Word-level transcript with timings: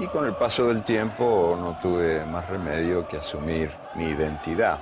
Y 0.00 0.06
con 0.06 0.24
el 0.24 0.34
paso 0.34 0.68
del 0.68 0.84
tiempo 0.84 1.58
no 1.60 1.76
tuve 1.82 2.24
más 2.24 2.48
remedio 2.48 3.08
que 3.08 3.16
asumir 3.16 3.68
mi 3.96 4.04
identidad. 4.04 4.78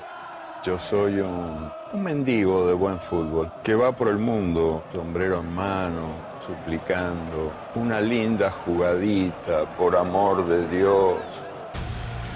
Yo 0.62 0.78
soy 0.78 1.20
un, 1.20 1.72
mendigo 1.94 2.66
de 2.66 2.74
buen 2.74 3.00
fútbol 3.00 3.50
que 3.62 3.74
va 3.74 3.92
por 3.92 4.08
el 4.08 4.18
mundo, 4.18 4.84
sombrero 4.92 5.40
en 5.40 5.54
mano, 5.54 6.08
suplicando 6.46 7.50
una 7.76 7.98
linda 7.98 8.50
jugadita 8.50 9.64
por 9.78 9.96
amor 9.96 10.46
de 10.46 10.68
Dios. 10.68 11.14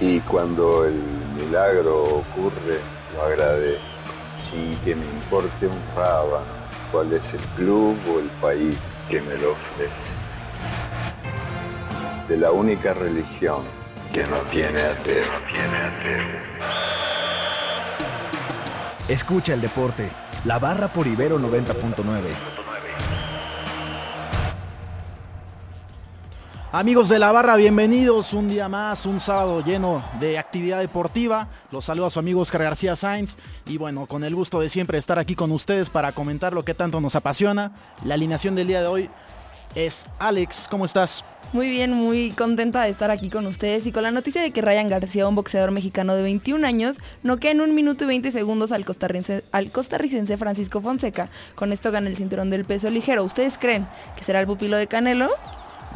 Y 0.01 0.21
cuando 0.21 0.87
el 0.87 1.03
milagro 1.37 2.03
ocurre, 2.05 2.81
lo 3.15 3.23
agradezco. 3.25 3.85
Sí 4.39 4.79
que 4.83 4.95
me 4.95 5.05
importe 5.05 5.67
un 5.67 5.83
rábano 5.95 6.47
cuál 6.91 7.13
es 7.13 7.35
el 7.35 7.43
club 7.57 7.95
o 8.11 8.21
el 8.21 8.29
país 8.41 8.79
que 9.11 9.21
me 9.21 9.37
lo 9.37 9.53
ofrece 9.53 10.30
de 12.31 12.37
la 12.37 12.53
única 12.53 12.95
religión 12.95 13.65
que 14.13 14.23
no 14.23 14.37
tiene 14.53 14.81
ateo. 14.81 15.25
Escucha 19.09 19.55
el 19.55 19.61
deporte. 19.61 20.09
La 20.45 20.61
barra 20.61 20.93
por 20.93 21.09
Ibero 21.09 21.41
90.9. 21.41 22.21
Amigos 26.71 27.09
de 27.09 27.19
la 27.19 27.33
barra, 27.33 27.57
bienvenidos 27.57 28.33
un 28.33 28.49
día 28.49 28.69
más, 28.69 29.07
un 29.07 29.19
sábado 29.19 29.65
lleno 29.65 30.05
de 30.21 30.39
actividad 30.39 30.79
deportiva. 30.79 31.49
Los 31.73 31.87
saludo 31.87 32.07
a 32.07 32.11
su 32.11 32.21
amigo 32.21 32.43
Oscar 32.43 32.63
García 32.63 32.95
Sainz 32.95 33.37
y 33.67 33.77
bueno, 33.77 34.07
con 34.07 34.23
el 34.23 34.37
gusto 34.37 34.61
de 34.61 34.69
siempre 34.69 34.99
estar 34.99 35.19
aquí 35.19 35.35
con 35.35 35.51
ustedes 35.51 35.91
para 35.91 36.13
comentar 36.13 36.53
lo 36.53 36.63
que 36.63 36.75
tanto 36.75 37.01
nos 37.01 37.17
apasiona. 37.17 37.73
La 38.05 38.15
alineación 38.15 38.55
del 38.55 38.69
día 38.69 38.83
de 38.83 38.87
hoy 38.87 39.11
es 39.75 40.07
Alex, 40.21 40.69
¿cómo 40.71 40.85
estás? 40.85 41.25
Muy 41.53 41.69
bien, 41.69 41.93
muy 41.93 42.31
contenta 42.31 42.85
de 42.85 42.91
estar 42.91 43.11
aquí 43.11 43.29
con 43.29 43.45
ustedes 43.49 43.85
y 43.85 43.91
con 43.91 44.05
la 44.05 44.13
noticia 44.13 44.41
de 44.41 44.53
que 44.53 44.63
Ryan 44.63 44.89
García, 44.89 45.27
un 45.27 45.35
boxeador 45.35 45.73
mexicano 45.73 46.15
de 46.15 46.23
21 46.23 46.65
años, 46.65 46.99
noquea 47.25 47.51
en 47.51 47.61
un 47.61 47.75
minuto 47.75 48.05
y 48.05 48.07
20 48.07 48.31
segundos 48.31 48.71
al 48.71 48.85
costarricense, 48.85 49.43
al 49.51 49.73
costarricense 49.73 50.37
Francisco 50.37 50.81
Fonseca. 50.81 51.29
Con 51.57 51.73
esto 51.73 51.91
gana 51.91 52.09
el 52.09 52.17
cinturón 52.17 52.51
del 52.51 52.65
peso 52.65 52.89
ligero. 52.89 53.25
¿Ustedes 53.25 53.59
creen 53.59 53.89
que 54.17 54.23
será 54.23 54.41
el 54.41 54.47
pupilo 54.47 54.77
de 54.77 54.87
Canelo? 54.87 55.29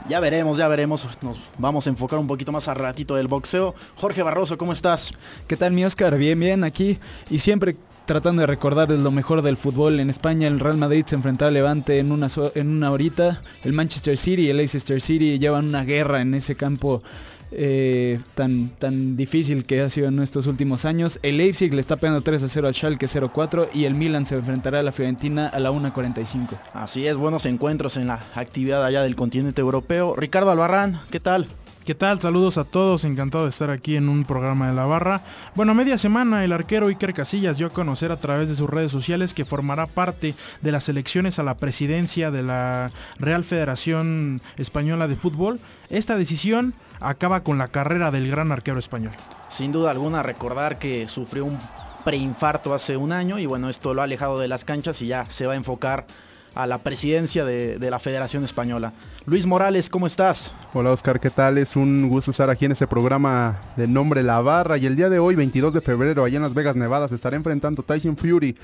Ya 0.08 0.18
veremos, 0.18 0.58
ya 0.58 0.66
veremos. 0.66 1.06
Nos 1.22 1.38
vamos 1.56 1.86
a 1.86 1.90
enfocar 1.90 2.18
un 2.18 2.26
poquito 2.26 2.50
más 2.50 2.66
a 2.66 2.74
ratito 2.74 3.14
del 3.14 3.28
boxeo. 3.28 3.76
Jorge 3.94 4.24
Barroso, 4.24 4.58
¿cómo 4.58 4.72
estás? 4.72 5.12
¿Qué 5.46 5.56
tal 5.56 5.70
mi 5.70 5.84
Oscar? 5.84 6.18
Bien, 6.18 6.38
bien, 6.38 6.64
aquí. 6.64 6.98
Y 7.30 7.38
siempre 7.38 7.76
tratando 8.06 8.40
de 8.40 8.46
recordar 8.46 8.90
lo 8.90 9.10
mejor 9.10 9.42
del 9.42 9.56
fútbol 9.56 10.00
en 10.00 10.10
España, 10.10 10.46
el 10.46 10.60
Real 10.60 10.76
Madrid 10.76 11.04
se 11.06 11.14
enfrentaba 11.14 11.48
al 11.48 11.54
Levante 11.54 11.98
en 11.98 12.12
una, 12.12 12.28
en 12.54 12.68
una 12.68 12.90
horita, 12.90 13.42
el 13.62 13.72
Manchester 13.72 14.16
City 14.16 14.42
y 14.42 14.50
el 14.50 14.58
Leicester 14.58 15.00
City 15.00 15.38
llevan 15.38 15.68
una 15.68 15.84
guerra 15.84 16.20
en 16.20 16.34
ese 16.34 16.54
campo 16.54 17.02
eh, 17.50 18.20
tan, 18.34 18.70
tan 18.78 19.16
difícil 19.16 19.64
que 19.64 19.80
ha 19.80 19.88
sido 19.88 20.08
en 20.08 20.20
estos 20.20 20.46
últimos 20.46 20.84
años. 20.84 21.20
El 21.22 21.36
Leipzig 21.36 21.72
le 21.72 21.80
está 21.80 21.96
pegando 21.96 22.20
3 22.20 22.42
a 22.42 22.48
0 22.48 22.68
al 22.68 22.74
Schalke 22.74 23.06
0-4 23.06 23.68
y 23.72 23.84
el 23.84 23.94
Milan 23.94 24.26
se 24.26 24.34
enfrentará 24.34 24.80
a 24.80 24.82
la 24.82 24.92
Fiorentina 24.92 25.48
a 25.48 25.60
la 25.60 25.70
1.45. 25.70 26.58
Así 26.72 27.06
es, 27.06 27.16
buenos 27.16 27.46
encuentros 27.46 27.96
en 27.96 28.08
la 28.08 28.20
actividad 28.34 28.84
allá 28.84 29.02
del 29.02 29.14
continente 29.14 29.60
europeo. 29.60 30.16
Ricardo 30.16 30.50
Albarrán, 30.50 31.00
¿qué 31.10 31.20
tal? 31.20 31.48
¿Qué 31.84 31.94
tal? 31.94 32.18
Saludos 32.18 32.56
a 32.56 32.64
todos, 32.64 33.04
encantado 33.04 33.44
de 33.44 33.50
estar 33.50 33.68
aquí 33.68 33.96
en 33.96 34.08
un 34.08 34.24
programa 34.24 34.68
de 34.68 34.72
la 34.72 34.86
barra. 34.86 35.20
Bueno, 35.54 35.74
media 35.74 35.98
semana 35.98 36.42
el 36.42 36.54
arquero 36.54 36.86
Iker 36.86 37.12
Casillas 37.12 37.58
dio 37.58 37.66
a 37.66 37.70
conocer 37.70 38.10
a 38.10 38.16
través 38.16 38.48
de 38.48 38.54
sus 38.54 38.70
redes 38.70 38.90
sociales 38.90 39.34
que 39.34 39.44
formará 39.44 39.86
parte 39.86 40.34
de 40.62 40.72
las 40.72 40.88
elecciones 40.88 41.38
a 41.38 41.42
la 41.42 41.56
presidencia 41.56 42.30
de 42.30 42.42
la 42.42 42.90
Real 43.18 43.44
Federación 43.44 44.40
Española 44.56 45.08
de 45.08 45.16
Fútbol. 45.16 45.60
Esta 45.90 46.16
decisión 46.16 46.72
acaba 47.00 47.42
con 47.42 47.58
la 47.58 47.68
carrera 47.68 48.10
del 48.10 48.30
gran 48.30 48.50
arquero 48.50 48.78
español. 48.78 49.12
Sin 49.50 49.70
duda 49.70 49.90
alguna 49.90 50.22
recordar 50.22 50.78
que 50.78 51.06
sufrió 51.06 51.44
un 51.44 51.60
preinfarto 52.02 52.72
hace 52.72 52.96
un 52.96 53.12
año 53.12 53.38
y 53.38 53.44
bueno, 53.44 53.68
esto 53.68 53.92
lo 53.92 54.00
ha 54.00 54.04
alejado 54.04 54.40
de 54.40 54.48
las 54.48 54.64
canchas 54.64 55.02
y 55.02 55.08
ya 55.08 55.28
se 55.28 55.46
va 55.46 55.52
a 55.52 55.56
enfocar 55.56 56.06
a 56.54 56.66
la 56.66 56.78
presidencia 56.78 57.44
de, 57.44 57.90
la 57.90 57.98
Federación 57.98 58.44
Española. 58.44 58.92
Luis 59.26 59.46
Morales, 59.46 59.88
¿cómo 59.88 60.06
estás? 60.06 60.52
Hola 60.74 60.90
Oscar, 60.90 61.18
¿qué 61.18 61.30
tal? 61.30 61.56
Es 61.56 61.76
un 61.76 62.10
gusto 62.10 62.30
estar 62.30 62.50
aquí 62.50 62.66
en 62.66 62.72
este 62.72 62.86
programa 62.86 63.58
de 63.74 63.88
nombre 63.88 64.22
La 64.22 64.42
Barra 64.42 64.76
y 64.76 64.84
el 64.84 64.96
día 64.96 65.08
de 65.08 65.18
hoy, 65.18 65.34
22 65.34 65.72
de 65.72 65.80
febrero, 65.80 66.24
allá 66.24 66.36
en 66.36 66.42
Las 66.42 66.52
Vegas, 66.52 66.76
Nevada, 66.76 67.08
se 67.08 67.14
estará 67.14 67.34
enfrentando 67.34 67.82
Tyson 67.82 68.18
Fury 68.18 68.54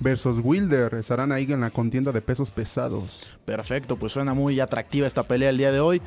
versus 0.00 0.40
Wilder. 0.42 0.94
Estarán 0.94 1.30
ahí 1.30 1.44
en 1.44 1.60
la 1.60 1.70
contienda 1.70 2.10
de 2.10 2.20
pesos 2.22 2.50
pesados. 2.50 3.38
Perfecto, 3.44 3.94
pues 3.94 4.12
suena 4.12 4.34
muy 4.34 4.58
atractiva 4.58 5.06
esta 5.06 5.22
pelea 5.22 5.50
el 5.50 5.58
día 5.58 5.70
de 5.70 5.78
hoy. 5.78 6.02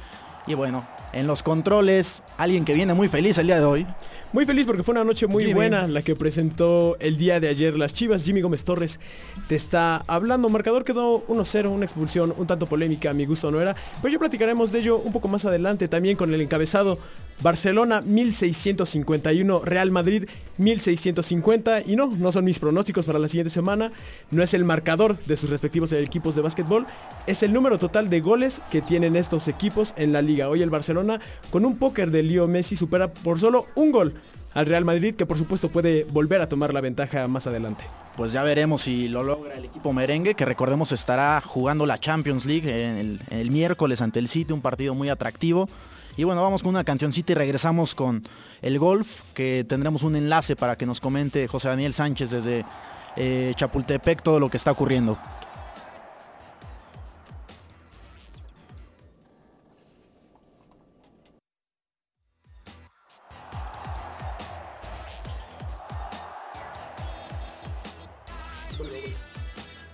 Y 0.48 0.54
bueno, 0.54 0.86
en 1.14 1.28
los 1.28 1.44
controles, 1.44 2.24
alguien 2.38 2.66
que 2.66 2.74
viene 2.74 2.94
muy 2.94 3.08
feliz 3.08 3.38
el 3.38 3.48
día 3.48 3.60
de 3.60 3.66
hoy. 3.66 3.88
Muy 4.32 4.46
feliz 4.46 4.66
porque 4.66 4.84
fue 4.84 4.94
una 4.94 5.04
noche 5.04 5.28
muy 5.28 5.44
Jimmy. 5.44 5.54
buena 5.54 5.88
la 5.88 6.02
que 6.02 6.16
presentó 6.16 6.98
el 7.00 7.18
día 7.18 7.40
de 7.40 7.50
ayer 7.50 7.78
las 7.78 7.94
Chivas. 7.94 8.24
Jimmy 8.24 8.42
Gómez 8.42 8.64
Torres 8.66 9.00
te 9.48 9.56
está 9.56 10.04
hablando. 10.08 10.50
Marcador 10.50 10.84
quedó 10.84 11.26
1-0, 11.28 11.70
una 11.70 11.86
expulsión 11.86 12.34
un 12.36 12.48
tanto 12.48 12.66
polémica, 12.66 13.12
a 13.12 13.14
mi 13.14 13.26
gusto 13.26 13.52
no 13.52 13.62
era. 13.62 13.76
Pero 14.02 14.12
ya 14.12 14.20
platicaremos 14.20 14.72
de 14.72 14.80
ello 14.80 14.98
un 14.98 15.14
poco 15.14 15.28
más 15.28 15.46
adelante 15.46 15.88
también 15.88 16.18
con 16.18 16.34
el 16.34 16.42
encabezado 16.42 16.98
Barcelona 17.42 18.02
1651, 18.02 19.62
Real 19.66 19.92
Madrid 19.92 20.30
1650 20.58 21.82
y 21.82 21.96
no, 21.96 22.08
no 22.08 22.32
son 22.32 22.46
mis 22.46 22.60
pronósticos 22.60 23.06
para 23.06 23.20
la 23.20 23.28
siguiente 23.28 23.50
semana, 23.50 23.92
no 24.32 24.44
es 24.44 24.54
el 24.54 24.64
marcador 24.64 25.18
de 25.26 25.36
sus 25.38 25.50
respectivos 25.50 25.92
equipos 25.94 26.36
de 26.36 26.42
básquetbol, 26.42 26.86
es 27.28 27.44
el 27.44 27.54
número 27.54 27.80
total 27.80 28.10
de 28.10 28.22
goles 28.22 28.62
que 28.70 28.82
tienen 28.82 29.16
estos 29.16 29.48
equipos 29.48 29.94
en 29.98 30.14
la 30.14 30.22
liga. 30.22 30.50
Hoy 30.50 30.62
el 30.62 30.70
Barcelona 30.70 31.20
con 31.50 31.66
un 31.66 31.78
póker 31.78 32.12
de 32.12 32.24
Leo 32.24 32.48
Messi 32.48 32.76
supera 32.76 33.12
por 33.14 33.40
solo 33.40 33.66
un 33.76 33.92
gol 33.92 34.14
al 34.54 34.66
Real 34.66 34.86
Madrid 34.86 35.16
que 35.16 35.26
por 35.26 35.38
supuesto 35.38 35.70
puede 35.70 36.06
volver 36.06 36.42
a 36.42 36.48
tomar 36.50 36.74
la 36.74 36.82
ventaja 36.82 37.28
más 37.28 37.48
adelante. 37.48 37.84
Pues 38.16 38.32
ya 38.32 38.44
veremos 38.44 38.84
si 38.84 39.08
lo 39.08 39.24
logra 39.24 39.56
el 39.56 39.66
equipo 39.66 39.92
merengue, 39.92 40.36
que 40.36 40.46
recordemos 40.46 40.92
estará 40.92 41.42
jugando 41.42 41.86
la 41.86 41.98
Champions 41.98 42.46
League 42.46 42.70
el, 43.00 43.20
el 43.32 43.52
miércoles 43.52 44.02
ante 44.02 44.20
el 44.20 44.28
City, 44.28 44.54
un 44.54 44.62
partido 44.62 44.94
muy 44.94 45.10
atractivo. 45.10 45.68
Y 46.16 46.26
bueno, 46.26 46.44
vamos 46.44 46.62
con 46.62 46.70
una 46.70 46.84
cancioncita 46.84 47.32
y 47.32 47.36
regresamos 47.36 47.96
con 47.96 48.24
el 48.62 48.78
golf, 48.78 49.34
que 49.34 49.66
tendremos 49.68 50.04
un 50.04 50.16
enlace 50.16 50.56
para 50.56 50.78
que 50.78 50.86
nos 50.86 51.00
comente 51.00 51.48
José 51.48 51.70
Daniel 51.70 51.94
Sánchez 51.94 52.30
desde 52.30 52.66
eh, 53.16 53.54
Chapultepec 53.56 54.22
todo 54.22 54.40
lo 54.40 54.50
que 54.50 54.58
está 54.58 54.72
ocurriendo. 54.72 55.18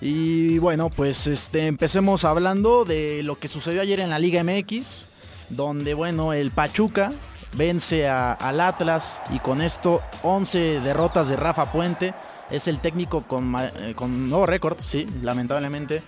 Y 0.02 0.60
bueno, 0.60 0.90
pues 0.90 1.28
este, 1.28 1.68
empecemos 1.68 2.26
hablando 2.26 2.84
de 2.84 3.22
lo 3.24 3.38
que 3.40 3.48
sucedió 3.48 3.82
ayer 3.82 4.00
en 4.02 4.10
la 4.10 4.20
Liga 4.20 4.44
MX 4.44 5.09
donde 5.50 5.94
bueno, 5.94 6.34
el 6.34 6.52
Pachuca 6.52 7.12
vence 7.56 8.08
al 8.08 8.60
Atlas 8.62 9.22
y 9.34 9.40
con 9.40 9.62
esto 9.62 10.02
11 10.24 10.82
derrotas 10.82 11.28
de 11.28 11.36
Rafa 11.36 11.72
Puente. 11.72 12.14
Es 12.50 12.68
el 12.68 12.80
técnico 12.80 13.22
con, 13.22 13.54
eh, 13.58 13.94
con 13.96 14.30
nuevo 14.30 14.46
récord, 14.46 14.78
sí, 14.82 15.08
lamentablemente. 15.22 16.02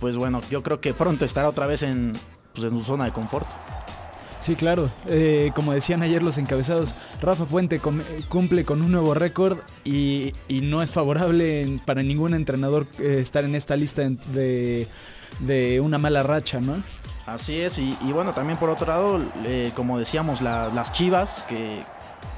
Pues 0.00 0.16
bueno, 0.16 0.42
yo 0.50 0.62
creo 0.62 0.80
que 0.80 0.94
pronto 0.94 1.24
estará 1.24 1.48
otra 1.48 1.66
vez 1.66 1.82
en, 1.82 2.14
pues, 2.54 2.70
en 2.70 2.78
su 2.78 2.84
zona 2.84 3.04
de 3.04 3.12
confort. 3.12 3.46
Sí, 4.40 4.54
claro. 4.54 4.90
Eh, 5.06 5.50
como 5.54 5.72
decían 5.72 6.02
ayer 6.02 6.22
los 6.22 6.38
encabezados, 6.38 6.94
Rafa 7.20 7.44
Puente 7.44 7.80
cumple 8.28 8.64
con 8.64 8.82
un 8.82 8.92
nuevo 8.92 9.12
récord 9.14 9.58
y, 9.84 10.32
y, 10.46 10.60
no 10.60 10.80
es 10.80 10.92
favorable 10.92 11.80
para 11.84 12.02
ningún 12.02 12.34
entrenador 12.34 12.86
eh, 13.00 13.18
estar 13.20 13.44
en 13.44 13.54
esta 13.54 13.76
lista 13.76 14.02
de, 14.32 14.86
de 15.40 15.80
una 15.80 15.98
mala 15.98 16.22
racha, 16.22 16.60
¿no? 16.60 16.82
Así 17.28 17.60
es, 17.60 17.78
y, 17.78 17.94
y, 18.00 18.12
bueno, 18.12 18.32
también 18.32 18.58
por 18.58 18.70
otro 18.70 18.86
lado, 18.86 19.20
eh, 19.44 19.70
como 19.74 19.98
decíamos, 19.98 20.40
la, 20.40 20.70
las 20.70 20.92
Chivas 20.92 21.44
que, 21.46 21.82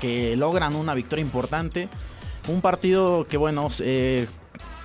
que, 0.00 0.36
logran 0.36 0.74
una 0.74 0.94
victoria 0.94 1.22
importante. 1.22 1.88
Un 2.48 2.60
partido 2.60 3.24
que 3.24 3.36
bueno, 3.36 3.68
eh, 3.78 4.26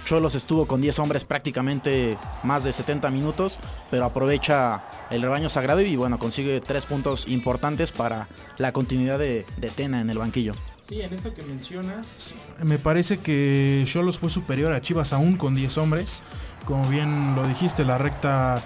Cholos 0.06 0.36
estuvo 0.36 0.68
con 0.68 0.80
10 0.80 1.00
hombres 1.00 1.24
prácticamente 1.24 2.20
más 2.44 2.64
de 2.64 2.72
70 2.72 3.10
minutos, 3.10 3.58
pero 3.90 4.06
aprovecha 4.06 4.84
el 5.10 5.24
rebaño 5.24 5.50
sagrado 5.50 5.82
y 5.82 5.96
bueno, 5.96 6.20
consigue 6.20 6.62
tres 6.62 6.86
puntos 6.86 7.28
importantes 7.28 7.92
para 7.92 8.28
la 8.60 8.74
continuidad 8.74 9.18
de, 9.18 9.44
de 9.58 9.70
Tena 9.70 10.02
en 10.02 10.12
el 10.12 10.20
banquillo. 10.20 10.54
Sí, 10.88 11.02
en 11.02 11.12
esto 11.16 11.34
que 11.34 11.42
mencionas, 11.42 12.06
me 12.64 12.78
parece 12.78 13.18
que 13.18 13.84
Cholos 13.88 14.20
fue 14.20 14.30
superior 14.30 14.72
a 14.72 14.82
Chivas 14.82 15.14
aún 15.14 15.36
con 15.36 15.56
10 15.56 15.80
hombres. 15.80 16.22
Como 16.66 16.88
bien 16.90 17.36
lo 17.36 17.48
dijiste, 17.48 17.84
la 17.86 17.98
recta 17.98 18.62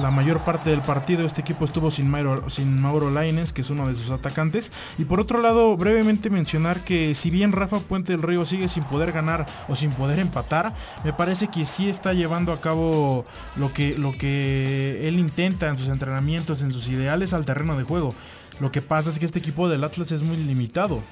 la 0.00 0.10
mayor 0.10 0.40
parte 0.40 0.70
del 0.70 0.82
partido 0.82 1.26
este 1.26 1.40
equipo 1.40 1.64
estuvo 1.64 1.90
sin 1.90 2.08
Mauro, 2.08 2.48
sin 2.48 2.80
Mauro 2.80 3.10
Laines, 3.10 3.52
que 3.52 3.60
es 3.60 3.70
uno 3.70 3.88
de 3.88 3.94
sus 3.94 4.10
atacantes. 4.10 4.70
Y 4.98 5.04
por 5.04 5.20
otro 5.20 5.40
lado, 5.40 5.76
brevemente 5.76 6.30
mencionar 6.30 6.84
que 6.84 7.14
si 7.14 7.30
bien 7.30 7.52
Rafa 7.52 7.78
Puente 7.80 8.12
del 8.12 8.22
Río 8.22 8.44
sigue 8.46 8.68
sin 8.68 8.84
poder 8.84 9.12
ganar 9.12 9.46
o 9.68 9.76
sin 9.76 9.90
poder 9.92 10.18
empatar, 10.18 10.74
me 11.04 11.12
parece 11.12 11.48
que 11.48 11.66
sí 11.66 11.88
está 11.88 12.12
llevando 12.12 12.52
a 12.52 12.60
cabo 12.60 13.24
lo 13.56 13.72
que, 13.72 13.96
lo 13.98 14.12
que 14.12 15.02
él 15.04 15.18
intenta 15.18 15.68
en 15.68 15.78
sus 15.78 15.88
entrenamientos, 15.88 16.62
en 16.62 16.72
sus 16.72 16.88
ideales 16.88 17.32
al 17.32 17.44
terreno 17.44 17.76
de 17.76 17.84
juego. 17.84 18.14
Lo 18.60 18.70
que 18.72 18.82
pasa 18.82 19.10
es 19.10 19.18
que 19.18 19.26
este 19.26 19.38
equipo 19.38 19.68
del 19.68 19.84
Atlas 19.84 20.12
es 20.12 20.22
muy 20.22 20.36
limitado. 20.36 21.02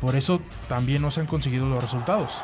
Por 0.00 0.16
eso 0.16 0.40
también 0.68 1.02
no 1.02 1.10
se 1.10 1.20
han 1.20 1.26
conseguido 1.26 1.66
los 1.66 1.82
resultados. 1.82 2.42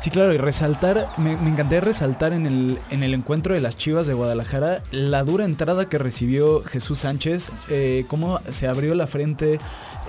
Sí, 0.00 0.10
claro, 0.10 0.34
y 0.34 0.38
resaltar, 0.38 1.08
me, 1.16 1.32
encantaría 1.32 1.80
resaltar 1.80 2.32
en 2.32 2.46
el, 2.46 2.78
en 2.90 3.02
el 3.02 3.14
encuentro 3.14 3.54
de 3.54 3.60
las 3.60 3.76
Chivas 3.76 4.06
de 4.06 4.14
Guadalajara 4.14 4.82
la 4.90 5.24
dura 5.24 5.44
entrada 5.44 5.88
que 5.88 5.98
recibió 5.98 6.62
Jesús 6.62 6.98
Sánchez, 7.00 7.50
eh, 7.70 8.04
cómo 8.08 8.38
se 8.48 8.68
abrió 8.68 8.94
la 8.94 9.06
frente, 9.06 9.58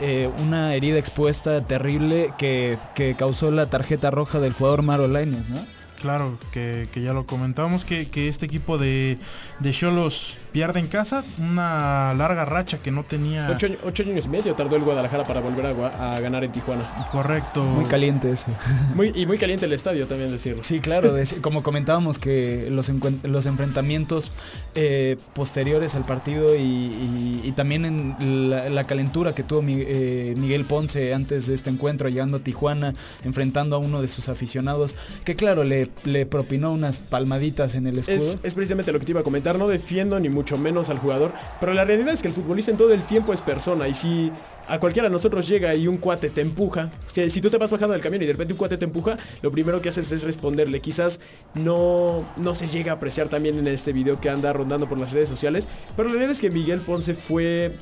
eh, 0.02 0.30
una 0.44 0.76
herida 0.76 0.98
expuesta 0.98 1.62
terrible 1.62 2.34
que, 2.38 2.78
que, 2.94 3.16
causó 3.16 3.52
la 3.52 3.68
tarjeta 3.68 4.12
roja 4.12 4.40
del 4.40 4.54
jugador 4.54 4.82
Maro 4.82 5.08
Laines, 5.08 5.50
¿no? 5.50 5.75
Claro, 6.02 6.38
que, 6.52 6.88
ya 6.96 7.14
lo 7.14 7.26
comentábamos, 7.26 7.86
que, 7.86 8.10
que 8.10 8.28
este 8.28 8.46
equipo 8.46 8.78
de 8.78 9.18
Cholos 9.72 10.38
pierde 10.56 10.80
en 10.80 10.88
casa, 10.88 11.22
una 11.38 12.14
larga 12.14 12.46
racha 12.46 12.78
que 12.78 12.90
no 12.90 13.04
tenía... 13.04 13.50
Ocho, 13.52 14.04
años 14.04 14.26
y 14.26 14.30
medio 14.30 14.54
tardó 14.54 14.78
el 14.78 14.84
Guadalajara 14.84 15.26
para 15.26 15.42
volver 15.42 15.66
a, 15.66 16.18
ganar 16.22 16.46
en 16.46 16.54
Tijuana. 16.54 17.10
Correcto. 17.12 17.62
Muy 17.62 17.84
caliente 17.84 18.32
eso. 18.32 18.48
Muy, 18.94 19.12
y 19.14 19.26
muy 19.26 19.38
caliente 19.38 19.66
el 19.66 19.74
estadio 19.74 20.08
también 20.08 20.32
decirlo. 20.32 20.64
Sí, 20.64 20.80
claro, 20.80 21.14
como 21.42 21.62
comentábamos 21.62 22.20
que 22.20 22.70
los, 22.72 22.90
los 23.24 23.46
enfrentamientos 23.48 24.32
eh, 24.76 25.18
posteriores 25.34 25.94
al 25.94 26.06
partido 26.06 26.56
y, 26.56 27.52
también 27.58 27.84
en 27.84 28.50
la, 28.50 28.84
calentura 28.86 29.36
que 29.36 29.44
tuvo 29.44 29.62
eh, 29.68 30.36
Miguel 30.38 30.64
Ponce 30.64 31.14
antes 31.14 31.48
de 31.48 31.54
este 31.54 31.70
encuentro, 31.70 32.08
llegando 32.08 32.38
a 32.38 32.40
Tijuana, 32.40 32.94
enfrentando 33.26 33.76
a 33.76 33.80
uno 33.80 34.02
de 34.02 34.08
sus 34.08 34.30
aficionados, 34.30 34.96
que 35.26 35.36
claro, 35.36 35.66
le, 35.66 35.85
le 36.04 36.26
propinó 36.26 36.72
unas 36.72 37.00
palmaditas 37.00 37.76
en 37.76 37.88
el 37.88 38.00
escudo. 38.00 38.16
Es, 38.16 38.40
es 38.44 38.56
precisamente 38.56 38.92
lo 38.92 39.00
que 39.00 39.06
te 39.06 39.12
iba 39.12 39.22
a 39.22 39.24
comentar, 39.24 39.58
no 39.58 39.68
defiendo 39.68 40.20
ni 40.20 40.30
mucho 40.30 40.58
menos 40.58 40.90
al 40.90 41.00
jugador. 41.00 41.34
Pero 41.60 41.74
la 41.74 41.86
realidad 41.86 42.14
es 42.14 42.22
que 42.22 42.28
el 42.28 42.34
futbolista 42.34 42.72
en 42.72 42.78
todo 42.78 42.94
el 42.94 43.04
tiempo 43.04 43.34
es 43.34 43.42
persona. 43.42 43.88
Y 43.88 43.94
si 43.94 44.32
a 44.68 44.80
cualquiera 44.80 45.08
de 45.08 45.14
nosotros 45.14 45.48
llega 45.48 45.76
y 45.76 45.88
un 45.88 45.98
cuate 45.98 46.30
te 46.30 46.42
empuja, 46.42 46.92
si, 47.12 47.30
si 47.30 47.42
tú 47.42 47.50
te 47.50 47.58
vas 47.58 47.72
bajando 47.72 47.94
del 47.94 48.02
camión 48.02 48.22
y 48.22 48.26
de 48.26 48.34
repente 48.34 48.54
un 48.54 48.58
cuate 48.58 48.78
te 48.78 48.86
empuja, 48.86 49.18
lo 49.42 49.52
primero 49.52 49.82
que 49.82 49.90
haces 49.90 50.12
es 50.12 50.24
responderle. 50.24 50.80
Quizás 50.82 51.20
no, 51.54 52.26
no 52.38 52.56
se 52.56 52.68
llega 52.68 52.92
a 52.92 52.96
apreciar 52.96 53.30
también 53.30 53.58
en 53.60 53.68
este 53.68 53.94
video 53.94 54.20
que 54.20 54.30
anda 54.30 54.54
rondando 54.54 54.88
por 54.88 54.98
las 54.98 55.12
redes 55.12 55.30
sociales. 55.30 55.68
Pero 55.96 56.10
la 56.10 56.16
realidad 56.16 56.32
es 56.32 56.42
que 56.42 56.52
Miguel 56.52 56.82
Ponce 56.82 57.14
fue 57.14 57.76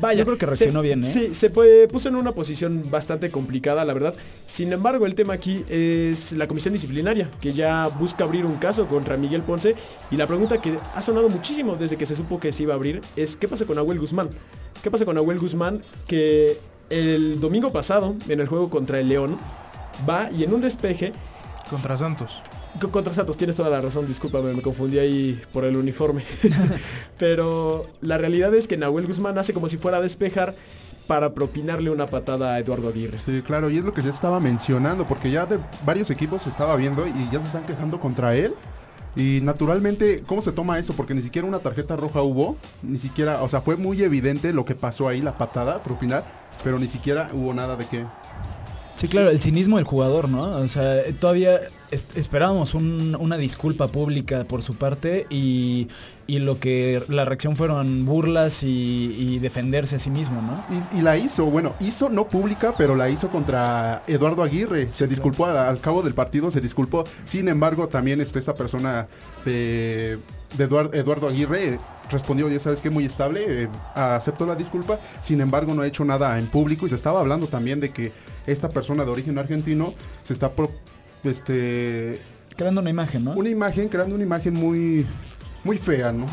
Vaya, 0.00 0.18
Yo 0.18 0.24
creo 0.26 0.38
que 0.38 0.46
reaccionó 0.46 0.82
bien, 0.82 1.00
¿eh? 1.00 1.06
Sí, 1.06 1.34
se 1.34 1.50
puso 1.50 2.08
en 2.08 2.16
una 2.16 2.32
posición 2.32 2.84
bastante 2.90 3.30
complicada, 3.30 3.84
la 3.84 3.94
verdad. 3.94 4.14
Sin 4.44 4.72
embargo, 4.72 5.06
el 5.06 5.14
tema 5.14 5.34
aquí 5.34 5.64
es 5.68 6.32
la 6.32 6.46
comisión 6.46 6.74
disciplinaria, 6.74 7.30
que 7.40 7.52
ya 7.52 7.88
busca 7.88 8.24
abrir 8.24 8.44
un 8.44 8.56
caso 8.56 8.86
contra 8.86 9.16
Miguel 9.16 9.42
Ponce. 9.42 9.76
Y 10.10 10.16
la 10.16 10.26
pregunta 10.26 10.60
que 10.60 10.78
ha 10.94 11.02
sonado 11.02 11.28
muchísimo 11.28 11.76
desde 11.76 11.96
que 11.96 12.06
se 12.06 12.14
supo 12.14 12.38
que 12.38 12.52
se 12.52 12.64
iba 12.64 12.74
a 12.74 12.76
abrir 12.76 13.00
es 13.16 13.36
¿qué 13.36 13.48
pasa 13.48 13.64
con 13.64 13.78
Abuel 13.78 13.98
Guzmán? 13.98 14.28
¿Qué 14.82 14.90
pasa 14.90 15.04
con 15.04 15.16
Abuel 15.16 15.38
Guzmán 15.38 15.82
que 16.06 16.58
el 16.90 17.40
domingo 17.40 17.72
pasado, 17.72 18.16
en 18.28 18.40
el 18.40 18.48
juego 18.48 18.68
contra 18.68 18.98
el 18.98 19.08
León, 19.08 19.38
va 20.08 20.30
y 20.30 20.44
en 20.44 20.52
un 20.52 20.60
despeje... 20.60 21.12
Contra 21.70 21.96
Santos. 21.96 22.42
Contra 22.92 23.12
Santos, 23.12 23.36
tienes 23.36 23.56
toda 23.56 23.68
la 23.68 23.80
razón, 23.80 24.06
discúlpame, 24.06 24.54
me 24.54 24.62
confundí 24.62 24.98
ahí 24.98 25.42
por 25.52 25.64
el 25.64 25.76
uniforme. 25.76 26.24
Pero 27.18 27.86
la 28.00 28.16
realidad 28.16 28.54
es 28.54 28.68
que 28.68 28.76
Nahuel 28.76 29.06
Guzmán 29.06 29.38
hace 29.38 29.52
como 29.52 29.68
si 29.68 29.76
fuera 29.76 29.98
a 29.98 30.00
despejar 30.00 30.54
para 31.06 31.34
propinarle 31.34 31.90
una 31.90 32.06
patada 32.06 32.54
a 32.54 32.58
Eduardo 32.60 32.88
Aguirre. 32.88 33.18
Sí, 33.18 33.42
claro, 33.42 33.68
y 33.68 33.78
es 33.78 33.84
lo 33.84 33.92
que 33.92 34.00
ya 34.00 34.10
estaba 34.10 34.38
mencionando, 34.38 35.06
porque 35.06 35.30
ya 35.30 35.44
de 35.44 35.58
varios 35.84 36.10
equipos 36.10 36.42
se 36.42 36.50
estaba 36.50 36.76
viendo 36.76 37.06
y 37.06 37.28
ya 37.32 37.40
se 37.40 37.46
están 37.46 37.66
quejando 37.66 37.98
contra 37.98 38.36
él. 38.36 38.54
Y 39.16 39.40
naturalmente, 39.42 40.22
¿cómo 40.24 40.40
se 40.40 40.52
toma 40.52 40.78
eso? 40.78 40.92
Porque 40.92 41.14
ni 41.14 41.22
siquiera 41.22 41.48
una 41.48 41.58
tarjeta 41.58 41.96
roja 41.96 42.22
hubo, 42.22 42.56
ni 42.82 42.96
siquiera, 42.98 43.42
o 43.42 43.48
sea, 43.48 43.60
fue 43.60 43.76
muy 43.76 44.00
evidente 44.02 44.52
lo 44.52 44.64
que 44.64 44.76
pasó 44.76 45.08
ahí, 45.08 45.20
la 45.20 45.36
patada, 45.36 45.82
propinar, 45.82 46.24
pero 46.62 46.78
ni 46.78 46.86
siquiera 46.86 47.28
hubo 47.32 47.52
nada 47.52 47.74
de 47.74 47.86
que 47.86 48.06
Sí, 49.00 49.08
claro, 49.08 49.30
el 49.30 49.40
cinismo 49.40 49.78
del 49.78 49.86
jugador, 49.86 50.28
¿no? 50.28 50.58
O 50.58 50.68
sea, 50.68 51.02
todavía 51.18 51.58
esperábamos 51.90 52.74
una 52.74 53.38
disculpa 53.38 53.88
pública 53.88 54.44
por 54.44 54.62
su 54.62 54.74
parte 54.74 55.26
y, 55.30 55.88
lo 56.28 56.60
que 56.60 57.02
la 57.08 57.24
reacción 57.24 57.56
fueron 57.56 58.04
burlas 58.04 58.62
y, 58.62 59.38
defenderse 59.38 59.96
a 59.96 59.98
sí 59.98 60.10
mismo, 60.10 60.42
¿no? 60.42 60.62
Y, 60.94 61.00
la 61.00 61.16
hizo, 61.16 61.46
bueno, 61.46 61.74
hizo 61.80 62.10
no 62.10 62.28
pública, 62.28 62.74
pero 62.76 62.94
la 62.94 63.08
hizo 63.08 63.30
contra 63.30 64.02
Eduardo 64.06 64.42
Aguirre. 64.42 64.90
Se 64.92 65.06
disculpó 65.06 65.46
al, 65.46 65.80
cabo 65.80 66.02
del 66.02 66.12
partido, 66.12 66.50
se 66.50 66.60
disculpó. 66.60 67.04
Sin 67.24 67.48
embargo, 67.48 67.88
también 67.88 68.20
está 68.20 68.38
esta 68.38 68.54
persona 68.54 69.08
de, 69.46 70.18
Eduardo, 70.58 71.28
Aguirre 71.28 71.78
respondió, 72.10 72.48
ya 72.48 72.58
sabes 72.58 72.82
que 72.82 72.90
muy 72.90 73.04
estable, 73.04 73.64
eh, 73.64 73.68
aceptó 73.94 74.46
la 74.46 74.54
disculpa, 74.54 74.98
sin 75.20 75.40
embargo 75.40 75.74
no 75.74 75.82
ha 75.82 75.86
hecho 75.86 76.04
nada 76.04 76.38
en 76.38 76.48
público 76.48 76.86
y 76.86 76.88
se 76.88 76.96
estaba 76.96 77.20
hablando 77.20 77.46
también 77.46 77.80
de 77.80 77.90
que 77.90 78.12
esta 78.46 78.68
persona 78.68 79.04
de 79.04 79.10
origen 79.10 79.38
argentino 79.38 79.94
se 80.24 80.32
está 80.32 80.50
este, 81.24 82.20
creando 82.56 82.80
una 82.80 82.90
imagen, 82.90 83.24
¿no? 83.24 83.32
Una 83.32 83.48
imagen, 83.48 83.88
creando 83.88 84.14
una 84.14 84.24
imagen 84.24 84.54
muy, 84.54 85.06
muy 85.64 85.78
fea, 85.78 86.12
¿no? 86.12 86.26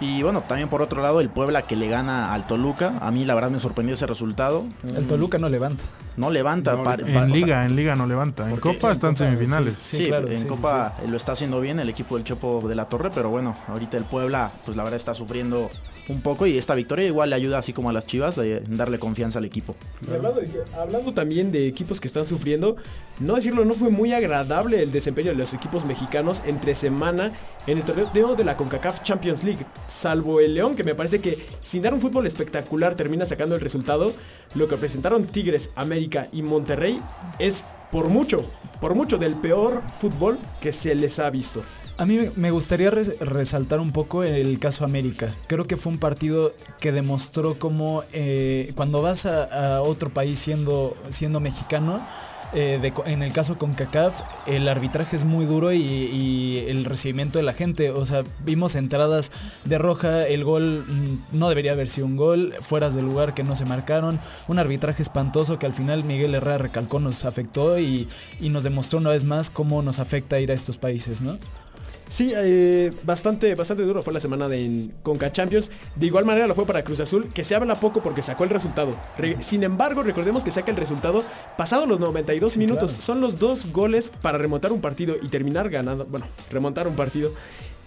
Y 0.00 0.22
bueno, 0.22 0.42
también 0.42 0.68
por 0.68 0.82
otro 0.82 1.00
lado, 1.00 1.20
el 1.20 1.30
Puebla 1.30 1.62
que 1.62 1.76
le 1.76 1.88
gana 1.88 2.34
al 2.34 2.46
Toluca. 2.46 2.98
A 3.00 3.10
mí 3.10 3.24
la 3.24 3.34
verdad 3.34 3.50
me 3.50 3.58
sorprendió 3.58 3.94
ese 3.94 4.06
resultado. 4.06 4.64
El 4.96 5.06
Toluca 5.06 5.38
no 5.38 5.48
levanta. 5.48 5.84
No 6.16 6.30
levanta. 6.30 6.76
en 6.98 7.32
Liga, 7.32 7.64
en 7.64 7.76
Liga 7.76 7.96
no 7.96 8.06
levanta. 8.06 8.50
En 8.50 8.56
Copa 8.58 8.92
están 8.92 9.10
en 9.10 9.16
semifinales. 9.16 9.74
Sí, 9.78 10.06
claro, 10.06 10.28
en 10.30 10.46
Copa 10.46 10.94
lo 11.08 11.16
está 11.16 11.32
haciendo 11.32 11.60
bien 11.60 11.78
el 11.80 11.88
equipo 11.88 12.16
del 12.16 12.24
Chopo 12.24 12.66
de 12.68 12.74
la 12.74 12.86
Torre, 12.86 13.10
pero 13.14 13.30
bueno, 13.30 13.56
ahorita 13.68 13.96
el 13.96 14.04
Puebla, 14.04 14.50
pues 14.64 14.76
la 14.76 14.84
verdad 14.84 14.98
está 14.98 15.14
sufriendo 15.14 15.70
un 16.08 16.20
poco 16.20 16.46
y 16.46 16.58
esta 16.58 16.74
victoria 16.74 17.06
igual 17.06 17.30
le 17.30 17.36
ayuda 17.36 17.58
así 17.58 17.72
como 17.72 17.90
a 17.90 17.92
las 17.92 18.06
Chivas 18.06 18.36
de 18.36 18.62
darle 18.68 18.98
confianza 18.98 19.38
al 19.38 19.44
equipo. 19.44 19.74
hablando, 20.76 21.14
también 21.14 21.50
de 21.50 21.66
equipos 21.66 22.00
que 22.00 22.06
están 22.06 22.26
sufriendo, 22.26 22.76
no 23.20 23.36
decirlo, 23.36 23.64
no 23.64 23.74
fue 23.74 23.90
muy 23.90 24.12
agradable 24.12 24.82
el 24.82 24.92
desempeño 24.92 25.30
de 25.30 25.36
los 25.36 25.54
equipos 25.54 25.84
mexicanos 25.84 26.42
entre 26.46 26.74
semana 26.74 27.32
en 27.66 27.78
el 27.78 27.84
torneo 27.84 28.34
de 28.34 28.44
la 28.44 28.56
CONCACAF 28.56 29.02
Champions 29.02 29.44
League, 29.44 29.64
salvo 29.86 30.40
el 30.40 30.54
León 30.54 30.76
que 30.76 30.84
me 30.84 30.94
parece 30.94 31.20
que 31.20 31.46
sin 31.62 31.82
dar 31.82 31.94
un 31.94 32.00
fútbol 32.00 32.26
espectacular 32.26 32.94
termina 32.94 33.24
sacando 33.24 33.54
el 33.54 33.60
resultado, 33.60 34.12
lo 34.54 34.68
que 34.68 34.76
presentaron 34.76 35.26
Tigres, 35.26 35.70
América 35.74 36.28
y 36.32 36.42
Monterrey 36.42 37.00
es 37.38 37.64
por 37.90 38.08
mucho, 38.08 38.44
por 38.80 38.94
mucho 38.94 39.18
del 39.18 39.36
peor 39.36 39.82
fútbol 39.98 40.38
que 40.60 40.72
se 40.72 40.94
les 40.94 41.18
ha 41.18 41.30
visto. 41.30 41.62
A 41.96 42.06
mí 42.06 42.28
me 42.34 42.50
gustaría 42.50 42.90
resaltar 42.90 43.78
un 43.78 43.92
poco 43.92 44.24
el 44.24 44.58
caso 44.58 44.84
América. 44.84 45.32
Creo 45.46 45.64
que 45.64 45.76
fue 45.76 45.92
un 45.92 45.98
partido 45.98 46.52
que 46.80 46.90
demostró 46.90 47.56
cómo 47.56 48.02
eh, 48.12 48.72
cuando 48.74 49.00
vas 49.00 49.26
a, 49.26 49.80
otro 49.80 50.10
país 50.10 50.40
siendo, 50.40 50.96
siendo 51.10 51.38
mexicano, 51.38 52.00
eh, 52.52 52.92
en 53.06 53.22
el 53.22 53.32
caso 53.32 53.58
con 53.58 53.74
CACAF, 53.74 54.20
el 54.46 54.68
arbitraje 54.68 55.14
es 55.14 55.24
muy 55.24 55.44
duro 55.44 55.72
y, 55.72 56.64
el 56.66 56.84
recibimiento 56.84 57.38
de 57.38 57.44
la 57.44 57.52
gente. 57.52 57.90
O 57.90 58.04
sea, 58.06 58.24
vimos 58.44 58.74
entradas 58.74 59.30
de 59.64 59.78
roja, 59.78 60.26
el 60.26 60.42
gol 60.42 60.84
mm, 60.88 61.38
no 61.38 61.48
debería 61.48 61.72
haber 61.72 61.88
sido 61.88 62.08
un 62.08 62.16
gol, 62.16 62.54
fueras 62.60 62.96
del 62.96 63.04
lugar 63.04 63.34
que 63.34 63.44
no 63.44 63.54
se 63.54 63.66
marcaron, 63.66 64.18
un 64.48 64.58
arbitraje 64.58 65.00
espantoso 65.00 65.60
que 65.60 65.66
al 65.66 65.72
final 65.72 66.02
Miguel 66.02 66.34
Herrera 66.34 66.58
recalcó 66.58 66.98
nos 66.98 67.24
afectó 67.24 67.78
y, 67.78 68.08
y 68.40 68.48
nos 68.48 68.64
demostró 68.64 68.98
una 68.98 69.10
vez 69.10 69.24
más 69.24 69.48
cómo 69.48 69.80
nos 69.82 70.00
afecta 70.00 70.40
ir 70.40 70.50
a 70.50 70.54
estos 70.54 70.76
países, 70.76 71.20
¿no? 71.20 71.38
Sí, 72.08 72.32
eh, 72.36 72.92
bastante, 73.02 73.54
bastante 73.54 73.82
duro 73.82 74.02
fue 74.02 74.12
la 74.12 74.20
semana 74.20 74.48
de 74.48 74.90
Conca 75.02 75.32
Champions. 75.32 75.70
De 75.96 76.06
igual 76.06 76.24
manera 76.24 76.46
lo 76.46 76.54
fue 76.54 76.66
para 76.66 76.84
Cruz 76.84 77.00
Azul, 77.00 77.30
que 77.32 77.44
se 77.44 77.54
habla 77.54 77.74
poco 77.76 78.02
porque 78.02 78.22
sacó 78.22 78.44
el 78.44 78.50
resultado. 78.50 78.94
sin 79.40 79.64
embargo, 79.64 80.02
recordemos 80.02 80.44
que 80.44 80.50
saca 80.50 80.70
el 80.70 80.76
resultado 80.76 81.24
pasado 81.56 81.86
los 81.86 82.00
92 82.00 82.56
minutos. 82.56 82.94
Son 82.98 83.20
los 83.20 83.38
dos 83.38 83.66
goles 83.72 84.10
para 84.22 84.38
remontar 84.38 84.72
un 84.72 84.80
partido 84.80 85.16
y 85.20 85.28
terminar 85.28 85.70
ganando, 85.70 86.04
bueno, 86.06 86.26
remontar 86.50 86.86
un 86.86 86.96
partido. 86.96 87.30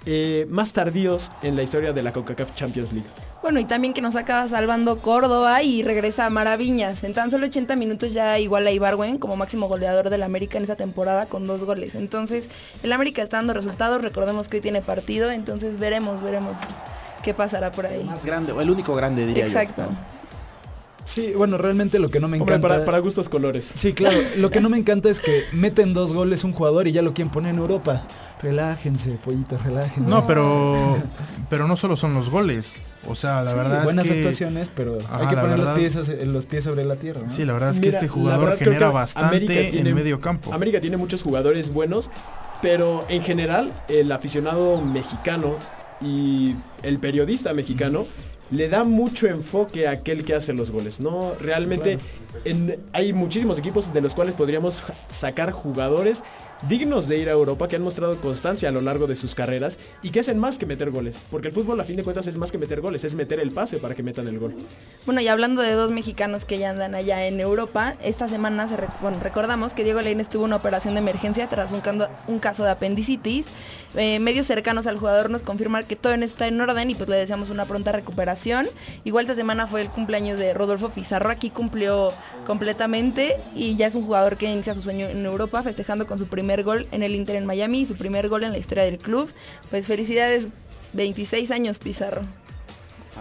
Eh, 0.09 0.47
más 0.49 0.71
tardíos 0.71 1.33
en 1.41 1.57
la 1.57 1.63
historia 1.63 1.91
de 1.91 2.01
la 2.01 2.13
CONCACAF 2.13 2.55
Champions 2.55 2.93
League. 2.93 3.09
Bueno, 3.41 3.59
y 3.59 3.65
también 3.65 3.93
que 3.93 4.01
nos 4.01 4.15
acaba 4.15 4.47
salvando 4.47 4.99
Córdoba 4.99 5.61
y 5.63 5.83
regresa 5.83 6.25
a 6.25 6.29
Maraviñas. 6.29 7.03
En 7.03 7.13
tan 7.13 7.29
solo 7.29 7.45
80 7.47 7.75
minutos 7.75 8.13
ya 8.13 8.39
igual 8.39 8.65
a 8.65 8.71
Ibarwen 8.71 9.17
como 9.17 9.35
máximo 9.35 9.67
goleador 9.67 10.09
del 10.09 10.23
América 10.23 10.57
en 10.57 10.63
esa 10.63 10.77
temporada 10.77 11.25
con 11.25 11.45
dos 11.45 11.65
goles. 11.65 11.93
Entonces, 11.95 12.47
el 12.83 12.93
América 12.93 13.21
está 13.21 13.35
dando 13.35 13.53
resultados. 13.53 14.01
Recordemos 14.01 14.47
que 14.47 14.57
hoy 14.57 14.61
tiene 14.61 14.81
partido, 14.81 15.29
entonces 15.29 15.77
veremos, 15.77 16.21
veremos 16.21 16.53
qué 17.21 17.33
pasará 17.33 17.73
por 17.73 17.85
ahí. 17.85 17.99
El 17.99 18.05
más 18.05 18.25
grande, 18.25 18.53
o 18.53 18.61
el 18.61 18.69
único 18.69 18.95
grande 18.95 19.25
diría 19.25 19.45
Exacto. 19.45 19.89
Sí, 21.07 21.31
bueno, 21.33 21.57
realmente 21.57 21.99
lo 21.99 22.11
que 22.11 22.19
no 22.19 22.27
me 22.27 22.37
Hombre, 22.37 22.55
encanta... 22.55 22.67
para, 22.75 22.85
para 22.85 22.99
gustos 22.99 23.29
colores. 23.29 23.71
Sí, 23.73 23.93
claro. 23.93 24.17
Lo 24.37 24.51
que 24.51 24.59
no 24.59 24.67
me 24.67 24.77
encanta 24.77 25.07
es 25.09 25.21
que 25.21 25.43
meten 25.53 25.93
dos 25.93 26.13
goles 26.13 26.43
un 26.43 26.51
jugador 26.51 26.85
y 26.85 26.91
ya 26.91 27.01
lo 27.01 27.13
quieren 27.13 27.31
poner 27.31 27.53
en 27.53 27.59
Europa. 27.59 28.05
Relájense, 28.41 29.11
pollitos, 29.23 29.63
relájense. 29.63 30.09
No, 30.11 30.27
pero 30.27 30.97
pero 31.49 31.65
no 31.67 31.77
solo 31.77 31.95
son 31.95 32.13
los 32.13 32.29
goles. 32.29 32.75
O 33.07 33.15
sea, 33.15 33.41
la 33.41 33.51
Sí, 33.51 33.55
verdad 33.55 33.83
buenas 33.85 34.05
es 34.05 34.11
que 34.11 34.17
actuaciones, 34.17 34.69
pero 34.75 34.97
hay 35.09 35.27
que 35.27 35.37
poner 35.37 35.57
los 35.59 35.69
pies, 35.69 35.93
so- 35.93 36.25
los 36.25 36.45
pies 36.45 36.65
sobre 36.65 36.83
la 36.83 36.97
tierra. 36.97 37.21
¿no? 37.23 37.29
Sí, 37.31 37.45
la 37.45 37.53
verdad 37.53 37.69
es 37.71 37.79
que 37.79 37.85
Mira, 37.87 37.99
este 37.99 38.09
jugador 38.09 38.57
genera 38.57 38.91
bastante 38.91 39.39
tiene- 39.39 39.89
en 39.89 39.95
medio 39.95 40.19
campo. 40.19 40.53
América 40.53 40.81
tiene 40.81 40.97
muchos 40.97 41.23
jugadores 41.23 41.71
buenos, 41.71 42.11
pero 42.61 43.05
en 43.07 43.23
general 43.23 43.71
el 43.87 44.11
aficionado 44.11 44.81
mexicano 44.81 45.55
y 46.01 46.53
el 46.83 46.99
periodista 46.99 47.53
mexicano 47.53 48.07
le 48.51 48.69
da 48.69 48.83
mucho 48.83 49.27
enfoque 49.27 49.87
a 49.87 49.91
aquel 49.91 50.23
que 50.23 50.33
hace 50.33 50.53
los 50.53 50.71
goles. 50.71 50.99
No, 50.99 51.33
realmente 51.39 51.99
en- 52.45 52.79
hay 52.93 53.13
muchísimos 53.13 53.59
equipos 53.59 53.93
de 53.93 54.01
los 54.01 54.15
cuales 54.15 54.35
podríamos 54.35 54.83
sacar 55.09 55.51
jugadores 55.51 56.23
dignos 56.67 57.07
de 57.07 57.17
ir 57.17 57.29
a 57.29 57.33
Europa 57.33 57.67
que 57.67 57.75
han 57.75 57.81
mostrado 57.81 58.17
constancia 58.17 58.69
a 58.69 58.71
lo 58.71 58.81
largo 58.81 59.07
de 59.07 59.15
sus 59.15 59.35
carreras 59.35 59.77
y 60.01 60.09
que 60.09 60.19
hacen 60.19 60.39
más 60.39 60.57
que 60.57 60.65
meter 60.65 60.91
goles. 60.91 61.19
Porque 61.29 61.49
el 61.49 61.53
fútbol 61.53 61.79
a 61.79 61.85
fin 61.85 61.97
de 61.97 62.03
cuentas 62.03 62.27
es 62.27 62.37
más 62.37 62.51
que 62.51 62.57
meter 62.57 62.81
goles, 62.81 63.03
es 63.03 63.15
meter 63.15 63.39
el 63.39 63.51
pase 63.51 63.77
para 63.77 63.95
que 63.95 64.03
metan 64.03 64.27
el 64.27 64.39
gol. 64.39 64.53
Bueno, 65.05 65.21
y 65.21 65.27
hablando 65.27 65.61
de 65.61 65.71
dos 65.73 65.91
mexicanos 65.91 66.45
que 66.45 66.57
ya 66.57 66.69
andan 66.69 66.95
allá 66.95 67.27
en 67.27 67.39
Europa, 67.39 67.95
esta 68.03 68.27
semana 68.27 68.67
se 68.67 68.77
recordamos 68.77 69.73
que 69.73 69.83
Diego 69.83 70.01
Lainez 70.01 70.29
tuvo 70.29 70.45
una 70.45 70.55
operación 70.55 70.95
de 70.95 70.99
emergencia 70.99 71.47
tras 71.47 71.71
un, 71.71 71.81
un 72.27 72.39
caso 72.39 72.63
de 72.63 72.71
apendicitis. 72.71 73.45
Eh, 73.95 74.19
medios 74.19 74.45
cercanos 74.45 74.85
al 74.85 74.97
jugador 74.97 75.29
nos 75.29 75.43
confirman 75.43 75.85
que 75.85 75.95
todo 75.95 76.13
está 76.13 76.47
en 76.47 76.59
orden 76.59 76.91
y 76.91 76.95
pues 76.95 77.09
le 77.09 77.15
deseamos 77.15 77.49
una 77.49 77.65
pronta 77.65 77.91
recuperación. 77.91 78.67
Igual 79.03 79.25
esta 79.25 79.35
semana 79.35 79.67
fue 79.67 79.81
el 79.81 79.89
cumpleaños 79.89 80.37
de 80.37 80.53
Rodolfo 80.53 80.89
Pizarro, 80.89 81.29
aquí 81.29 81.49
cumplió 81.49 82.11
completamente 82.45 83.37
y 83.55 83.75
ya 83.75 83.87
es 83.87 83.95
un 83.95 84.03
jugador 84.03 84.37
que 84.37 84.51
inicia 84.51 84.73
su 84.73 84.81
sueño 84.81 85.07
en 85.07 85.25
Europa 85.25 85.63
festejando 85.63 86.05
con 86.07 86.19
su 86.19 86.27
primer 86.27 86.46
gol 86.63 86.87
en 86.91 87.03
el 87.03 87.15
Inter 87.15 87.35
en 87.35 87.45
Miami 87.45 87.85
su 87.85 87.95
primer 87.95 88.29
gol 88.29 88.43
en 88.43 88.51
la 88.51 88.57
historia 88.57 88.83
del 88.83 88.97
club. 88.97 89.31
Pues 89.69 89.87
felicidades, 89.87 90.49
26 90.93 91.51
años 91.51 91.79
Pizarro. 91.79 92.21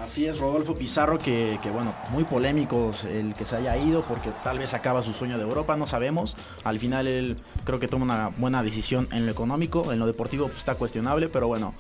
Así 0.03 0.27
es, 0.27 0.39
Rodolfo 0.39 0.75
Pizarro, 0.75 1.19
que, 1.19 1.59
bueno, 1.73 1.95
muy 2.11 2.25
polémicos 2.25 3.05
el 3.05 3.35
que 3.35 3.47
se 3.47 3.57
haya 3.57 3.77
ido, 3.79 4.03
porque 4.03 4.31
tal 4.45 4.59
vez 4.59 4.75
acaba 4.75 5.03
su 5.03 5.13
sueño 5.13 5.39
de 5.39 5.45
Europa, 5.45 5.77
no 5.77 5.87
sabemos. 5.87 6.37
Al 6.65 6.79
final 6.79 7.07
él 7.07 7.39
creo 7.65 7.81
que 7.81 7.89
toma 7.89 8.05
una 8.05 8.29
buena 8.37 8.63
decisión 8.63 9.09
en 9.11 9.25
lo 9.25 9.33
económico, 9.33 9.93
en 9.93 9.99
lo 9.99 10.07
deportivo 10.07 10.49
pues, 10.49 10.59
está 10.59 10.75
cuestionable, 10.75 11.29
pero 11.29 11.49
bueno. 11.49 11.75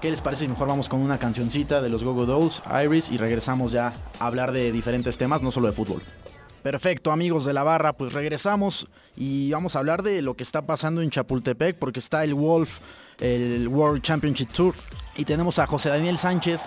¿Qué 0.00 0.10
les 0.10 0.20
parece 0.20 0.48
mejor 0.48 0.68
vamos 0.68 0.88
con 0.88 1.00
una 1.00 1.18
cancioncita 1.18 1.80
de 1.80 1.88
los 1.88 2.04
Gogo 2.04 2.26
Dolls, 2.26 2.62
Iris, 2.84 3.10
y 3.10 3.16
regresamos 3.16 3.72
ya 3.72 3.92
a 4.18 4.26
hablar 4.26 4.52
de 4.52 4.72
diferentes 4.72 5.16
temas, 5.18 5.42
no 5.42 5.50
solo 5.50 5.68
de 5.68 5.72
fútbol? 5.72 6.02
Perfecto, 6.66 7.12
amigos 7.12 7.44
de 7.44 7.52
la 7.52 7.62
barra, 7.62 7.92
pues 7.92 8.12
regresamos 8.12 8.88
y 9.14 9.52
vamos 9.52 9.76
a 9.76 9.78
hablar 9.78 10.02
de 10.02 10.20
lo 10.20 10.34
que 10.34 10.42
está 10.42 10.66
pasando 10.66 11.00
en 11.00 11.10
Chapultepec, 11.10 11.76
porque 11.76 12.00
está 12.00 12.24
el 12.24 12.34
Wolf, 12.34 13.02
el 13.20 13.68
World 13.68 14.02
Championship 14.02 14.48
Tour, 14.50 14.74
y 15.14 15.24
tenemos 15.24 15.60
a 15.60 15.68
José 15.68 15.90
Daniel 15.90 16.18
Sánchez 16.18 16.64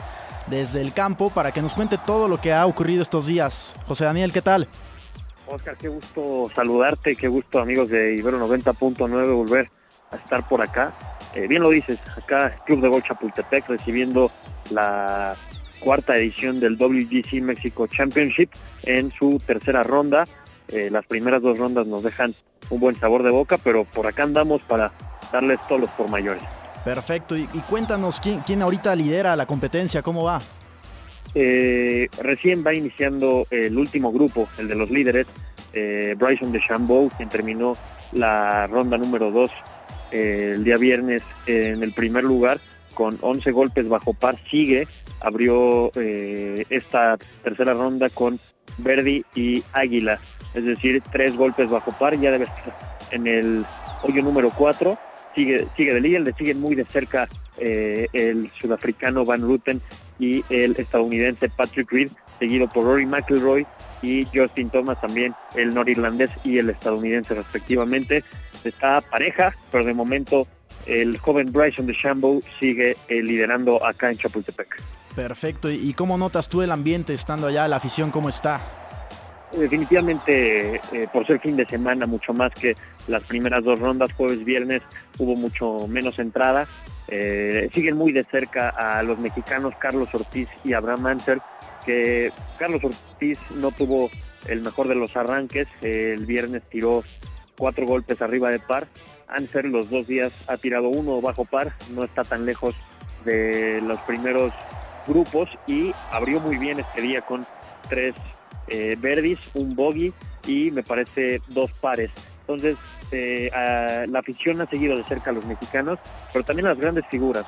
desde 0.48 0.79
el 0.79 0.94
campo 0.94 1.29
para 1.29 1.51
que 1.51 1.62
nos 1.62 1.74
cuente 1.74 1.98
todo 1.98 2.29
lo 2.29 2.39
que 2.39 2.53
ha 2.53 2.65
ocurrido 2.65 3.03
estos 3.03 3.27
días. 3.27 3.74
José 3.88 4.06
Daniel, 4.06 4.32
¿qué 4.32 4.41
tal? 4.41 4.70
Oscar, 5.48 5.75
qué 5.75 5.89
gusto 5.89 6.50
saludarte, 6.56 7.18
qué 7.18 7.27
gusto 7.27 7.60
amigos 7.60 7.89
de 7.89 8.15
Ibero 8.15 8.39
90.9 8.39 9.36
volver 9.36 9.70
a 10.12 10.15
estar 10.15 10.48
por 10.48 10.62
acá. 10.62 10.94
Eh, 11.36 11.48
bien 11.50 11.62
lo 11.62 11.72
dices, 11.72 12.00
acá 12.15 12.56
Club 12.65 12.79
de 12.79 12.88
Gol 12.88 13.03
Chapultepec 13.03 13.68
recibiendo 13.68 14.32
la 14.70 15.36
cuarta 15.79 16.17
edición 16.17 16.59
del 16.59 16.77
WGC 16.77 17.41
Mexico 17.41 17.88
Championship 17.88 18.50
en 18.83 19.12
su 19.12 19.41
tercera 19.45 19.83
ronda. 19.83 20.27
Eh, 20.67 20.89
las 20.91 21.05
primeras 21.05 21.41
dos 21.41 21.57
rondas 21.57 21.88
nos 21.88 22.03
dejan 22.03 22.31
un 22.69 22.79
buen 22.79 23.00
sabor 23.00 23.24
de 23.24 23.31
boca, 23.31 23.57
pero 23.57 23.86
por 23.86 24.05
acá 24.07 24.24
andamos 24.24 24.62
para 24.62 24.91
darles 25.31 25.59
todos 25.67 25.81
los 25.81 25.89
por 25.91 26.09
mayores. 26.09 26.43
Perfecto, 26.86 27.36
y, 27.36 27.48
y 27.53 27.59
cuéntanos 27.69 28.19
¿quién, 28.19 28.41
quién 28.41 28.62
ahorita 28.62 28.95
lidera 28.95 29.36
la 29.36 29.45
competencia, 29.45 30.01
cómo 30.01 30.24
va. 30.24 30.41
Eh, 31.36 32.07
recién 32.21 32.63
va 32.65 32.74
iniciando 32.74 33.45
el 33.51 33.77
último 33.77 34.12
grupo, 34.12 34.48
el 34.57 34.67
de 34.67 34.75
los 34.75 34.89
líderes, 34.89 35.27
eh, 35.74 36.15
Bryson 36.17 36.51
de 36.51 36.59
Chambeau, 36.59 37.09
quien 37.15 37.29
terminó 37.29 37.77
la 38.12 38.65
ronda 38.67 38.98
número 38.98 39.29
2 39.31 39.51
el 40.12 40.63
día 40.63 40.77
viernes 40.77 41.21
en 41.45 41.83
el 41.83 41.93
primer 41.93 42.24
lugar 42.24 42.59
con 42.95 43.19
11 43.21 43.51
golpes 43.51 43.88
bajo 43.88 44.15
par, 44.15 44.39
sigue, 44.50 44.88
abrió 45.22 45.92
eh, 45.96 46.66
esta 46.70 47.18
tercera 47.44 47.74
ronda 47.74 48.10
con 48.10 48.40
Verdi 48.78 49.24
y 49.36 49.64
Águila, 49.74 50.20
es 50.54 50.66
decir, 50.66 51.02
tres 51.12 51.36
golpes 51.36 51.70
bajo 51.70 51.92
par, 51.98 52.20
ya 52.20 52.32
debe 52.32 52.46
estar 52.46 52.78
en 53.12 53.28
el 53.28 53.66
hoyo 54.04 54.24
número 54.24 54.52
4, 54.52 54.98
sigue, 55.36 55.68
sigue 55.76 55.94
de 55.94 56.02
líder, 56.02 56.22
le 56.22 56.34
siguen 56.34 56.60
muy 56.60 56.76
de 56.76 56.86
cerca 56.86 57.28
eh, 57.58 58.08
el 58.14 58.52
sudafricano 58.60 59.26
Van 59.26 59.42
Ruten 59.42 59.82
y 60.18 60.44
el 60.50 60.76
estadounidense 60.78 61.50
Patrick 61.50 61.92
Reed, 61.92 62.12
seguido 62.40 62.70
por 62.70 62.86
Rory 62.86 63.06
McIlroy 63.06 63.68
y 64.02 64.26
Justin 64.34 64.70
Thomas 64.70 65.00
también, 65.02 65.34
el 65.56 65.74
norirlandés 65.74 66.30
y 66.44 66.58
el 66.58 66.70
estadounidense 66.70 67.34
respectivamente. 67.34 68.24
Está 68.64 69.02
pareja, 69.02 69.56
pero 69.72 69.84
de 69.84 69.94
momento 69.94 70.48
el 70.86 71.18
joven 71.18 71.52
Bryson 71.52 71.86
de 71.86 71.94
Shambo 71.94 72.42
sigue 72.60 72.98
eh, 73.08 73.22
liderando 73.22 73.86
acá 73.86 74.10
en 74.12 74.18
Chapultepec. 74.18 74.82
Perfecto, 75.20 75.70
¿y 75.70 75.92
cómo 75.92 76.18
notas 76.18 76.48
tú 76.48 76.62
el 76.62 76.72
ambiente 76.72 77.14
estando 77.14 77.48
allá, 77.48 77.68
la 77.68 77.76
afición, 77.76 78.10
cómo 78.10 78.30
está? 78.30 78.62
Definitivamente, 79.52 80.76
eh, 80.94 81.08
por 81.12 81.28
ser 81.28 81.42
fin 81.42 81.58
de 81.58 81.66
semana, 81.66 82.06
mucho 82.06 82.34
más 82.34 82.52
que 82.52 82.78
las 83.10 83.22
primeras 83.24 83.66
dos 83.66 83.78
rondas, 83.78 84.14
jueves, 84.14 84.46
viernes, 84.46 84.82
hubo 85.18 85.36
mucho 85.36 85.88
menos 85.90 86.20
entrada. 86.20 86.70
Eh, 87.10 87.70
siguen 87.74 87.98
muy 87.98 88.14
de 88.14 88.24
cerca 88.24 88.70
a 88.70 89.04
los 89.04 89.20
mexicanos 89.20 89.74
Carlos 89.78 90.08
Ortiz 90.14 90.48
y 90.64 90.72
Abraham 90.72 91.08
Anser, 91.08 91.42
que 91.86 92.32
Carlos 92.58 92.82
Ortiz 92.82 93.40
no 93.54 93.72
tuvo 93.72 94.10
el 94.48 94.62
mejor 94.62 94.88
de 94.88 94.96
los 94.96 95.18
arranques, 95.18 95.68
el 95.82 96.26
viernes 96.26 96.62
tiró 96.72 97.04
cuatro 97.58 97.86
golpes 97.86 98.22
arriba 98.22 98.52
de 98.52 98.60
par, 98.60 98.88
Anser 99.28 99.66
los 99.66 99.90
dos 99.90 100.08
días 100.08 100.50
ha 100.50 100.56
tirado 100.56 100.88
uno 100.88 101.20
bajo 101.20 101.44
par, 101.44 101.74
no 101.94 102.06
está 102.06 102.24
tan 102.24 102.46
lejos 102.46 102.74
de 103.26 103.82
los 103.82 104.00
primeros 104.02 104.54
grupos 105.10 105.50
y 105.68 105.92
abrió 106.12 106.39
muy 106.39 106.58
bien 106.58 106.80
este 106.80 107.01
día 107.01 107.22
con 107.22 107.46
tres 107.89 108.13
eh, 108.68 108.96
verdis, 109.00 109.39
un 109.56 109.75
bogey 109.75 110.13
y 110.48 110.72
me 110.72 110.84
parece 110.84 111.42
dos 111.48 111.72
pares. 111.74 112.12
Entonces, 112.42 112.78
eh, 113.12 113.50
la 114.08 114.20
afición 114.20 114.62
ha 114.62 114.70
seguido 114.70 114.96
de 114.96 115.04
cerca 115.04 115.32
a 115.32 115.34
los 115.34 115.46
mexicanos, 115.46 116.00
pero 116.32 116.46
también 116.46 116.68
las 116.68 116.78
grandes 116.78 117.06
figuras. 117.08 117.46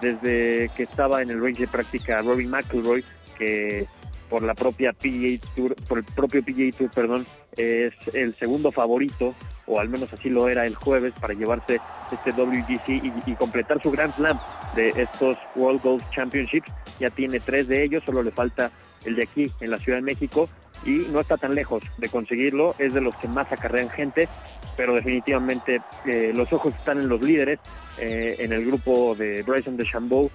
Desde 0.00 0.70
que 0.76 0.82
estaba 0.82 1.22
en 1.22 1.30
el 1.30 1.40
range 1.40 1.60
de 1.60 1.68
práctica 1.68 2.20
Rory 2.20 2.46
McIlroy, 2.46 3.04
que 3.38 3.86
por 4.34 4.42
la 4.42 4.54
propia 4.54 4.92
PGA 4.92 5.38
Tour, 5.54 5.76
por 5.86 5.98
el 5.98 6.02
propio 6.02 6.42
PGA 6.42 6.76
Tour, 6.76 6.90
perdón, 6.90 7.24
es 7.56 7.94
el 8.14 8.34
segundo 8.34 8.72
favorito, 8.72 9.32
o 9.68 9.78
al 9.78 9.88
menos 9.88 10.12
así 10.12 10.28
lo 10.28 10.48
era 10.48 10.66
el 10.66 10.74
jueves, 10.74 11.12
para 11.20 11.34
llevarse 11.34 11.80
este 12.10 12.32
WGC 12.32 13.28
y, 13.28 13.34
completar 13.36 13.80
su 13.80 13.92
Grand 13.92 14.12
Slam 14.16 14.36
de 14.74 14.88
estos 14.96 15.38
World 15.54 15.82
Golf 15.82 16.02
Championships. 16.10 16.68
Ya 16.98 17.10
tiene 17.10 17.38
tres 17.38 17.68
de 17.68 17.84
ellos, 17.84 18.02
solo 18.04 18.24
le 18.24 18.32
falta 18.32 18.72
el 19.04 19.14
de 19.14 19.22
aquí 19.22 19.52
en 19.60 19.70
la 19.70 19.78
Ciudad 19.78 19.98
de 19.98 20.02
México 20.02 20.48
y 20.84 21.06
no 21.12 21.20
está 21.20 21.36
tan 21.36 21.54
lejos 21.54 21.84
de 21.98 22.08
conseguirlo, 22.08 22.74
es 22.80 22.92
de 22.92 23.02
los 23.02 23.14
que 23.14 23.28
más 23.28 23.52
acarrean 23.52 23.88
gente, 23.88 24.28
pero 24.76 24.96
definitivamente 24.96 25.80
eh, 26.06 26.32
los 26.34 26.52
ojos 26.52 26.74
están 26.76 26.98
en 26.98 27.08
los 27.08 27.20
líderes, 27.20 27.60
eh, 27.98 28.34
en 28.40 28.52
el 28.52 28.66
grupo 28.66 29.14
de 29.14 29.44
Bryson 29.44 29.76
de 29.76 29.84
Chambeau, 29.84 30.28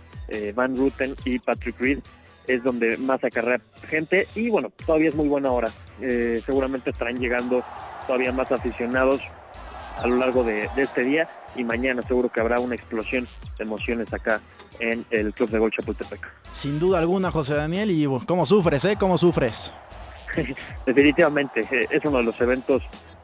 Van 0.53 0.77
Ruten 0.77 1.15
y 1.25 1.39
Patrick 1.39 1.81
Reed, 1.81 1.99
es 2.49 2.63
donde 2.63 2.97
más 2.97 3.23
acarrea 3.23 3.61
gente 3.87 4.27
y 4.35 4.49
bueno, 4.49 4.71
todavía 4.85 5.09
es 5.09 5.15
muy 5.15 5.29
buena 5.29 5.51
hora, 5.51 5.69
Eh, 6.01 6.41
seguramente 6.45 6.91
estarán 6.91 7.17
llegando 7.19 7.61
todavía 8.07 8.31
más 8.31 8.49
aficionados 8.51 9.21
a 9.97 10.07
lo 10.07 10.15
largo 10.15 10.45
de, 10.45 10.69
de 10.75 10.83
este 10.83 11.03
día 11.03 11.27
y 11.57 11.63
mañana 11.65 12.01
seguro 12.01 12.29
que 12.29 12.39
habrá 12.39 12.59
una 12.59 12.75
explosión 12.75 13.27
de 13.57 13.63
emociones 13.63 14.11
acá 14.13 14.41
en 14.79 15.05
el 15.11 15.33
Club 15.33 15.49
de 15.49 15.59
Gol 15.59 15.71
Chapultepec. 15.71 16.21
Sin 16.53 16.79
duda 16.79 16.99
alguna, 16.99 17.31
José 17.31 17.55
Daniel, 17.55 17.91
y 17.91 18.05
cómo 18.25 18.45
sufres, 18.45 18.85
¿eh? 18.85 18.95
¿Cómo 18.97 19.17
sufres? 19.17 19.73
definitivamente 20.85 21.67
eh, 21.69 21.87
es 21.89 22.03
uno 22.05 22.19
de 22.19 22.23
los 22.23 22.39
eventos 22.39 22.81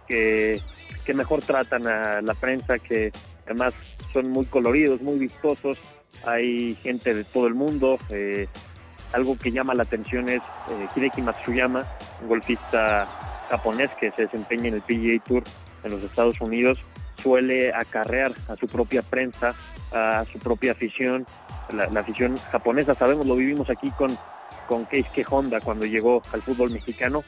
que, 0.07 0.59
que 1.05 1.13
mejor 1.13 1.41
tratan 1.41 1.87
a 1.87 2.21
la 2.21 2.33
prensa, 2.33 2.77
que 2.77 3.11
además 3.45 3.73
son 4.11 4.29
muy 4.29 4.45
coloridos, 4.45 5.01
muy 5.01 5.17
vistosos, 5.17 5.77
hay 6.25 6.75
gente 6.75 7.13
de 7.13 7.23
todo 7.23 7.47
el 7.47 7.55
mundo, 7.55 7.97
eh, 8.09 8.47
algo 9.15 9.37
que 9.37 9.51
llama 9.51 9.73
la 9.73 9.83
atención 9.83 10.29
es 10.29 10.41
eh, 10.69 10.87
Hideki 10.95 11.21
Matsuyama, 11.21 11.85
un 12.21 12.27
golfista 12.27 13.07
japonés 13.49 13.89
que 13.99 14.11
se 14.11 14.23
desempeña 14.23 14.67
en 14.67 14.75
el 14.75 14.81
PGA 14.81 15.23
Tour 15.23 15.43
en 15.83 15.91
los 15.91 16.03
Estados 16.03 16.41
Unidos, 16.41 16.79
suele 17.21 17.73
acarrear 17.73 18.33
a 18.49 18.55
su 18.55 18.67
propia 18.67 19.01
prensa, 19.01 19.55
a 19.93 20.25
su 20.25 20.39
propia 20.39 20.73
afición, 20.73 21.25
la, 21.71 21.87
la 21.87 22.01
afición 22.01 22.37
japonesa, 22.51 22.95
sabemos, 22.95 23.25
lo 23.25 23.35
vivimos 23.35 23.69
aquí 23.69 23.89
con 23.91 24.17
con 24.67 24.85
Keisuke 24.85 25.25
Honda 25.29 25.59
cuando 25.61 25.85
llegó 25.85 26.21
al 26.33 26.41
fútbol 26.41 26.71
mexicano. 26.71 27.23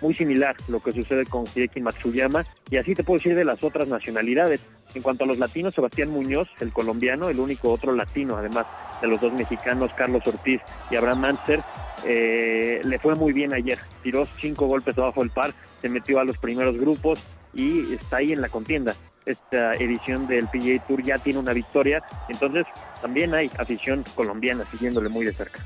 Muy 0.00 0.14
similar 0.14 0.56
lo 0.68 0.80
que 0.80 0.92
sucede 0.92 1.24
con 1.24 1.44
Hideki 1.46 1.80
Matsuyama 1.80 2.44
y 2.70 2.76
así 2.76 2.94
te 2.94 3.04
puedo 3.04 3.18
decir 3.18 3.34
de 3.34 3.44
las 3.44 3.62
otras 3.62 3.88
nacionalidades. 3.88 4.60
En 4.94 5.02
cuanto 5.02 5.24
a 5.24 5.26
los 5.26 5.38
latinos, 5.38 5.74
Sebastián 5.74 6.10
Muñoz, 6.10 6.48
el 6.60 6.72
colombiano, 6.72 7.28
el 7.28 7.40
único 7.40 7.72
otro 7.72 7.92
latino, 7.92 8.36
además 8.36 8.66
de 9.00 9.08
los 9.08 9.20
dos 9.20 9.32
mexicanos, 9.32 9.92
Carlos 9.94 10.22
Ortiz 10.26 10.60
y 10.90 10.96
Abraham 10.96 11.20
Manster, 11.20 11.60
eh, 12.04 12.80
le 12.84 12.98
fue 12.98 13.14
muy 13.16 13.32
bien 13.32 13.52
ayer. 13.52 13.78
Tiró 14.02 14.28
cinco 14.40 14.66
golpes 14.66 14.96
abajo 14.96 15.20
del 15.20 15.30
par, 15.30 15.52
se 15.82 15.88
metió 15.88 16.20
a 16.20 16.24
los 16.24 16.38
primeros 16.38 16.78
grupos 16.78 17.18
y 17.52 17.94
está 17.94 18.18
ahí 18.18 18.32
en 18.32 18.40
la 18.40 18.48
contienda. 18.48 18.94
Esta 19.26 19.74
edición 19.76 20.26
del 20.26 20.46
PGA 20.48 20.86
Tour 20.86 21.02
ya 21.02 21.18
tiene 21.18 21.38
una 21.38 21.54
victoria, 21.54 22.02
entonces 22.28 22.64
también 23.00 23.34
hay 23.34 23.50
afición 23.58 24.04
colombiana 24.14 24.66
siguiéndole 24.70 25.08
muy 25.08 25.24
de 25.24 25.34
cerca. 25.34 25.64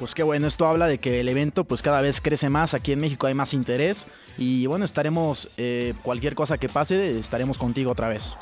Pues 0.00 0.14
qué 0.14 0.22
bueno, 0.22 0.46
esto 0.46 0.66
habla 0.66 0.86
de 0.86 0.96
que 0.96 1.20
el 1.20 1.28
evento 1.28 1.64
pues 1.64 1.82
cada 1.82 2.00
vez 2.00 2.22
crece 2.22 2.48
más, 2.48 2.72
aquí 2.72 2.92
en 2.92 3.00
México 3.00 3.26
hay 3.26 3.34
más 3.34 3.52
interés 3.52 4.06
y 4.38 4.64
bueno, 4.64 4.86
estaremos, 4.86 5.52
eh, 5.58 5.92
cualquier 6.02 6.34
cosa 6.34 6.56
que 6.56 6.70
pase, 6.70 7.18
estaremos 7.18 7.58
contigo 7.58 7.92
otra 7.92 8.08
vez. 8.08 8.34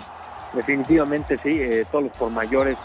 Definitivamente 0.55 1.37
sí, 1.43 1.61
eh, 1.61 1.85
todos 1.91 2.05
los 2.05 2.13
por 2.17 2.31
mayores 2.31 2.79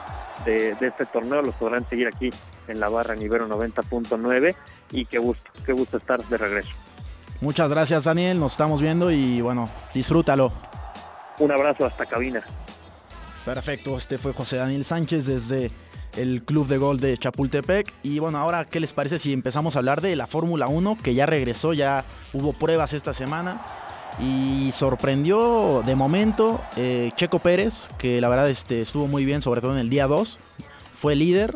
de, 0.43 0.73
de, 0.73 0.87
este 0.87 1.05
torneo 1.05 1.43
los 1.43 1.53
podrán 1.53 1.87
seguir 1.87 2.07
aquí 2.07 2.31
en 2.67 2.79
la 2.79 2.89
barra 2.89 3.15
Nivero 3.15 3.47
90.9 3.47 4.55
y 4.91 5.05
qué 5.05 5.19
gusto, 5.19 5.51
qué 5.63 5.71
gusto 5.71 5.97
estar 5.97 6.23
de 6.25 6.35
regreso. 6.35 6.71
Muchas 7.41 7.69
gracias 7.69 8.05
Daniel, 8.05 8.39
nos 8.39 8.53
estamos 8.53 8.81
viendo 8.81 9.11
y 9.11 9.39
bueno, 9.39 9.69
disfrútalo. 9.93 10.51
Un 11.37 11.51
abrazo 11.51 11.85
hasta 11.85 12.07
cabina. 12.07 12.41
Perfecto, 13.45 13.95
este 13.97 14.17
fue 14.17 14.33
José 14.33 14.57
Daniel 14.57 14.83
Sánchez 14.83 15.27
desde 15.27 15.69
el 16.17 16.43
Club 16.43 16.67
de 16.67 16.77
Gol 16.77 16.99
de 16.99 17.17
Chapultepec. 17.17 17.93
Y 18.03 18.19
bueno, 18.19 18.37
ahora, 18.37 18.65
¿qué 18.65 18.79
les 18.79 18.93
parece 18.93 19.19
si 19.19 19.33
empezamos 19.33 19.75
a 19.75 19.79
hablar 19.79 20.01
de 20.01 20.15
la 20.15 20.27
Fórmula 20.27 20.67
1? 20.67 20.97
Que 21.01 21.13
ya 21.13 21.25
regresó, 21.25 21.73
ya 21.73 22.03
hubo 22.33 22.53
pruebas 22.53 22.93
esta 22.93 23.13
semana. 23.13 23.61
Y 24.19 24.71
sorprendió 24.71 25.81
de 25.85 25.95
momento 25.95 26.61
eh, 26.75 27.11
Checo 27.15 27.39
Pérez, 27.39 27.89
que 27.97 28.21
la 28.21 28.29
verdad 28.29 28.49
este, 28.49 28.81
estuvo 28.81 29.07
muy 29.07 29.25
bien, 29.25 29.41
sobre 29.41 29.61
todo 29.61 29.73
en 29.73 29.79
el 29.79 29.89
día 29.89 30.07
2. 30.07 30.39
Fue 30.93 31.15
líder. 31.15 31.55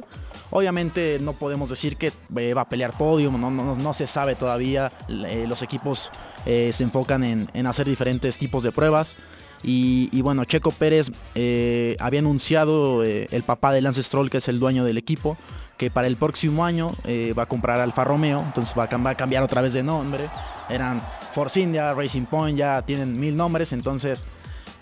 Obviamente 0.49 1.19
no 1.21 1.33
podemos 1.33 1.69
decir 1.69 1.97
que 1.97 2.11
eh, 2.37 2.53
va 2.53 2.61
a 2.61 2.69
pelear 2.69 2.97
podium, 2.97 3.39
no, 3.39 3.51
no, 3.51 3.75
no 3.75 3.93
se 3.93 4.07
sabe 4.07 4.35
todavía. 4.35 4.91
Eh, 5.09 5.45
los 5.47 5.61
equipos 5.61 6.09
se 6.45 6.81
enfocan 6.81 7.25
en, 7.25 7.49
en, 7.53 7.67
hacer 7.67 7.85
diferentes 7.87 8.37
tipos 8.37 8.63
de 8.63 8.71
pruebas. 8.71 9.17
Y, 9.63 10.21
bueno, 10.21 10.45
Checo 10.45 10.71
Pérez 10.71 11.11
eh, 11.35 11.97
había 11.99 12.19
anunciado 12.19 13.03
el 13.03 13.43
papá 13.43 13.71
de 13.73 13.81
Lance 13.81 14.03
Stroll, 14.03 14.29
que 14.29 14.37
es 14.37 14.47
el 14.47 14.59
dueño 14.59 14.83
del 14.83 14.97
equipo, 14.97 15.37
que 15.77 15.91
para 15.91 16.07
el 16.07 16.15
próximo 16.15 16.63
año 16.63 16.93
va 17.37 17.43
a 17.43 17.45
comprar 17.47 17.79
Alfa 17.79 18.03
Romeo, 18.03 18.43
entonces 18.45 18.73
va 18.77 18.83
a, 18.83 19.15
cambiar 19.15 19.43
otra 19.43 19.61
vez 19.61 19.73
de 19.73 19.83
nombre. 19.83 20.29
Eran 20.69 21.01
Force 21.33 21.59
India, 21.59 21.93
Racing 21.93 22.25
Point, 22.25 22.57
ya 22.57 22.81
tienen 22.83 23.19
mil 23.19 23.35
nombres, 23.35 23.73
entonces 23.73 24.23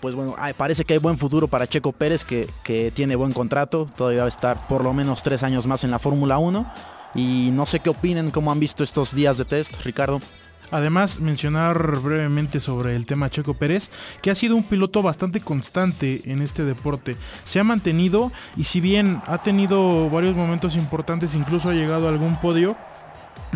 pues 0.00 0.14
bueno, 0.14 0.36
parece 0.56 0.84
que 0.84 0.92
hay 0.92 0.98
buen 0.98 1.18
futuro 1.18 1.48
para 1.48 1.66
Checo 1.66 1.90
Pérez, 1.92 2.24
que, 2.24 2.46
que, 2.62 2.92
tiene 2.94 3.16
buen 3.16 3.32
contrato, 3.32 3.88
todavía 3.96 4.20
va 4.20 4.26
a 4.26 4.28
estar 4.28 4.68
por 4.68 4.84
lo 4.84 4.92
menos 4.92 5.22
tres 5.22 5.42
años 5.42 5.66
más 5.66 5.84
en 5.84 5.90
la 5.90 5.98
Fórmula 5.98 6.38
1. 6.38 6.66
Y 7.14 7.50
no 7.52 7.64
sé 7.64 7.80
qué 7.80 7.90
opinen, 7.90 8.30
cómo 8.30 8.52
han 8.52 8.60
visto 8.60 8.84
estos 8.84 9.14
días 9.14 9.38
de 9.38 9.46
test, 9.46 9.82
Ricardo. 9.84 10.20
Además, 10.70 11.20
mencionar 11.20 12.00
brevemente 12.00 12.60
sobre 12.60 12.96
el 12.96 13.06
tema 13.06 13.30
Checo 13.30 13.54
Pérez, 13.54 13.90
que 14.22 14.30
ha 14.30 14.34
sido 14.34 14.56
un 14.56 14.64
piloto 14.64 15.02
bastante 15.02 15.40
constante 15.40 16.22
en 16.30 16.42
este 16.42 16.64
deporte. 16.64 17.16
Se 17.44 17.60
ha 17.60 17.64
mantenido 17.64 18.32
y 18.56 18.64
si 18.64 18.80
bien 18.80 19.20
ha 19.26 19.42
tenido 19.42 20.10
varios 20.10 20.34
momentos 20.34 20.76
importantes, 20.76 21.34
incluso 21.34 21.70
ha 21.70 21.74
llegado 21.74 22.06
a 22.06 22.10
algún 22.10 22.40
podio, 22.40 22.76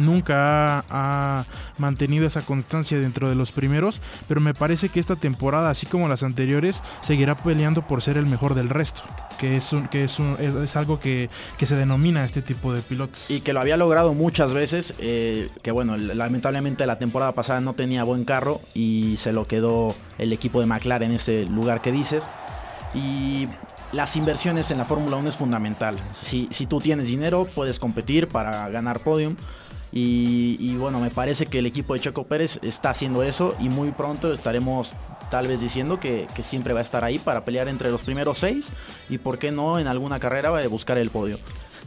nunca 0.00 0.84
ha, 0.88 1.44
mantenido 1.78 2.26
esa 2.26 2.42
constancia 2.42 2.98
dentro 2.98 3.28
de 3.28 3.34
los 3.34 3.52
primeros, 3.52 4.00
pero 4.28 4.40
me 4.40 4.54
parece 4.54 4.88
que 4.88 5.00
esta 5.00 5.16
temporada, 5.16 5.70
así 5.70 5.86
como 5.86 6.08
las 6.08 6.22
anteriores, 6.22 6.82
seguirá 7.00 7.36
peleando 7.36 7.86
por 7.86 8.02
ser 8.02 8.16
el 8.16 8.26
mejor 8.26 8.54
del 8.54 8.68
resto, 8.68 9.02
que 9.38 9.56
es, 9.56 9.72
un, 9.72 9.88
que 9.88 10.04
es, 10.04 10.18
es 10.20 10.76
algo 10.76 11.00
que, 11.00 11.30
que, 11.56 11.66
se 11.66 11.76
denomina 11.76 12.24
este 12.24 12.42
tipo 12.42 12.72
de 12.72 12.82
pilotos. 12.82 13.30
Y 13.30 13.40
que 13.40 13.52
lo 13.52 13.60
había 13.60 13.76
logrado 13.76 14.12
muchas 14.14 14.52
veces, 14.52 14.94
eh, 14.98 15.48
que 15.62 15.70
bueno, 15.70 15.96
lamentablemente 15.96 16.86
la 16.86 16.98
temporada 16.98 17.32
pasada 17.32 17.60
no 17.60 17.74
tenía 17.74 18.04
buen 18.04 18.24
carro 18.24 18.60
y 18.74 19.16
se 19.16 19.32
lo 19.32 19.46
quedó 19.46 19.94
el 20.18 20.32
equipo 20.32 20.60
de 20.60 20.66
McLaren 20.66 21.10
en 21.10 21.16
ese 21.16 21.44
lugar 21.46 21.80
que 21.80 21.92
dices. 21.92 22.24
Y 22.94 23.48
las 23.92 24.16
inversiones 24.16 24.70
en 24.70 24.78
la 24.78 24.84
Fórmula 24.84 25.16
1 25.16 25.28
es 25.28 25.36
fundamental. 25.36 25.96
Si, 26.22 26.48
si, 26.50 26.66
tú 26.66 26.80
tienes 26.80 27.08
dinero, 27.08 27.48
puedes 27.54 27.78
competir 27.78 28.28
para 28.28 28.68
ganar 28.68 29.00
podium. 29.00 29.36
Y, 29.92 30.76
bueno, 30.76 31.00
me 31.00 31.10
parece 31.10 31.46
que 31.46 31.58
el 31.58 31.66
equipo 31.66 31.94
de 31.94 32.00
Checo 32.00 32.24
Pérez 32.24 32.60
está 32.62 32.90
haciendo 32.90 33.22
eso 33.22 33.56
y 33.58 33.68
muy 33.68 33.90
pronto 33.90 34.32
estaremos 34.32 34.94
tal 35.30 35.48
vez 35.48 35.60
diciendo 35.60 35.98
que, 35.98 36.28
que, 36.34 36.42
siempre 36.42 36.72
va 36.72 36.80
a 36.80 36.82
estar 36.82 37.04
ahí 37.04 37.18
para 37.18 37.44
pelear 37.44 37.68
entre 37.68 37.90
los 37.90 38.02
primeros 38.02 38.38
seis 38.38 38.72
y 39.08 39.18
por 39.18 39.38
qué 39.38 39.50
no 39.50 39.78
en 39.78 39.88
alguna 39.88 40.20
carrera 40.20 40.50
va 40.50 40.60
a 40.60 40.68
buscar 40.68 40.98
el 40.98 41.10
podio. 41.10 41.38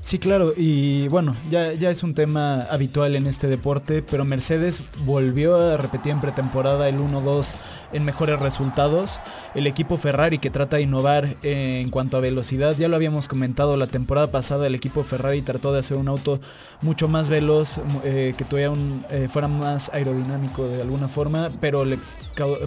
Sí, 0.03 0.19
claro, 0.19 0.51
y 0.55 1.07
bueno, 1.07 1.33
ya, 1.49 1.71
ya 1.71 1.89
es 1.89 2.03
un 2.03 2.13
tema 2.13 2.63
habitual 2.63 3.15
en 3.15 3.25
este 3.25 3.47
deporte, 3.47 4.03
pero 4.03 4.25
Mercedes 4.25 4.83
volvió 5.05 5.55
a 5.55 5.77
repetir 5.77 6.11
en 6.11 6.19
pretemporada 6.19 6.89
el 6.89 6.99
1-2 6.99 7.55
en 7.93 8.03
mejores 8.03 8.37
resultados. 8.41 9.21
El 9.55 9.65
equipo 9.65 9.97
Ferrari 9.97 10.39
que 10.39 10.49
trata 10.49 10.75
de 10.75 10.83
innovar 10.83 11.37
en 11.41 11.89
cuanto 11.89 12.17
a 12.17 12.19
velocidad, 12.19 12.75
ya 12.77 12.89
lo 12.89 12.97
habíamos 12.97 13.29
comentado 13.29 13.77
la 13.77 13.87
temporada 13.87 14.29
pasada, 14.29 14.67
el 14.67 14.75
equipo 14.75 15.05
Ferrari 15.05 15.41
trató 15.41 15.71
de 15.71 15.79
hacer 15.79 15.95
un 15.95 16.09
auto 16.09 16.41
mucho 16.81 17.07
más 17.07 17.29
veloz, 17.29 17.79
eh, 18.03 18.35
que 18.37 18.43
todavía 18.43 18.71
un, 18.71 19.05
eh, 19.09 19.29
fuera 19.29 19.47
más 19.47 19.89
aerodinámico 19.93 20.67
de 20.67 20.81
alguna 20.81 21.07
forma, 21.07 21.49
pero 21.61 21.85
le 21.85 21.97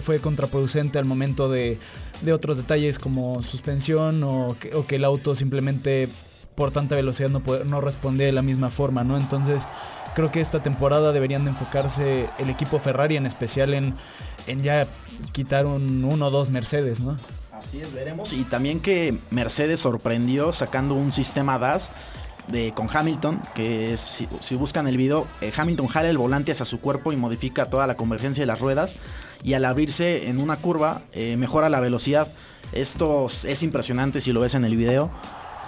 fue 0.01 0.19
contraproducente 0.19 0.97
al 0.97 1.05
momento 1.05 1.49
de, 1.49 1.77
de 2.21 2.33
otros 2.33 2.57
detalles 2.57 2.97
como 2.97 3.43
suspensión 3.43 4.23
o 4.23 4.55
que, 4.59 4.73
o 4.73 4.87
que 4.87 4.95
el 4.95 5.03
auto 5.03 5.35
simplemente 5.35 6.09
por 6.57 6.71
tanta 6.71 6.95
velocidad 6.95 7.29
no, 7.29 7.43
no 7.65 7.81
responde 7.81 8.25
de 8.25 8.31
la 8.31 8.41
misma 8.41 8.69
forma, 8.69 9.03
¿no? 9.03 9.15
Entonces 9.15 9.67
creo 10.15 10.31
que 10.31 10.41
esta 10.41 10.63
temporada 10.63 11.11
deberían 11.11 11.43
de 11.43 11.51
enfocarse 11.51 12.27
el 12.39 12.49
equipo 12.49 12.79
Ferrari 12.79 13.15
en 13.15 13.27
especial 13.27 13.75
en, 13.75 13.93
en 14.47 14.63
ya 14.63 14.87
quitar 15.33 15.67
un 15.67 16.03
1 16.03 16.25
o 16.25 16.31
2 16.31 16.49
Mercedes, 16.49 16.99
¿no? 16.99 17.15
Así 17.53 17.79
es, 17.79 17.93
veremos. 17.93 18.33
Y 18.33 18.43
también 18.43 18.79
que 18.79 19.15
Mercedes 19.29 19.81
sorprendió 19.81 20.51
sacando 20.51 20.95
un 20.95 21.13
sistema 21.13 21.59
DAS 21.59 21.91
de, 22.47 22.71
con 22.71 22.89
Hamilton, 22.91 23.39
que 23.53 23.93
es, 23.93 23.99
si, 23.99 24.27
si, 24.41 24.55
buscan 24.55 24.87
el 24.87 24.97
video, 24.97 25.27
eh, 25.41 25.53
Hamilton 25.55 25.85
jala 25.85 26.09
el 26.09 26.17
volante 26.17 26.51
hacia 26.51 26.65
su 26.65 26.79
cuerpo 26.79 27.13
y 27.13 27.17
modifica 27.17 27.65
toda 27.65 27.85
la 27.85 27.95
convergencia 27.97 28.41
de 28.41 28.47
las 28.47 28.59
ruedas 28.59 28.95
y 29.43 29.53
al 29.53 29.63
abrirse 29.63 30.27
en 30.27 30.39
una 30.39 30.57
curva 30.57 31.03
eh, 31.11 31.37
mejora 31.37 31.69
la 31.69 31.79
velocidad. 31.81 32.27
Esto 32.71 33.27
es 33.27 33.61
impresionante 33.61 34.21
si 34.21 34.33
lo 34.33 34.39
ves 34.39 34.55
en 34.55 34.65
el 34.65 34.75
video 34.75 35.11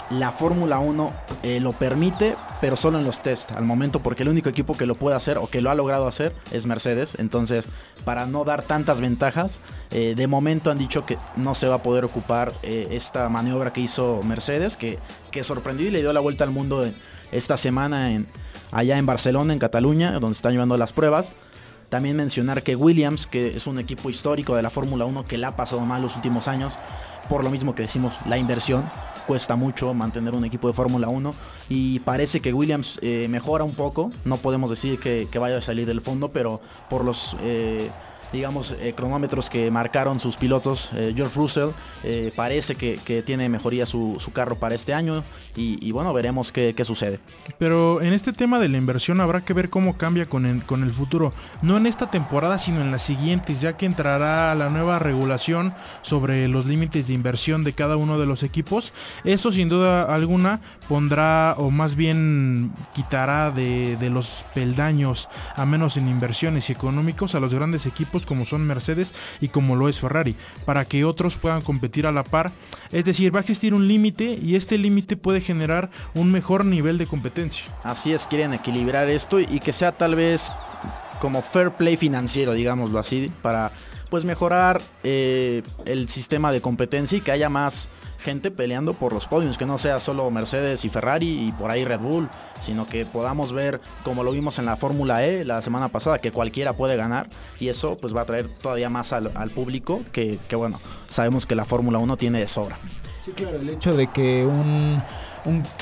la 0.10 0.32
Fórmula 0.32 0.80
1 0.80 1.14
eh, 1.44 1.60
lo 1.60 1.74
permite, 1.74 2.36
pero 2.62 2.76
solo 2.76 2.98
en 2.98 3.06
los 3.06 3.22
test 3.22 3.52
al 3.52 3.64
momento, 3.64 4.00
porque 4.00 4.24
el 4.24 4.30
único 4.30 4.50
equipo 4.50 4.76
que 4.76 4.86
lo 4.86 4.96
puede 4.96 5.16
hacer 5.16 5.38
o 5.38 5.50
que 5.50 5.62
lo 5.62 5.70
ha 5.70 5.76
logrado 5.76 6.08
hacer 6.08 6.34
es 6.52 6.66
Mercedes. 6.66 7.16
Entonces, 7.20 7.66
para 8.06 8.26
no 8.26 8.44
dar 8.44 8.64
tantas 8.64 9.02
ventajas, 9.02 9.60
eh, 9.92 10.16
de 10.16 10.28
momento 10.28 10.72
han 10.72 10.78
dicho 10.78 11.06
que 11.06 11.18
no 11.36 11.56
se 11.56 11.68
va 11.68 11.76
a 11.76 11.84
poder 11.84 12.06
ocupar 12.06 12.54
eh, 12.64 12.88
esta 12.92 13.30
maniobra 13.30 13.72
que 13.72 13.82
hizo 13.82 14.22
Mercedes, 14.24 14.78
que, 14.78 15.00
que, 15.32 15.44
sorprendió 15.44 15.88
y 15.88 15.92
le 15.92 16.00
dio 16.00 16.12
la 16.12 16.20
vuelta 16.20 16.44
al 16.44 16.52
mundo 16.52 16.86
esta 17.32 17.58
semana 17.58 18.12
en, 18.12 18.28
allá 18.72 18.98
en 18.98 19.06
Barcelona, 19.06 19.54
en 19.54 19.60
Cataluña, 19.60 20.14
donde 20.20 20.36
están 20.36 20.54
llevando 20.54 20.78
las 20.78 20.94
pruebas. 20.94 21.32
También 21.90 22.16
mencionar 22.16 22.62
que 22.62 22.76
Williams, 22.76 23.26
que 23.26 23.56
es 23.56 23.66
un 23.66 23.80
equipo 23.80 24.12
histórico 24.12 24.56
de 24.56 24.62
la 24.62 24.70
Fórmula 24.70 25.06
1 25.06 25.26
que 25.26 25.40
le 25.40 25.48
ha 25.48 25.56
pasado 25.56 25.82
mal 25.82 26.04
los 26.04 26.16
últimos 26.16 26.48
años, 26.48 26.78
por 27.30 27.44
lo 27.44 27.52
mismo 27.52 27.76
que 27.76 27.84
decimos 27.84 28.14
la 28.26 28.38
inversión, 28.38 28.84
cuesta 29.28 29.56
mucho 29.56 29.94
mantener 29.94 30.34
un 30.34 30.44
equipo 30.44 30.68
de 30.68 30.74
Fórmula 30.74 31.08
1 31.08 31.34
y 31.70 32.00
parece 32.00 32.42
que 32.42 32.52
Williams 32.52 32.98
eh, 33.04 33.28
mejora 33.30 33.64
un 33.64 33.76
poco, 33.76 34.12
no 34.26 34.38
podemos 34.38 34.72
decir 34.72 35.00
que, 35.00 35.28
vaya 35.40 35.58
a 35.58 35.62
salir 35.62 35.86
del 35.86 36.02
fondo, 36.02 36.30
pero 36.30 36.60
por 36.90 37.06
los... 37.06 37.38
Eh, 37.42 37.92
digamos, 38.32 38.76
eh, 38.80 38.94
cronómetros 38.96 39.50
que 39.50 39.72
marcaron 39.72 40.20
sus 40.20 40.38
pilotos. 40.38 40.90
Eh, 40.94 41.14
George 41.16 41.36
Russell 41.36 41.70
eh, 42.04 42.32
parece 42.36 42.76
que, 42.76 43.00
tiene 43.26 43.50
mejoría 43.50 43.86
su, 43.86 44.18
carro 44.34 44.56
para 44.56 44.76
este 44.76 44.94
año 44.94 45.24
y, 45.56 45.92
bueno, 45.92 46.14
veremos 46.14 46.52
qué, 46.52 46.76
sucede. 46.84 47.20
Pero 47.58 48.02
en 48.02 48.14
este 48.14 48.32
tema 48.32 48.60
de 48.60 48.70
la 48.70 48.78
inversión 48.78 49.20
habrá 49.20 49.44
que 49.44 49.54
ver 49.54 49.70
cómo 49.70 49.98
cambia 49.98 50.28
con 50.28 50.46
el, 50.46 50.64
con 50.64 50.84
el 50.84 50.92
futuro. 50.92 51.34
No 51.62 51.76
en 51.76 51.86
esta 51.86 52.10
temporada, 52.10 52.58
sino 52.58 52.82
en 52.82 52.92
las 52.92 53.02
siguientes, 53.02 53.60
ya 53.60 53.76
que 53.76 53.86
entrará 53.86 54.56
la 54.56 54.70
nueva 54.70 55.00
regulación 55.00 55.74
sobre 56.02 56.48
los 56.48 56.66
límites 56.66 57.08
de 57.08 57.14
inversión 57.14 57.64
de 57.64 57.74
cada 57.74 57.98
uno 57.98 58.18
de 58.18 58.26
los 58.26 58.44
equipos. 58.44 58.94
Eso 59.26 59.52
sin 59.52 59.68
duda 59.68 60.14
alguna 60.14 60.62
pondrá 60.88 61.56
o 61.58 61.72
más 61.72 61.96
bien 61.96 62.72
quitará 62.94 63.52
de, 63.52 63.98
de 63.98 64.10
los 64.10 64.46
peldaños, 64.54 65.28
a 65.56 65.66
menos 65.66 65.98
en 65.98 66.08
inversiones 66.08 66.70
y 66.70 66.74
económicos, 66.74 67.36
a 67.36 67.40
los 67.42 67.54
grandes 67.54 67.86
equipos 67.86 68.19
como 68.26 68.46
son 68.46 68.66
Mercedes 68.66 69.14
y 69.42 69.50
como 69.50 69.76
lo 69.76 69.90
es 69.90 70.00
Ferrari, 70.00 70.36
para 70.66 70.86
que 70.86 71.06
otros 71.06 71.38
puedan 71.38 71.62
competir 71.62 72.08
a 72.08 72.12
la 72.12 72.24
par. 72.24 72.52
Es 72.92 73.06
decir, 73.06 73.34
va 73.34 73.40
a 73.40 73.42
existir 73.42 73.74
un 73.74 73.88
límite 73.88 74.38
y 74.42 74.56
este 74.56 74.78
límite 74.78 75.18
puede 75.18 75.42
generar 75.42 75.90
un 76.14 76.32
mejor 76.32 76.66
nivel 76.66 76.98
de 76.98 77.08
competencia. 77.08 77.66
Así 77.84 78.14
es, 78.14 78.28
quieren 78.28 78.54
equilibrar 78.54 79.10
esto 79.10 79.40
y 79.40 79.60
que 79.60 79.74
sea 79.74 79.92
tal 79.92 80.16
vez 80.16 80.52
como 81.20 81.42
fair 81.42 81.72
play 81.72 81.98
financiero, 81.98 82.54
digámoslo 82.54 83.00
así, 83.00 83.32
para 83.42 83.72
pues 84.10 84.26
mejorar 84.26 84.82
eh, 85.04 85.62
el 85.86 86.10
sistema 86.10 86.52
de 86.52 86.62
competencia 86.62 87.18
y 87.18 87.22
que 87.22 87.32
haya 87.32 87.50
más 87.50 87.90
gente 88.20 88.52
peleando 88.52 88.94
por 88.94 89.14
los 89.14 89.28
podios, 89.28 89.58
que 89.58 89.66
no 89.66 89.78
sea 89.78 90.00
solo 90.00 90.30
Mercedes 90.30 90.86
y 90.86 90.90
Ferrari 90.90 91.48
y 91.48 91.52
por 91.52 91.72
ahí 91.72 91.86
Red 91.86 92.00
Bull, 92.00 92.30
sino 92.62 92.86
que 92.86 93.06
podamos 93.06 93.54
ver 93.54 93.80
como 94.04 94.24
lo 94.24 94.32
vimos 94.32 94.60
en 94.60 94.66
la 94.66 94.76
Fórmula 94.76 95.26
E 95.26 95.46
la 95.46 95.62
semana 95.62 95.90
pasada, 95.90 96.20
que 96.20 96.32
cualquiera 96.32 96.74
puede 96.74 96.96
ganar 96.96 97.28
y 97.60 97.70
eso 97.70 97.98
pues 97.98 98.16
va 98.16 98.22
a 98.22 98.26
traer 98.26 98.50
todavía 98.50 98.90
más 98.90 99.14
al, 99.14 99.30
público 99.50 100.02
que, 100.12 100.38
bueno, 100.52 100.80
sabemos 101.10 101.46
que 101.46 101.56
la 101.56 101.66
Fórmula 101.66 101.98
1 101.98 102.18
tiene 102.18 102.40
de 102.40 102.48
sobra. 102.48 102.78
Sí, 103.20 103.32
claro, 103.32 103.58
el 103.58 103.70
hecho 103.70 103.96
de 103.96 104.08
que 104.08 104.46
un, 104.46 105.02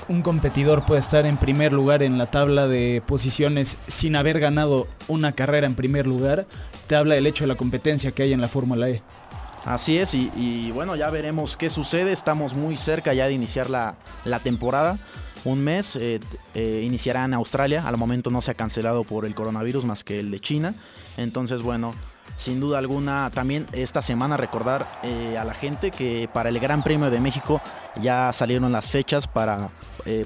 un, 0.07 0.21
competidor 0.21 0.85
puede 0.85 0.99
estar 0.99 1.25
en 1.25 1.37
primer 1.37 1.73
lugar 1.73 2.01
en 2.01 2.17
la 2.17 2.31
tabla 2.31 2.67
de 2.67 3.01
posiciones 3.05 3.77
sin 3.87 4.15
haber 4.15 4.39
ganado 4.39 4.87
una 5.07 5.33
carrera 5.33 5.67
en 5.67 5.75
primer 5.75 6.07
lugar, 6.07 6.45
te 6.87 6.95
habla 6.95 7.15
del 7.15 7.27
hecho 7.27 7.43
de 7.43 7.49
la 7.49 7.55
competencia 7.55 8.11
que 8.11 8.23
hay 8.23 8.33
en 8.33 8.41
la 8.41 8.47
Fórmula 8.47 8.89
E. 8.89 9.01
Así 9.67 9.97
es, 9.97 10.13
y, 10.13 10.71
bueno, 10.71 10.95
ya 10.95 11.09
veremos 11.09 11.57
qué 11.57 11.69
sucede. 11.69 12.13
Estamos 12.13 12.53
muy 12.53 12.77
cerca 12.77 13.13
ya 13.13 13.27
de 13.27 13.33
iniciar 13.33 13.69
la, 13.69 13.97
temporada. 14.41 14.97
Un 15.43 15.59
mes 15.59 15.97
eh, 15.97 16.21
eh, 16.55 16.83
iniciará 16.85 17.25
en 17.25 17.33
Australia. 17.33 17.83
Al 17.85 17.97
momento 17.97 18.29
no 18.29 18.41
se 18.41 18.51
ha 18.51 18.53
cancelado 18.53 19.03
por 19.03 19.25
el 19.25 19.35
coronavirus 19.35 19.83
más 19.83 20.05
que 20.05 20.21
el 20.21 20.31
de 20.31 20.39
China. 20.39 20.73
Entonces, 21.17 21.63
bueno, 21.63 21.91
sin 22.37 22.61
duda 22.61 22.77
alguna, 22.77 23.29
también 23.33 23.67
esta 23.73 24.01
semana 24.01 24.37
recordar 24.37 25.01
eh, 25.03 25.37
a 25.37 25.43
la 25.43 25.53
gente 25.53 25.91
que 25.91 26.29
para 26.31 26.47
el 26.47 26.61
Gran 26.61 26.81
Premio 26.81 27.09
de 27.09 27.19
México 27.19 27.61
ya 28.01 28.31
salieron 28.31 28.71
las 28.71 28.89
fechas 28.89 29.27
para 29.27 29.69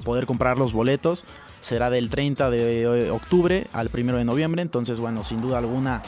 poder 0.04 0.26
comprar 0.26 0.56
los 0.56 0.72
boletos. 0.72 1.24
Será 1.58 1.90
del 1.90 2.10
30 2.10 2.48
de 2.48 3.10
octubre 3.10 3.66
al 3.72 3.90
1 3.92 4.18
de 4.18 4.24
noviembre. 4.24 4.62
Entonces, 4.62 5.00
bueno, 5.00 5.24
sin 5.24 5.40
duda 5.40 5.58
alguna 5.58 6.00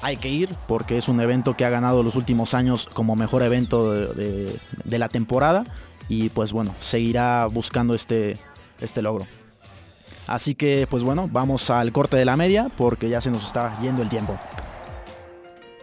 hay 0.00 0.16
que 0.16 0.28
ir 0.28 0.50
porque 0.66 0.96
es 0.96 1.08
un 1.08 1.20
evento 1.20 1.54
que 1.54 1.64
ha 1.64 1.70
ganado 1.70 2.02
los 2.02 2.16
últimos 2.16 2.54
años 2.54 2.88
como 2.92 3.16
mejor 3.16 3.42
evento 3.42 3.92
de, 3.92 4.58
la 4.84 5.08
temporada 5.08 5.64
y 6.08 6.30
pues 6.30 6.52
bueno, 6.52 6.74
seguirá 6.80 7.46
buscando 7.46 7.94
este, 7.94 8.38
este 8.80 9.02
logro. 9.02 9.26
Así 10.26 10.54
que 10.54 10.86
pues 10.88 11.02
bueno, 11.02 11.28
vamos 11.30 11.70
al 11.70 11.92
corte 11.92 12.16
de 12.16 12.24
la 12.24 12.36
media 12.36 12.70
porque 12.76 13.08
ya 13.08 13.20
se 13.20 13.30
nos 13.30 13.46
está 13.46 13.78
yendo 13.80 14.02
el 14.02 14.08
tiempo. 14.08 14.38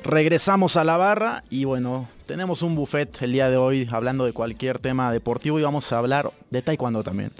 Regresamos 0.04 0.78
a 0.78 0.84
la 0.84 0.98
barra 0.98 1.44
y 1.50 1.66
bueno, 1.66 2.08
tenemos 2.28 2.62
un 2.62 2.76
buffet 2.76 3.22
el 3.24 3.32
día 3.32 3.50
de 3.50 3.58
hoy 3.58 3.88
hablando 3.92 4.26
de 4.26 4.34
cualquier 4.34 4.78
tema 4.80 5.12
deportivo 5.12 5.60
y 5.60 5.64
vamos 5.64 5.92
a 5.92 5.98
hablar 5.98 6.32
de 6.52 6.62
taekwondo 6.62 7.04
también 7.04 7.32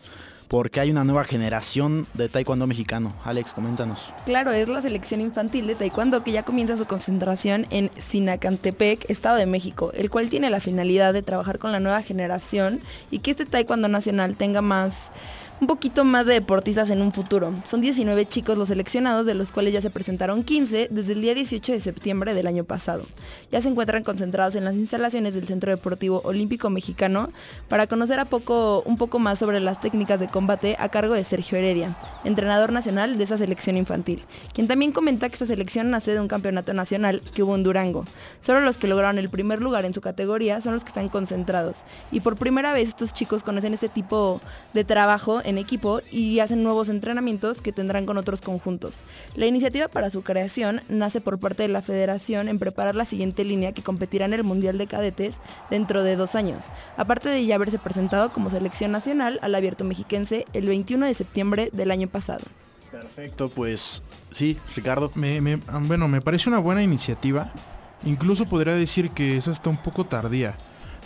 porque 0.48 0.80
hay 0.80 0.92
una 0.92 1.04
nueva 1.04 1.24
generación 1.24 2.08
de 2.14 2.30
taekwondo 2.30 2.68
mexicano. 2.68 3.14
Alex, 3.24 3.54
coméntanos. 3.54 4.02
Claro, 4.26 4.52
es 4.52 4.68
la 4.70 4.82
selección 4.82 5.22
infantil 5.22 5.68
de 5.68 5.76
taekwondo 5.76 6.24
que 6.24 6.32
ya 6.32 6.44
comienza 6.44 6.78
su 6.78 6.86
concentración 6.86 7.66
en 7.70 7.92
Sinacantepec, 7.98 9.10
Estado 9.10 9.38
de 9.38 9.46
México, 9.46 9.92
el 9.94 10.10
cual 10.10 10.30
tiene 10.30 10.50
la 10.50 10.60
finalidad 10.60 11.14
de 11.14 11.24
trabajar 11.24 11.60
con 11.60 11.72
la 11.72 11.80
nueva 11.80 12.02
generación 12.02 12.80
y 13.12 13.20
que 13.20 13.32
este 13.32 13.46
taekwondo 13.46 13.88
nacional 13.88 14.36
tenga 14.36 14.62
más 14.62 15.12
un 15.62 15.68
poquito 15.68 16.04
más 16.04 16.26
de 16.26 16.34
deportistas 16.34 16.90
en 16.90 17.02
un 17.02 17.14
futuro. 17.14 17.54
Son 17.64 17.80
19 17.80 18.26
chicos 18.26 18.58
los 18.58 18.68
seleccionados, 18.68 19.26
de 19.26 19.34
los 19.34 19.52
cuales 19.54 19.74
ya 19.74 19.80
se 19.80 19.90
presentaron 19.90 20.44
15 20.44 20.90
desde 20.92 21.14
el 21.14 21.22
día 21.22 21.34
18 21.34 21.72
de 21.72 21.80
septiembre 21.80 22.34
del 22.34 22.48
año 22.48 22.66
pasado. 22.66 23.06
Ya 23.52 23.62
se 23.62 23.70
encuentran 23.70 24.04
concentrados 24.04 24.56
en 24.56 24.66
las 24.66 24.76
instalaciones 24.76 25.34
del 25.34 25.48
Centro 25.48 25.72
Deportivo 25.72 26.22
Olímpico 26.26 26.70
Mexicano 26.70 27.30
para 27.70 27.88
conocer 27.88 28.20
a 28.20 28.26
poco, 28.26 28.84
un 28.86 28.98
poco 28.98 29.20
más 29.20 29.40
sobre 29.40 29.62
las 29.62 29.80
técnicas 29.80 30.20
de 30.20 30.28
combate 30.28 30.76
a 30.78 30.90
cargo 30.90 31.14
de 31.14 31.24
Sergio 31.24 31.58
Heredia, 31.58 31.98
entrenador 32.26 32.74
nacional 32.74 33.18
de 33.18 33.24
esa 33.24 33.38
selección 33.38 33.78
infantil, 33.78 34.24
quien 34.54 34.68
también 34.68 34.92
comenta 34.92 35.30
que 35.30 35.36
esta 35.36 35.46
selección 35.46 35.90
nace 35.90 36.14
de 36.14 36.20
un 36.20 36.28
campeonato 36.28 36.74
nacional 36.74 37.22
que 37.34 37.44
hubo 37.44 37.56
en 37.56 37.64
Durango. 37.64 38.06
Solo 38.42 38.60
los 38.60 38.78
que 38.78 38.88
lograron 38.88 39.20
el 39.20 39.30
primer 39.30 39.62
lugar 39.62 39.86
en 39.86 39.94
su 39.94 40.02
categoría 40.02 40.60
son 40.60 40.74
los 40.74 40.84
que 40.84 40.90
están 40.90 41.08
concentrados. 41.08 41.84
Y 42.12 42.20
por 42.20 42.36
primera 42.36 42.74
vez 42.74 42.90
estos 42.90 43.14
chicos 43.14 43.42
conocen 43.42 43.74
este 43.74 43.88
tipo 43.88 44.42
de 44.74 44.84
trabajo 44.84 45.42
en 45.46 45.58
equipo 45.58 46.02
y 46.12 46.40
hacen 46.40 46.64
nuevos 46.64 46.90
entrenamientos 46.90 47.62
que 47.62 47.72
tendrán 47.72 48.06
con 48.06 48.18
otros 48.18 48.42
conjuntos. 48.42 49.00
La 49.36 49.46
iniciativa 49.46 49.88
para 49.88 50.10
su 50.10 50.24
creación 50.24 50.82
nace 50.90 51.22
por 51.22 51.40
parte 51.40 51.64
de 51.64 51.70
la 51.70 51.82
federación 51.82 52.48
en 52.50 52.60
preparar 52.60 52.96
la 52.96 53.06
siguiente 53.06 53.44
línea 53.44 53.72
que 53.72 53.84
competirá 53.84 54.26
en 54.26 54.34
el 54.34 54.44
Mundial 54.44 54.78
de 54.78 54.88
Cadetes 54.88 55.40
dentro 55.70 56.04
de 56.04 56.16
dos 56.16 56.36
años, 56.36 56.66
aparte 56.98 57.30
de 57.30 57.46
ya 57.46 57.56
haberse 57.56 57.80
presentado 57.80 58.34
como 58.34 58.50
selección 58.50 58.92
nacional 58.92 59.40
al 59.42 59.56
abierto 59.56 59.84
mexiquense 59.84 60.46
el 60.54 60.66
21 60.68 61.06
de 61.06 61.14
septiembre 61.14 61.70
del 61.72 61.92
año 61.92 62.08
pasado. 62.08 62.46
Perfecto, 62.92 63.50
pues 63.50 64.04
sí, 64.32 64.58
Ricardo. 64.76 65.12
Me, 65.16 65.58
bueno, 65.82 66.08
me 66.08 66.22
parece 66.22 66.50
una 66.50 66.60
buena 66.60 66.82
iniciativa. 66.82 67.52
Incluso 68.06 68.46
podría 68.46 68.76
decir 68.76 69.12
que 69.12 69.38
es 69.38 69.48
hasta 69.48 69.70
un 69.70 69.78
poco 69.78 70.06
tardía 70.06 70.58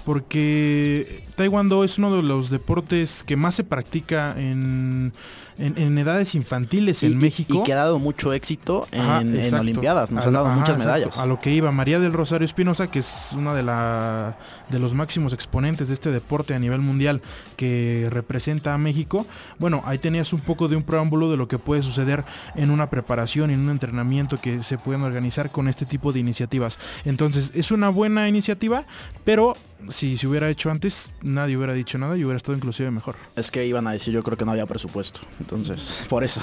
porque 0.10 1.22
Taekwondo 1.36 1.84
es 1.84 2.00
uno 2.00 2.15
de 2.15 2.24
los 2.24 2.50
deportes 2.50 3.24
que 3.24 3.36
más 3.36 3.54
se 3.54 3.63
practica 3.63 4.34
en, 4.36 5.13
en, 5.60 5.98
edades 6.00 6.34
infantiles 6.34 7.04
en 7.04 7.19
México. 7.19 7.60
Y 7.62 7.63
que 7.63 7.74
ha 7.74 7.76
dado 7.76 8.00
mucho 8.00 8.34
éxito 8.34 8.88
en, 8.91 9.54
Olimpiadas, 9.54 10.10
nos 10.10 10.26
han 10.26 10.34
dado 10.34 10.50
muchas 10.50 10.80
medallas. 10.80 11.15
A 11.15 11.28
lo 11.28 11.39
que 11.39 11.52
iba 11.52 11.72
María 11.72 12.00
del 12.00 12.12
Rosario 12.12 12.45
Espinosa, 12.45 12.89
que 12.89 12.98
es 12.98 13.34
una 13.38 13.54
de, 13.54 13.62
la, 13.62 14.39
de 14.69 14.80
los 14.80 14.95
máximos 14.95 15.32
exponentes 15.32 15.89
de 15.89 15.93
este 15.93 16.10
deporte 16.10 16.56
a 16.56 16.60
nivel 16.60 16.80
mundial 16.80 17.22
que 17.56 18.08
representa 18.10 18.74
a 18.74 18.80
México. 18.80 19.28
Bueno, 19.60 19.84
ahí 19.86 20.00
tenías 20.00 20.34
un 20.34 20.39
poco 20.39 20.69
de 20.69 20.76
un 20.76 20.82
preámbulo 20.82 21.30
de 21.30 21.38
lo 21.38 21.48
que 21.48 21.60
puede 21.60 21.84
suceder 21.84 22.24
en 22.56 22.72
una 22.72 22.89
preparación, 22.89 23.52
en 23.52 23.60
un 23.60 23.69
entrenamiento 23.69 24.39
que 24.41 24.63
se 24.63 24.80
pueden 24.80 25.04
organizar 25.04 25.52
con 25.52 25.67
este 25.67 25.86
tipo 25.86 26.12
de 26.13 26.19
iniciativas. 26.19 26.80
Entonces, 27.06 27.52
es 27.54 27.69
una 27.69 27.89
buena 27.89 28.28
iniciativa, 28.28 28.86
pero 29.24 29.56
si 29.89 30.18
se 30.18 30.28
hubiera 30.28 30.50
hecho 30.50 30.70
antes, 30.70 31.12
nadie 31.22 31.58
hubiera 31.58 31.74
dicho 31.74 31.98
nada 31.98 32.18
y 32.18 32.24
hubiera 32.24 32.38
estado 32.38 32.58
inclusive 32.58 32.92
mejor. 32.92 33.15
Es 33.36 33.52
que 33.52 33.65
iban 33.65 33.88
a 33.88 33.92
decir, 33.92 34.13
yo 34.13 34.24
creo 34.24 34.38
que 34.38 34.46
no 34.46 34.52
había 34.52 34.65
presupuesto. 34.65 35.22
Entonces, 35.39 36.00
por 36.10 36.24
eso. 36.24 36.42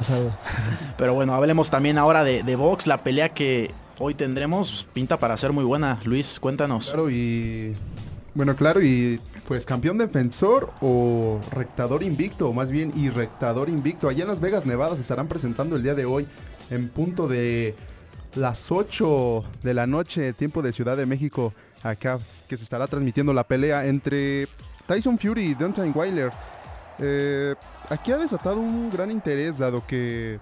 Pero 0.98 1.14
bueno, 1.14 1.34
hablemos 1.34 1.70
también 1.70 1.98
ahora 1.98 2.24
de, 2.24 2.42
de 2.42 2.56
box, 2.56 2.86
la 2.86 3.02
pelea 3.02 3.30
que 3.30 3.70
hoy 3.98 4.14
tendremos 4.14 4.86
pinta 4.92 5.18
para 5.18 5.36
ser 5.36 5.52
muy 5.52 5.64
buena. 5.64 5.98
Luis, 6.04 6.38
cuéntanos. 6.40 6.86
Claro, 6.86 7.10
y. 7.10 7.74
Bueno, 8.34 8.56
claro, 8.56 8.82
y 8.82 9.20
pues 9.46 9.66
campeón 9.66 9.98
defensor 9.98 10.72
o 10.80 11.40
rectador 11.50 12.02
invicto, 12.02 12.48
o 12.48 12.52
más 12.52 12.70
bien 12.70 12.92
y 12.96 13.10
rectador 13.10 13.68
invicto. 13.68 14.08
Allá 14.08 14.22
en 14.22 14.28
Las 14.28 14.40
Vegas, 14.40 14.64
Nevada, 14.64 14.94
se 14.94 15.02
estarán 15.02 15.28
presentando 15.28 15.76
el 15.76 15.82
día 15.82 15.94
de 15.94 16.06
hoy 16.06 16.26
en 16.70 16.88
punto 16.88 17.28
de 17.28 17.74
las 18.34 18.72
8 18.72 19.44
de 19.62 19.74
la 19.74 19.86
noche, 19.86 20.32
tiempo 20.32 20.62
de 20.62 20.72
Ciudad 20.72 20.96
de 20.96 21.04
México, 21.04 21.52
acá, 21.82 22.18
que 22.52 22.58
se 22.58 22.64
estará 22.64 22.86
transmitiendo 22.86 23.32
la 23.32 23.44
pelea 23.44 23.86
entre 23.86 24.46
Tyson 24.86 25.16
Fury 25.16 25.42
y 25.42 25.54
Deontay 25.54 25.90
Wilder. 25.94 26.30
Eh, 26.98 27.54
aquí 27.88 28.12
ha 28.12 28.18
desatado 28.18 28.60
un 28.60 28.90
gran 28.90 29.10
interés, 29.10 29.56
dado 29.56 29.82
que 29.86 30.38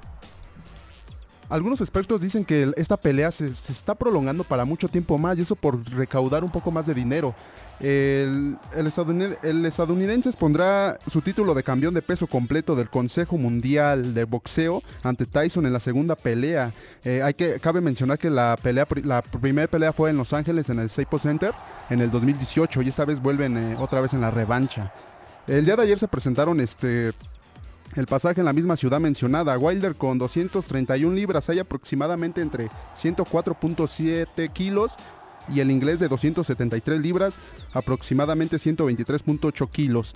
algunos 1.51 1.81
expertos 1.81 2.21
dicen 2.21 2.45
que 2.45 2.73
esta 2.77 2.97
pelea 2.97 3.31
se, 3.31 3.49
está 3.49 3.95
prolongando 3.95 4.45
para 4.45 4.65
mucho 4.65 4.89
tiempo 4.89 5.19
más 5.19 5.37
y 5.37 5.43
eso 5.43 5.57
por 5.57 5.85
recaudar 5.91 6.45
un 6.45 6.51
poco 6.51 6.71
más 6.71 6.87
de 6.87 6.95
dinero. 6.95 7.35
El, 7.81 8.57
estadounidense, 8.77 10.29
expondrá 10.29 10.99
su 11.07 11.21
título 11.23 11.55
de 11.55 11.63
campeón 11.63 11.93
de 11.95 12.03
peso 12.03 12.27
completo 12.27 12.77
del 12.77 12.89
Consejo 12.89 13.37
Mundial 13.37 14.15
de 14.15 14.25
Boxeo 14.25 14.83
ante 15.03 15.27
Tyson 15.27 15.67
en 15.67 15.73
la 15.73 15.81
segunda 15.81 16.15
pelea. 16.15 16.73
Eh, 17.05 17.23
hay 17.23 17.35
que, 17.35 17.59
cabe 17.59 17.81
mencionar 17.81 18.19
que 18.19 18.31
la, 18.31 18.57
pelea, 18.63 18.87
la 19.03 19.23
primera 19.23 19.67
pelea 19.67 19.93
fue 19.93 20.11
en 20.11 20.19
Los 20.19 20.33
Ángeles 20.33 20.71
en 20.71 20.79
el 20.79 20.89
Staples 20.89 21.23
Center 21.23 21.53
en 21.89 22.01
el 22.01 22.11
2018 22.11 22.83
y 22.83 22.89
esta 22.89 23.05
vez 23.05 23.21
vuelven 23.21 23.57
eh, 23.57 23.77
otra 23.79 24.01
vez 24.01 24.15
en 24.15 24.21
la 24.21 24.31
revancha. 24.31 24.93
El 25.47 25.65
día 25.65 25.75
de 25.75 25.83
ayer 25.83 25.99
se 25.99 26.07
presentaron 26.07 26.61
este 26.61 27.13
el 27.97 28.07
pasaje 28.07 28.41
en 28.41 28.47
la 28.47 28.53
misma 28.53 28.77
ciudad 28.77 29.01
mencionada. 29.01 29.59
Wilder 29.59 29.97
con 29.97 30.19
231 30.19 31.15
libras 31.15 31.49
hay 31.49 31.59
aproximadamente 31.59 32.41
entre 32.41 32.69
104.7 32.97 34.53
kilos 34.53 34.93
y 35.53 35.61
el 35.61 35.71
inglés 35.71 35.99
de 35.99 36.09
273 36.09 37.01
libras 37.01 37.39
aproximadamente 37.73 38.57
123.8 38.57 39.71
kilos 39.71 40.15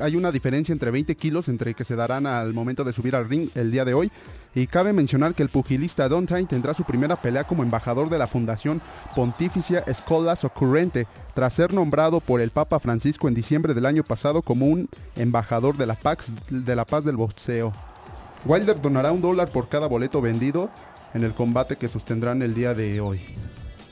hay 0.00 0.16
una 0.16 0.30
diferencia 0.30 0.72
entre 0.72 0.90
20 0.90 1.14
kilos 1.16 1.48
entre 1.48 1.74
que 1.74 1.84
se 1.84 1.96
darán 1.96 2.26
al 2.26 2.52
momento 2.52 2.84
de 2.84 2.92
subir 2.92 3.16
al 3.16 3.28
ring 3.28 3.48
el 3.54 3.70
día 3.70 3.84
de 3.84 3.94
hoy. 3.94 4.10
Y 4.54 4.66
cabe 4.66 4.92
mencionar 4.92 5.34
que 5.34 5.42
el 5.42 5.48
pugilista 5.48 6.08
Don 6.08 6.26
tendrá 6.26 6.74
su 6.74 6.84
primera 6.84 7.16
pelea 7.16 7.44
como 7.44 7.62
embajador 7.62 8.10
de 8.10 8.18
la 8.18 8.26
Fundación 8.26 8.82
Pontificia 9.14 9.84
Escolas 9.86 10.44
Ocurrente, 10.44 11.06
tras 11.34 11.52
ser 11.52 11.72
nombrado 11.72 12.20
por 12.20 12.40
el 12.40 12.50
Papa 12.50 12.80
Francisco 12.80 13.28
en 13.28 13.34
diciembre 13.34 13.74
del 13.74 13.86
año 13.86 14.02
pasado 14.02 14.42
como 14.42 14.66
un 14.66 14.88
embajador 15.14 15.76
de 15.76 15.86
la, 15.86 15.94
Pax, 15.94 16.32
de 16.50 16.76
la 16.76 16.84
paz 16.84 17.04
del 17.04 17.16
boxeo. 17.16 17.72
Wilder 18.44 18.80
donará 18.80 19.12
un 19.12 19.20
dólar 19.20 19.50
por 19.50 19.68
cada 19.68 19.86
boleto 19.86 20.20
vendido 20.20 20.70
en 21.14 21.24
el 21.24 21.34
combate 21.34 21.76
que 21.76 21.88
sostendrán 21.88 22.42
el 22.42 22.54
día 22.54 22.74
de 22.74 23.00
hoy. 23.00 23.20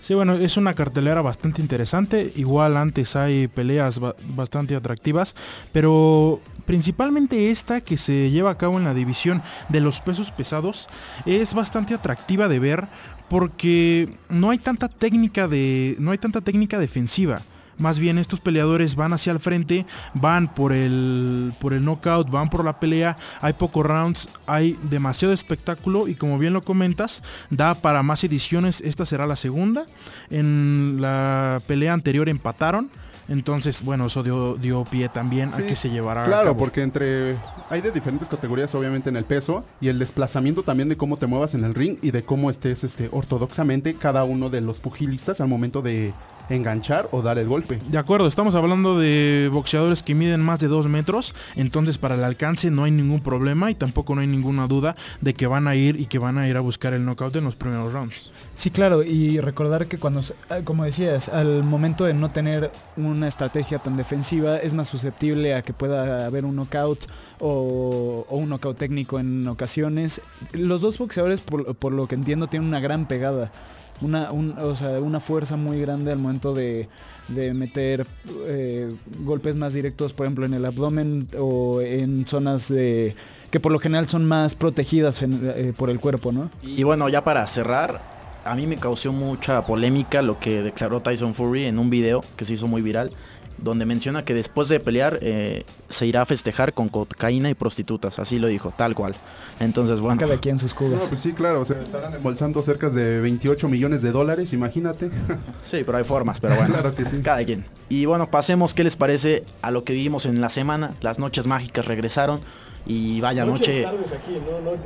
Sí, 0.09 0.15
bueno, 0.15 0.37
es 0.37 0.57
una 0.57 0.73
cartelera 0.73 1.21
bastante 1.21 1.61
interesante. 1.61 2.33
Igual 2.35 2.79
antes 2.79 3.15
hay 3.15 3.47
peleas 3.47 4.01
bastante 4.35 4.75
atractivas, 4.75 5.37
pero 5.75 6.41
principalmente 6.65 7.51
esta 7.51 7.83
que 7.83 7.99
se 7.99 8.31
lleva 8.31 8.53
a 8.53 8.57
cabo 8.57 8.79
en 8.79 8.85
la 8.85 8.95
división 8.95 9.43
de 9.69 9.83
los 9.83 10.01
pesos 10.01 10.31
pesados 10.31 10.87
es 11.27 11.53
bastante 11.53 11.93
atractiva 11.93 12.49
de 12.49 12.59
ver 12.59 12.89
porque 13.29 14.09
no 14.31 14.49
hay 14.49 14.57
tanta 14.57 14.89
técnica 14.89 15.47
de 15.47 15.95
no 15.99 16.13
hay 16.13 16.17
tanta 16.17 16.41
técnica 16.41 16.79
defensiva. 16.79 17.43
Más 17.79 17.99
bien 17.99 18.19
estos 18.19 18.41
peleadores 18.41 18.97
van 18.97 19.13
hacia 19.13 19.33
el 19.33 19.41
frente, 19.41 19.87
van 20.15 20.53
por 20.53 20.73
el, 20.73 21.55
por 21.61 21.73
el 21.73 21.85
knockout, 21.85 22.31
van 22.31 22.51
por 22.51 22.65
la 22.65 22.81
pelea, 22.81 23.17
hay 23.41 23.53
pocos 23.53 23.87
rounds, 23.87 24.29
hay 24.47 24.79
demasiado 24.91 25.33
espectáculo 25.33 26.09
y 26.09 26.15
como 26.15 26.39
bien 26.39 26.53
lo 26.53 26.63
comentas, 26.63 27.23
da 27.51 27.75
para 27.75 28.03
más 28.03 28.25
ediciones, 28.25 28.81
esta 28.81 29.07
será 29.07 29.27
la 29.27 29.37
segunda. 29.37 29.87
En 30.31 30.99
la 31.01 31.61
pelea 31.67 31.93
anterior 31.93 32.29
empataron. 32.29 32.91
Entonces, 33.29 33.83
bueno, 33.83 34.07
eso 34.07 34.23
dio, 34.23 34.85
pie 34.91 35.11
también 35.11 35.53
a 35.53 35.59
que 35.59 35.77
se 35.77 35.91
llevara 35.91 36.25
claro, 36.25 36.37
a 36.37 36.43
Claro, 36.45 36.57
porque 36.57 36.83
entre. 36.83 37.37
Hay 37.69 37.83
de 37.83 37.91
diferentes 37.91 38.27
categorías, 38.27 38.75
obviamente, 38.75 39.11
en 39.11 39.17
el 39.17 39.25
peso. 39.25 39.65
Y 39.83 39.89
el 39.89 39.99
desplazamiento 39.99 40.63
también 40.63 40.89
de 40.89 40.97
cómo 40.97 41.19
te 41.19 41.27
muevas 41.27 41.55
en 41.55 41.65
el 41.65 41.75
ring 41.75 41.99
y 42.01 42.11
de 42.11 42.23
cómo 42.23 42.51
estés 42.51 42.85
este, 42.85 43.11
ortodoxamente 43.13 43.95
cada 43.95 44.25
uno 44.25 44.49
de 44.49 44.63
los 44.63 44.81
pugilistas 44.81 45.43
al 45.43 45.49
momento 45.49 45.83
de 45.83 46.15
enganchar 46.49 47.09
o 47.13 47.23
dar 47.23 47.39
el 47.39 47.49
golpe. 47.49 47.79
De 47.89 47.99
acuerdo, 47.99 48.27
estamos 48.27 48.55
hablando 48.55 48.99
de 48.99 49.51
boxeadores 49.53 50.03
que 50.03 50.15
miden 50.15 50.41
más 50.41 50.59
de 50.59 50.69
2 50.69 50.89
metros, 50.89 51.35
entonces 51.57 51.99
para 51.99 52.15
el 52.15 52.25
alcance 52.25 52.71
no 52.71 52.85
hay 52.85 52.91
ningún 52.91 53.21
problema 53.21 53.71
y 53.71 53.75
tampoco 53.75 54.15
no 54.15 54.21
hay 54.21 54.27
ninguna 54.27 54.67
duda 54.67 54.97
de 55.21 55.35
que 55.35 55.47
van 55.47 55.67
a 55.67 55.77
ir 55.77 56.01
y 56.01 56.07
que 56.07 56.19
van 56.19 56.39
a 56.39 56.49
ir 56.49 56.57
a 56.57 56.61
buscar 56.61 56.93
el 56.95 57.05
knockout 57.05 57.37
en 57.37 57.45
los 57.45 57.57
primeros 57.57 57.93
rounds. 57.93 58.33
Sí, 58.59 58.71
claro, 58.71 59.05
y 59.05 59.39
recordar 59.39 59.87
que 59.87 59.99
cuando, 59.99 60.21
ah, 60.51 60.59
como 60.65 60.83
decías, 60.83 61.29
al 61.29 61.63
momento 61.63 62.05
de 62.05 62.13
no 62.13 62.33
tener 62.33 62.73
una 62.97 63.29
estrategia 63.29 63.79
tan 63.79 63.97
defensiva, 63.97 64.57
es 64.57 64.75
más 64.75 64.89
susceptible 64.89 65.55
a 65.55 65.63
que 65.63 65.73
pueda 65.73 66.27
haber 66.27 66.45
un 66.45 66.57
knockout 66.57 67.07
o, 67.39 68.27
un 68.29 68.49
knockout 68.49 68.77
técnico 68.77 69.21
en 69.21 69.47
ocasiones. 69.47 70.21
Los 70.53 70.81
dos 70.81 70.99
boxeadores, 70.99 71.41
por, 71.41 71.77
por 71.77 71.93
lo 71.93 72.09
que 72.09 72.17
entiendo, 72.17 72.49
tienen 72.49 72.69
una 72.69 72.81
gran 72.81 73.07
pegada 73.07 73.53
una, 74.01 74.31
o 74.31 74.77
sea, 74.77 75.01
una 75.01 75.21
fuerza 75.21 75.57
muy 75.57 75.81
grande 75.81 76.13
al 76.13 76.19
momento 76.19 76.55
de, 76.55 76.89
meter 77.29 78.07
eh, 78.47 78.91
golpes 79.21 79.57
más 79.57 79.75
directos, 79.75 80.13
por 80.13 80.27
ejemplo, 80.27 80.47
en 80.47 80.55
el 80.55 80.65
abdomen 80.65 81.29
o 81.39 81.81
en 81.81 82.27
zonas 82.27 82.69
de 82.69 83.15
que 83.51 83.61
por 83.61 83.73
lo 83.73 83.79
general 83.79 84.09
son 84.09 84.27
más 84.27 84.55
protegidas 84.55 85.21
eh, 85.23 85.73
por 85.77 85.91
el 85.91 86.01
cuerpo, 86.01 86.33
¿no? 86.33 86.51
Y 86.63 86.83
bueno, 86.83 87.09
ya 87.09 87.25
para 87.25 87.47
cerrar, 87.47 88.01
a 88.45 88.55
mí 88.55 88.67
me 88.67 88.77
causó 88.77 89.13
mucha 89.13 89.63
polémica 89.63 90.23
lo 90.23 90.39
que 90.39 90.63
declaró 90.63 91.01
Tyson 91.01 91.35
Fury 91.35 91.65
en 91.65 91.79
un 91.79 91.91
video 91.91 92.23
que 92.37 92.45
se 92.45 92.55
hizo 92.55 92.67
muy 92.67 92.83
viral 92.83 93.11
donde 93.59 93.87
menciona 93.87 94.25
que 94.25 94.35
después 94.35 94.69
de 94.69 94.81
pelear 94.81 95.19
eh, 95.23 95.65
se 95.89 96.07
irá 96.07 96.23
a 96.23 96.27
festejar 96.27 96.73
con 96.73 96.89
cocaína 96.89 97.51
y 97.51 97.55
prostitutas, 97.55 98.19
así 98.19 98.39
lo 98.39 98.47
dijo, 98.47 98.73
tal 98.77 98.95
cual. 98.95 99.15
Entonces, 99.61 100.01
bueno. 100.01 100.21
Cada 100.21 100.39
quien 100.39 100.59
sus 100.59 100.75
cubos. 100.75 101.05
pues 101.09 101.21
sí, 101.21 101.33
claro, 101.33 101.61
o 101.61 101.65
sea, 101.65 101.81
estarán 101.83 102.15
embolsando 102.15 102.63
cerca 102.63 102.89
de 102.89 103.21
28 103.21 103.69
millones 103.69 104.03
de 104.03 104.13
dólares, 104.13 104.53
imagínate. 104.53 105.11
sí, 105.63 105.83
pero 105.85 105.99
hay 105.99 106.05
formas, 106.05 106.41
pero 106.41 106.57
bueno. 106.57 106.75
claro 106.75 106.95
que 106.95 107.05
sí. 107.05 107.21
Cada 107.23 107.45
quien. 107.45 107.65
Y 107.89 108.07
bueno, 108.07 108.31
pasemos, 108.31 108.75
¿qué 108.75 108.85
les 108.85 108.97
parece 108.97 109.45
a 109.63 109.71
lo 109.71 109.85
que 109.85 109.93
vivimos 109.93 110.27
en 110.27 110.41
la 110.41 110.51
semana? 110.51 110.95
Las 111.01 111.19
noches 111.19 111.47
mágicas 111.47 111.87
regresaron. 111.87 112.41
Y 112.87 113.21
vaya 113.21 113.45
noche. 113.45 113.85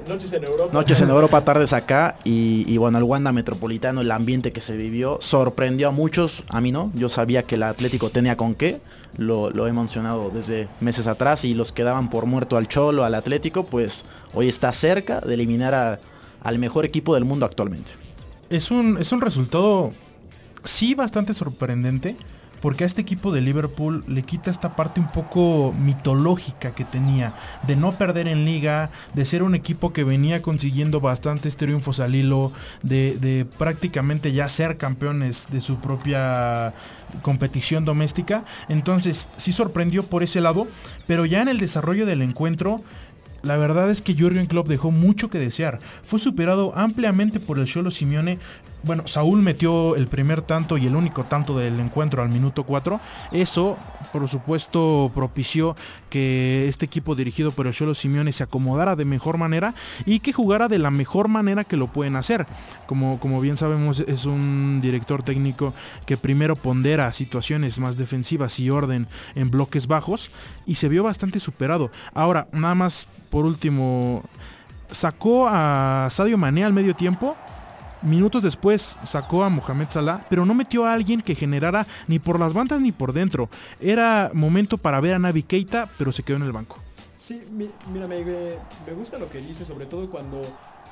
Noches 0.09 0.33
en 0.33 0.45
Europa. 0.45 0.73
Noches 0.73 1.01
en 1.01 1.11
Europa, 1.11 1.41
tardes 1.45 1.73
acá. 1.73 2.17
Y, 2.25 2.77
bueno, 2.77 2.99
el 2.99 3.05
Wanda 3.05 3.33
Metropolitano, 3.33 4.01
el 4.01 4.11
ambiente 4.11 4.53
que 4.53 4.61
se 4.61 4.77
vivió, 4.77 5.19
sorprendió 5.21 5.89
a 5.89 5.91
muchos. 5.93 6.43
A 6.49 6.61
mí 6.61 6.73
no. 6.73 6.91
Yo 6.95 7.09
sabía 7.09 7.45
que 7.45 7.55
el 7.55 7.63
Atlético 7.63 8.11
tenía 8.11 8.37
con 8.37 8.55
qué. 8.55 8.81
Lo, 9.17 9.67
he 9.67 9.73
mencionado 9.73 10.31
desde 10.31 10.69
meses 10.81 11.07
atrás. 11.07 11.45
Y 11.45 11.55
los 11.55 11.73
que 11.73 11.85
daban 11.85 12.11
por 12.11 12.27
muerto 12.27 12.57
al 12.57 12.67
Cholo, 12.67 13.05
al 13.05 13.15
Atlético, 13.15 13.65
pues 13.65 14.05
hoy 14.35 14.49
está 14.49 14.73
cerca 14.73 15.21
de 15.21 15.35
eliminar 15.35 16.01
al 16.43 16.59
mejor 16.59 16.85
equipo 16.85 17.15
del 17.15 17.25
mundo 17.25 17.47
actualmente. 17.47 17.93
Es 18.51 18.71
un, 18.71 18.99
es 18.99 19.13
un 19.13 19.21
resultado, 19.21 19.93
sí, 20.65 20.95
bastante 20.95 21.35
sorprendente 21.35 22.17
porque 22.63 22.85
a 22.85 22.87
este 22.87 23.03
equipo 23.03 23.33
de 23.33 23.41
Liverpool 23.41 24.05
le 24.07 24.23
quita 24.23 24.51
esta 24.53 24.77
parte 24.77 25.01
un 25.01 25.11
poco 25.11 25.75
mitológica 25.77 26.75
que 26.75 26.85
tenía, 26.85 27.35
de 27.67 27.75
no 27.75 27.93
perder 27.93 28.29
en 28.29 28.45
liga, 28.45 28.91
de 29.15 29.25
ser 29.25 29.43
un 29.43 29.57
equipo 29.57 29.93
que 29.93 30.05
venía 30.05 30.43
consiguiendo 30.43 31.01
bastantes 31.01 31.57
triunfos 31.57 31.99
al 31.99 32.15
hilo, 32.15 32.53
de, 32.85 33.47
prácticamente 33.59 34.33
ya 34.33 34.49
ser 34.49 34.77
campeones 34.77 35.49
de 35.51 35.61
su 35.61 35.79
propia 35.81 36.73
competición 37.23 37.85
doméstica. 37.85 38.45
Entonces 38.69 39.29
sí 39.37 39.51
sorprendió 39.51 40.05
por 40.05 40.23
ese 40.23 40.41
lado, 40.41 40.69
pero 41.09 41.27
ya 41.27 41.43
en 41.43 41.49
el 41.49 41.59
desarrollo 41.59 42.07
del 42.07 42.23
encuentro 42.23 42.83
la 43.43 43.57
verdad 43.57 43.91
es 43.91 44.03
que 44.03 44.15
Jürgen 44.15 44.47
Klopp 44.47 44.69
dejó 44.69 44.93
mucho 44.93 45.29
que 45.29 45.39
desear. 45.39 45.81
Fue 46.07 46.21
superado 46.21 46.73
ampliamente 46.77 47.41
por 47.41 47.59
el 47.59 47.67
Cholo 47.67 47.91
Simeone, 47.91 48.39
bueno, 48.83 49.07
Saúl 49.07 49.43
metió 49.43 49.97
el 49.97 50.09
primer 50.09 50.43
tanto 50.43 50.77
y 50.77 50.87
el 50.87 50.97
único 50.97 51.25
tanto 51.25 51.57
del 51.57 51.79
encuentro 51.79 52.23
al 52.23 52.29
minuto 52.29 52.65
4. 52.65 53.01
Eso, 53.31 53.77
por 54.13 54.29
supuesto, 54.29 55.11
propició 55.15 55.77
que 56.11 56.67
este 56.69 56.87
equipo 56.87 57.15
dirigido 57.15 57.53
por 57.53 57.71
Cholo 57.73 57.95
Simeone 57.95 58.33
se 58.33 58.43
acomodara 58.43 58.97
de 58.97 59.05
mejor 59.05 59.39
manera 59.39 59.75
y 60.05 60.21
que 60.21 60.33
jugara 60.33 60.69
de 60.69 60.79
la 60.79 60.91
mejor 60.91 61.29
manera 61.29 61.65
que 61.65 61.77
lo 61.77 61.87
pueden 61.87 62.17
hacer. 62.17 62.47
Como, 62.87 63.21
como 63.21 63.41
bien 63.41 63.57
sabemos, 63.57 64.01
es 64.01 64.25
un 64.25 64.81
director 64.83 65.23
técnico 65.23 65.75
que 66.05 66.17
primero 66.17 66.57
pondera 66.57 67.13
situaciones 67.13 67.79
más 67.79 67.97
defensivas 67.97 68.59
y 68.59 68.71
orden 68.71 69.07
en 69.35 69.51
bloques 69.51 69.87
bajos 69.87 70.31
y 70.67 70.75
se 70.75 70.89
vio 70.89 71.05
bastante 71.05 71.41
superado. 71.41 71.91
Ahora, 72.15 72.49
nada 72.53 72.75
más 72.75 73.07
por 73.31 73.47
último, 73.47 74.23
sacó 74.91 75.49
a 75.49 76.09
Sadio 76.11 76.37
Mané 76.37 76.65
al 76.65 76.73
medio 76.73 76.95
tiempo 76.95 77.37
Minutos 78.03 78.43
después 78.43 78.99
sacó 79.05 79.45
a 79.45 79.49
Mohamed 79.49 79.87
Salah, 79.89 80.27
pero 80.29 80.45
no 80.45 80.55
metió 80.55 80.85
a 80.85 80.93
alguien 80.93 81.23
que 81.23 81.37
generara 81.37 81.87
ni 82.09 82.19
por 82.19 82.41
las 82.41 82.53
bandas 82.53 82.81
ni 82.81 82.91
por 82.91 83.13
dentro. 83.13 83.49
Era 83.81 84.33
momento 84.35 84.77
para 84.77 85.01
ver 85.01 85.15
a 85.15 85.19
Navi 85.21 85.45
Keita, 85.45 85.89
pero 85.99 86.11
se 86.11 86.25
quedó 86.25 86.39
en 86.39 86.43
el 86.43 86.53
banco. 86.53 86.79
Sí, 87.17 87.41
mira, 87.53 88.09
me, 88.09 88.93
gusta 88.95 89.19
lo 89.19 89.31
que 89.31 89.39
dice, 89.39 89.65
sobre 89.65 89.87
todo 89.87 90.11
cuando 90.11 90.43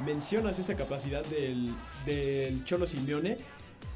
mencionas 0.06 0.60
esa 0.60 0.76
capacidad 0.76 1.24
del, 1.24 1.72
del 2.06 2.64
Cholo 2.64 2.86
Simeone. 2.86 3.38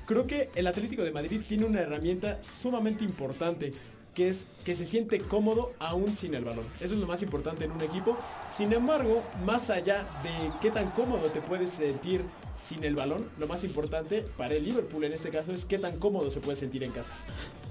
Creo 0.06 0.26
que 0.26 0.50
el 0.56 0.66
Atlético 0.66 1.04
de 1.04 1.12
Madrid 1.12 1.42
tiene 1.48 1.66
una 1.66 1.80
herramienta 1.80 2.42
sumamente 2.42 3.04
importante 3.04 3.72
que 4.14 4.28
es 4.28 4.46
que 4.64 4.74
se 4.74 4.84
siente 4.84 5.18
cómodo 5.18 5.72
aún 5.78 6.16
sin 6.16 6.34
el 6.34 6.44
balón. 6.44 6.66
Eso 6.80 6.94
es 6.94 7.00
lo 7.00 7.06
más 7.06 7.22
importante 7.22 7.64
en 7.64 7.72
un 7.72 7.80
equipo. 7.80 8.16
Sin 8.50 8.72
embargo, 8.72 9.22
más 9.44 9.70
allá 9.70 10.06
de 10.22 10.52
qué 10.60 10.70
tan 10.70 10.90
cómodo 10.90 11.28
te 11.28 11.40
puedes 11.40 11.70
sentir 11.70 12.22
sin 12.56 12.84
el 12.84 12.94
balón, 12.94 13.24
lo 13.38 13.46
más 13.46 13.64
importante 13.64 14.24
para 14.36 14.54
el 14.54 14.64
Liverpool 14.64 15.04
en 15.04 15.12
este 15.12 15.30
caso 15.30 15.52
es 15.52 15.64
qué 15.64 15.78
tan 15.78 15.98
cómodo 15.98 16.30
se 16.30 16.40
puede 16.40 16.56
sentir 16.56 16.82
en 16.84 16.90
casa. 16.90 17.12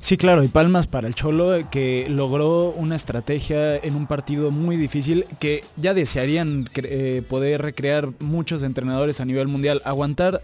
Sí, 0.01 0.17
claro, 0.17 0.43
y 0.43 0.49
palmas 0.49 0.87
para 0.87 1.07
el 1.07 1.15
Cholo 1.15 1.69
que 1.71 2.07
logró 2.09 2.71
una 2.71 2.95
estrategia 2.95 3.77
en 3.77 3.95
un 3.95 4.05
partido 4.05 4.51
muy 4.51 4.75
difícil 4.75 5.25
que 5.39 5.63
ya 5.77 5.93
desearían 5.93 6.69
eh, 6.75 7.21
poder 7.29 7.61
recrear 7.61 8.09
muchos 8.19 8.63
entrenadores 8.63 9.21
a 9.21 9.25
nivel 9.25 9.47
mundial. 9.47 9.81
Aguantar 9.85 10.41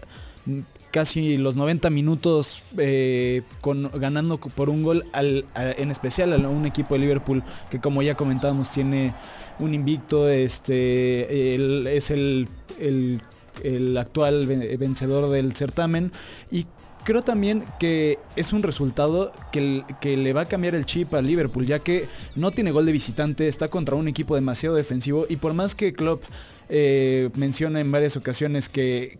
casi 0.90 1.36
los 1.36 1.56
90 1.56 1.90
minutos 1.90 2.62
eh, 2.78 3.42
con, 3.60 3.90
ganando 3.94 4.38
por 4.38 4.70
un 4.70 4.82
gol, 4.82 5.04
en 5.14 5.90
especial 5.90 6.32
a 6.32 6.48
un 6.48 6.66
equipo 6.66 6.94
de 6.94 7.00
Liverpool 7.00 7.42
que 7.70 7.80
como 7.80 8.02
ya 8.02 8.14
comentábamos 8.14 8.70
tiene 8.70 9.14
un 9.58 9.74
invicto, 9.74 10.28
este, 10.28 11.54
es 11.96 12.10
el, 12.10 12.48
actual 13.98 14.46
vencedor 14.46 15.30
del 15.30 15.54
certamen. 15.54 16.12
Y 16.50 16.66
creo 17.04 17.22
también 17.22 17.64
que 17.78 18.18
es 18.36 18.52
un 18.52 18.62
resultado 18.62 19.32
que, 19.52 19.84
que, 20.00 20.16
le 20.16 20.32
va 20.32 20.42
a 20.42 20.46
cambiar 20.46 20.74
el 20.74 20.86
chip 20.86 21.14
a 21.14 21.22
Liverpool, 21.22 21.66
ya 21.66 21.78
que 21.78 22.08
no 22.36 22.50
tiene 22.50 22.70
gol 22.70 22.86
de 22.86 22.92
visitante, 22.92 23.48
está 23.48 23.68
contra 23.68 23.96
un 23.96 24.08
equipo 24.08 24.34
demasiado 24.34 24.76
defensivo. 24.76 25.26
Y 25.28 25.36
por 25.36 25.54
más 25.54 25.74
que 25.74 25.92
Klopp 25.92 26.22
eh, 26.72 27.30
menciona 27.34 27.80
en 27.80 27.90
varias 27.90 28.16
ocasiones 28.16 28.68
que, 28.68 29.18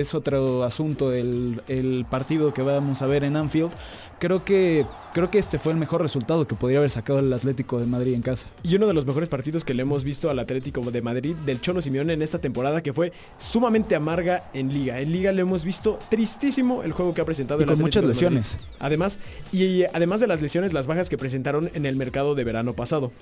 es 0.00 0.14
otro 0.14 0.64
asunto 0.64 1.12
el, 1.12 1.60
el, 1.68 2.06
partido 2.08 2.54
que 2.54 2.62
vamos 2.62 3.02
a 3.02 3.06
ver 3.06 3.22
en 3.22 3.36
Anfield. 3.36 3.72
Creo 4.18 4.44
que, 4.44 4.86
creo 5.12 5.30
que 5.30 5.38
este 5.38 5.58
fue 5.58 5.72
el 5.72 5.78
mejor 5.78 6.00
resultado 6.00 6.46
que 6.46 6.54
podría 6.54 6.78
haber 6.78 6.90
sacado 6.90 7.18
el 7.18 7.30
Atlético 7.30 7.78
de 7.78 7.84
Madrid 7.84 8.14
en 8.14 8.22
casa. 8.22 8.48
Y 8.62 8.74
uno 8.76 8.86
de 8.86 8.94
los 8.94 9.04
mejores 9.04 9.28
partidos 9.28 9.62
que 9.62 9.74
le 9.74 9.82
hemos 9.82 10.04
visto 10.04 10.30
al 10.30 10.38
Atlético 10.38 10.90
de 10.90 11.02
Madrid 11.02 11.36
del 11.44 11.60
Cholo 11.60 11.82
Simeone 11.82 12.14
en 12.14 12.22
esta 12.22 12.38
temporada 12.38 12.82
que 12.82 12.94
fue 12.94 13.12
sumamente 13.36 13.94
amarga 13.94 14.50
en 14.54 14.72
Liga. 14.72 14.98
En 14.98 15.12
Liga 15.12 15.32
le 15.32 15.42
hemos 15.42 15.66
visto 15.66 15.98
tristísimo 16.08 16.82
el 16.82 16.92
juego 16.92 17.12
que 17.12 17.20
ha 17.20 17.26
presentado. 17.26 17.60
Y 17.60 17.66
con 17.66 17.78
muchas 17.78 18.04
lesiones. 18.04 18.56
Además, 18.78 19.20
y 19.52 19.84
además 19.84 20.20
de 20.20 20.28
las 20.28 20.40
lesiones, 20.40 20.72
las 20.72 20.86
bajas 20.86 21.10
que 21.10 21.18
presentaron 21.18 21.70
en 21.74 21.84
el 21.84 21.96
mercado 21.96 22.34
de 22.34 22.44
verano 22.44 22.74
pasado. 22.74 23.12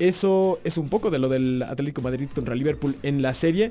Eso 0.00 0.58
es 0.64 0.78
un 0.78 0.88
poco 0.88 1.10
de 1.10 1.18
lo 1.18 1.28
del 1.28 1.62
Atlético 1.62 2.00
Madrid 2.00 2.28
contra 2.34 2.54
Liverpool 2.54 2.96
en 3.02 3.22
la 3.22 3.34
serie. 3.34 3.70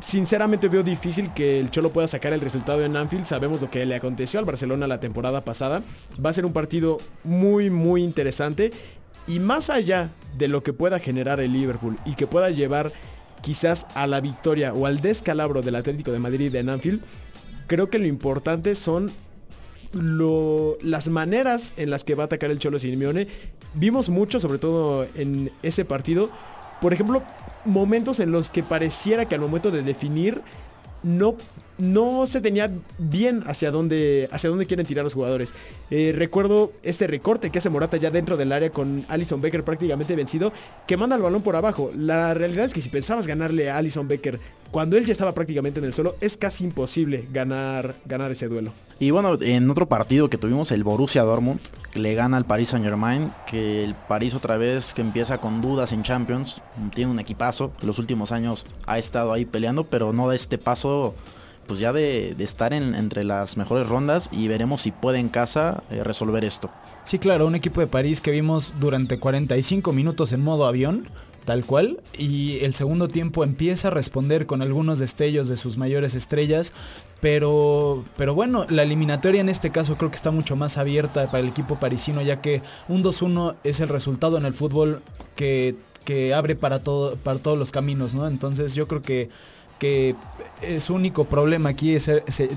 sinceramente 0.00 0.68
veo 0.68 0.84
difícil 0.84 1.32
que 1.34 1.58
el 1.58 1.72
Cholo 1.72 1.92
pueda 1.92 2.06
sacar 2.06 2.32
el 2.32 2.40
resultado 2.40 2.84
en 2.84 2.96
Anfield. 2.96 3.26
Sabemos 3.26 3.60
lo 3.60 3.68
que 3.68 3.84
le 3.84 3.96
aconteció 3.96 4.38
al 4.38 4.46
Barcelona 4.46 4.86
la 4.86 5.00
temporada 5.00 5.44
pasada. 5.44 5.82
Va 6.24 6.30
a 6.30 6.32
ser 6.32 6.46
un 6.46 6.52
partido 6.52 6.98
muy, 7.24 7.68
muy 7.68 8.04
interesante. 8.04 8.70
Y 9.26 9.40
más 9.40 9.68
allá 9.68 10.08
de 10.38 10.46
lo 10.46 10.62
que 10.62 10.72
pueda 10.72 11.00
generar 11.00 11.40
el 11.40 11.52
Liverpool 11.52 11.96
y 12.06 12.14
que 12.14 12.28
pueda 12.28 12.50
llevar 12.50 12.92
quizás 13.42 13.88
a 13.94 14.06
la 14.06 14.20
victoria 14.20 14.72
o 14.72 14.86
al 14.86 15.00
descalabro 15.00 15.62
del 15.62 15.74
Atlético 15.74 16.12
de 16.12 16.20
Madrid 16.20 16.54
en 16.54 16.68
Anfield, 16.68 17.00
creo 17.66 17.90
que 17.90 17.98
lo 17.98 18.06
importante 18.06 18.76
son 18.76 19.10
las 19.92 21.08
maneras 21.08 21.72
en 21.76 21.90
las 21.90 22.04
que 22.04 22.14
va 22.14 22.24
a 22.24 22.26
atacar 22.26 22.52
el 22.52 22.60
Cholo 22.60 22.78
Simeone. 22.78 23.26
Vimos 23.74 24.10
mucho, 24.10 24.40
sobre 24.40 24.58
todo 24.58 25.06
en 25.14 25.50
ese 25.62 25.84
partido. 25.84 26.30
Por 26.80 26.92
ejemplo, 26.92 27.22
momentos 27.64 28.20
en 28.20 28.32
los 28.32 28.50
que 28.50 28.62
pareciera 28.62 29.26
que 29.26 29.34
al 29.34 29.40
momento 29.40 29.70
de 29.70 29.82
definir 29.82 30.42
no 31.02 31.36
no 31.80 32.26
se 32.26 32.40
tenía 32.40 32.70
bien 32.98 33.42
hacia 33.46 33.70
dónde, 33.70 34.28
hacia 34.32 34.50
dónde 34.50 34.66
quieren 34.66 34.86
tirar 34.86 35.02
los 35.02 35.14
jugadores. 35.14 35.54
Eh, 35.90 36.12
recuerdo 36.14 36.72
este 36.82 37.06
recorte 37.06 37.50
que 37.50 37.58
hace 37.58 37.70
Morata 37.70 37.96
ya 37.96 38.10
dentro 38.10 38.36
del 38.36 38.52
área 38.52 38.70
con 38.70 39.04
Alison 39.08 39.40
Becker 39.40 39.64
prácticamente 39.64 40.14
vencido, 40.14 40.52
que 40.86 40.96
manda 40.96 41.16
el 41.16 41.22
balón 41.22 41.42
por 41.42 41.56
abajo. 41.56 41.90
La 41.96 42.34
realidad 42.34 42.66
es 42.66 42.74
que 42.74 42.82
si 42.82 42.88
pensabas 42.88 43.26
ganarle 43.26 43.70
a 43.70 43.78
Alison 43.78 44.06
Becker 44.06 44.38
cuando 44.70 44.96
él 44.96 45.06
ya 45.06 45.12
estaba 45.12 45.34
prácticamente 45.34 45.80
en 45.80 45.86
el 45.86 45.94
suelo, 45.94 46.16
es 46.20 46.36
casi 46.36 46.64
imposible 46.64 47.26
ganar, 47.32 47.96
ganar 48.04 48.30
ese 48.30 48.46
duelo. 48.46 48.72
Y 49.00 49.12
bueno, 49.12 49.38
en 49.40 49.70
otro 49.70 49.88
partido 49.88 50.28
que 50.28 50.36
tuvimos, 50.36 50.70
el 50.72 50.84
Borussia 50.84 51.22
Dortmund, 51.22 51.58
le 51.94 52.14
gana 52.14 52.36
al 52.36 52.44
Paris 52.44 52.68
Saint 52.68 52.84
Germain, 52.84 53.32
que 53.46 53.82
el 53.82 53.94
París 53.94 54.34
otra 54.34 54.58
vez 54.58 54.92
que 54.92 55.00
empieza 55.00 55.38
con 55.38 55.62
dudas 55.62 55.92
en 55.92 56.02
Champions, 56.02 56.60
tiene 56.94 57.10
un 57.10 57.18
equipazo, 57.18 57.72
los 57.80 57.98
últimos 57.98 58.30
años 58.30 58.66
ha 58.86 58.98
estado 58.98 59.32
ahí 59.32 59.46
peleando, 59.46 59.84
pero 59.84 60.12
no 60.12 60.28
da 60.28 60.34
este 60.34 60.58
paso 60.58 61.14
pues 61.66 61.80
ya 61.80 61.94
de, 61.94 62.32
estar 62.40 62.74
en, 62.74 62.94
entre 62.94 63.24
las 63.24 63.56
mejores 63.56 63.88
rondas 63.88 64.28
y 64.32 64.48
veremos 64.48 64.82
si 64.82 64.90
puede 64.90 65.18
en 65.18 65.30
casa 65.30 65.82
eh, 65.90 66.04
resolver 66.04 66.44
esto. 66.44 66.68
Sí, 67.04 67.18
claro, 67.18 67.46
un 67.46 67.54
equipo 67.54 67.80
de 67.80 67.86
París 67.86 68.20
que 68.20 68.32
vimos 68.32 68.74
durante 68.80 69.18
45 69.18 69.92
minutos 69.94 70.34
en 70.34 70.42
modo 70.42 70.66
avión, 70.66 71.06
tal 71.44 71.64
cual, 71.64 72.00
y 72.16 72.58
el 72.64 72.74
segundo 72.74 73.08
tiempo 73.08 73.44
empieza 73.44 73.88
a 73.88 73.90
responder 73.90 74.46
con 74.46 74.62
algunos 74.62 74.98
destellos 74.98 75.48
de 75.48 75.56
sus 75.56 75.76
mayores 75.76 76.14
estrellas, 76.14 76.72
pero, 77.20 78.04
pero 78.16 78.34
bueno, 78.34 78.66
la 78.68 78.82
eliminatoria 78.82 79.40
en 79.40 79.48
este 79.48 79.70
caso 79.70 79.96
creo 79.96 80.10
que 80.10 80.16
está 80.16 80.30
mucho 80.30 80.56
más 80.56 80.78
abierta 80.78 81.26
para 81.26 81.40
el 81.40 81.48
equipo 81.48 81.76
parisino, 81.76 82.22
ya 82.22 82.40
que 82.40 82.62
un 82.88 83.02
2-1 83.02 83.56
es 83.64 83.80
el 83.80 83.88
resultado 83.88 84.38
en 84.38 84.44
el 84.44 84.54
fútbol 84.54 85.02
que, 85.36 85.76
que 86.04 86.34
abre 86.34 86.56
para, 86.56 86.80
todo, 86.80 87.16
para 87.16 87.38
todos 87.38 87.58
los 87.58 87.72
caminos, 87.72 88.14
¿no? 88.14 88.26
Entonces 88.26 88.74
yo 88.74 88.86
creo 88.86 89.02
que 89.02 89.28
que 89.80 90.14
su 90.78 90.94
único 90.94 91.24
problema 91.24 91.70
aquí 91.70 91.94
es, 91.94 92.08